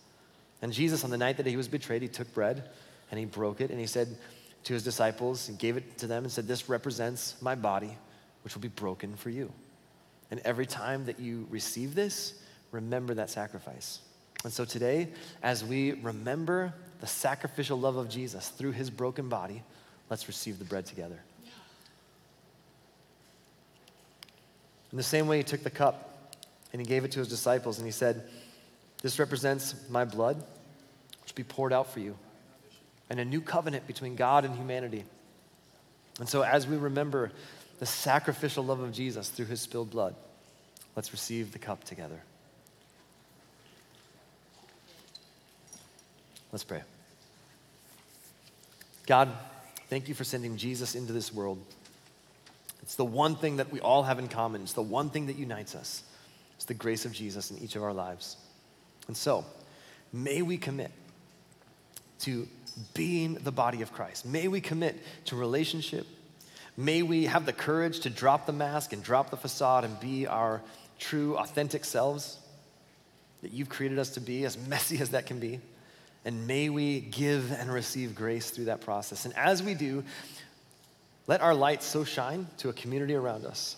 And 0.62 0.72
Jesus, 0.72 1.04
on 1.04 1.10
the 1.10 1.18
night 1.18 1.38
that 1.38 1.46
he 1.48 1.58
was 1.58 1.68
betrayed, 1.68 2.02
he 2.02 2.08
took 2.08 2.32
bread 2.34 2.70
and 3.10 3.20
he 3.20 3.26
broke 3.26 3.62
it 3.62 3.72
and 3.72 3.80
he 3.80 3.88
said 3.88 4.16
to 4.66 4.74
his 4.74 4.84
disciples, 4.84 5.48
he 5.48 5.56
gave 5.56 5.78
it 5.78 5.98
to 6.00 6.08
them 6.08 6.24
and 6.24 6.32
said, 6.32 6.48
This 6.48 6.70
represents 6.70 7.36
my 7.42 7.56
body, 7.56 7.98
which 8.44 8.54
will 8.54 8.62
be 8.62 8.68
broken 8.68 9.16
for 9.16 9.30
you. 9.30 9.52
And 10.30 10.40
every 10.42 10.66
time 10.66 11.06
that 11.06 11.20
you 11.20 11.48
receive 11.50 11.96
this, 11.96 12.36
remember 12.72 13.16
that 13.16 13.30
sacrifice. 13.30 14.00
And 14.44 14.52
so 14.52 14.66
today, 14.66 15.10
as 15.44 15.64
we 15.64 15.94
remember 15.94 16.74
the 17.00 17.08
sacrificial 17.08 17.80
love 17.80 17.96
of 17.96 18.10
Jesus 18.10 18.50
through 18.50 18.72
his 18.72 18.90
broken 18.90 19.30
body, 19.30 19.64
let's 20.10 20.28
receive 20.28 20.60
the 20.60 20.66
bread 20.66 20.86
together. 20.86 21.20
In 24.92 24.98
the 24.98 25.04
same 25.04 25.28
way, 25.28 25.38
he 25.38 25.44
took 25.44 25.64
the 25.64 25.70
cup 25.70 26.36
and 26.74 26.82
he 26.82 26.86
gave 26.86 27.06
it 27.06 27.12
to 27.12 27.20
his 27.20 27.28
disciples 27.28 27.78
and 27.78 27.86
he 27.86 27.92
said, 27.92 28.28
This 29.02 29.20
represents 29.20 29.76
my 29.90 30.06
blood, 30.06 30.38
which 31.22 31.32
will 31.32 31.36
be 31.36 31.44
poured 31.44 31.72
out 31.72 31.92
for 31.92 32.00
you, 32.00 32.18
and 33.10 33.20
a 33.20 33.26
new 33.26 33.42
covenant 33.42 33.88
between 33.88 34.16
God 34.16 34.44
and 34.44 34.56
humanity. 34.56 35.06
And 36.20 36.28
so, 36.28 36.42
as 36.42 36.68
we 36.68 36.78
remember 36.78 37.32
the 37.80 37.86
sacrificial 37.86 38.66
love 38.66 38.80
of 38.80 38.92
Jesus 38.92 39.30
through 39.30 39.46
his 39.46 39.62
spilled 39.62 39.92
blood, 39.92 40.14
let's 40.96 41.12
receive 41.12 41.54
the 41.54 41.60
cup 41.60 41.84
together. 41.84 42.22
Let's 46.52 46.64
pray. 46.64 46.82
God, 49.06 49.30
thank 49.88 50.08
you 50.08 50.14
for 50.14 50.24
sending 50.24 50.58
Jesus 50.58 50.96
into 50.96 51.14
this 51.14 51.34
world. 51.34 51.60
It's 52.82 52.96
the 52.96 53.06
one 53.06 53.36
thing 53.36 53.58
that 53.58 53.72
we 53.72 53.80
all 53.80 54.04
have 54.04 54.20
in 54.20 54.28
common. 54.28 54.62
It's 54.62 54.74
the 54.74 54.82
one 54.82 55.10
thing 55.10 55.28
that 55.28 55.38
unites 55.38 55.76
us. 55.76 56.04
It's 56.56 56.66
the 56.66 56.74
grace 56.74 57.06
of 57.06 57.14
Jesus 57.14 57.52
in 57.52 57.58
each 57.60 57.76
of 57.76 57.84
our 57.84 57.94
lives. 57.94 58.38
And 59.08 59.16
so, 59.16 59.46
may 60.12 60.42
we 60.42 60.58
commit 60.58 60.92
to 62.20 62.48
being 62.94 63.36
the 63.36 63.52
body 63.52 63.82
of 63.82 63.92
Christ. 63.92 64.26
May 64.26 64.48
we 64.48 64.62
commit 64.62 64.98
to 65.26 65.36
relationship. 65.36 66.06
May 66.78 67.02
we 67.02 67.26
have 67.26 67.46
the 67.46 67.54
courage 67.54 68.02
to 68.02 68.10
drop 68.10 68.46
the 68.46 68.54
mask 68.54 68.94
and 68.94 69.04
drop 69.04 69.30
the 69.30 69.38
facade 69.38 69.84
and 69.84 70.00
be 70.00 70.28
our 70.28 70.62
true, 71.00 71.38
authentic 71.38 71.84
selves 71.84 72.38
that 73.42 73.52
you've 73.52 73.70
created 73.70 73.98
us 73.98 74.12
to 74.12 74.20
be, 74.20 74.46
as 74.46 74.58
messy 74.68 75.00
as 75.00 75.10
that 75.10 75.26
can 75.26 75.40
be. 75.40 75.60
And 76.24 76.46
may 76.48 76.70
we 76.70 77.00
give 77.00 77.52
and 77.52 77.72
receive 77.72 78.16
grace 78.16 78.52
through 78.52 78.66
that 78.66 78.82
process. 78.82 79.26
And 79.26 79.36
as 79.36 79.64
we 79.64 79.74
do, 79.74 80.04
let 81.28 81.42
our 81.42 81.56
light 81.56 81.82
so 81.82 82.04
shine 82.04 82.48
to 82.58 82.70
a 82.70 82.74
community 82.74 83.16
around 83.16 83.46
us 83.46 83.76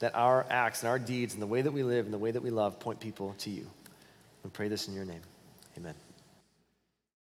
that 0.00 0.14
our 0.14 0.44
acts 0.50 0.82
and 0.82 0.90
our 0.90 0.98
deeds 0.98 1.34
and 1.34 1.42
the 1.42 1.46
way 1.46 1.62
that 1.62 1.72
we 1.72 1.82
live 1.82 2.04
and 2.04 2.12
the 2.12 2.18
way 2.18 2.30
that 2.30 2.42
we 2.42 2.50
love 2.50 2.78
point 2.80 3.00
people 3.00 3.34
to 3.38 3.50
you. 3.50 3.66
We 4.42 4.50
pray 4.50 4.68
this 4.68 4.88
in 4.88 4.94
your 4.94 5.04
name. 5.04 5.22
Amen. 5.78 5.94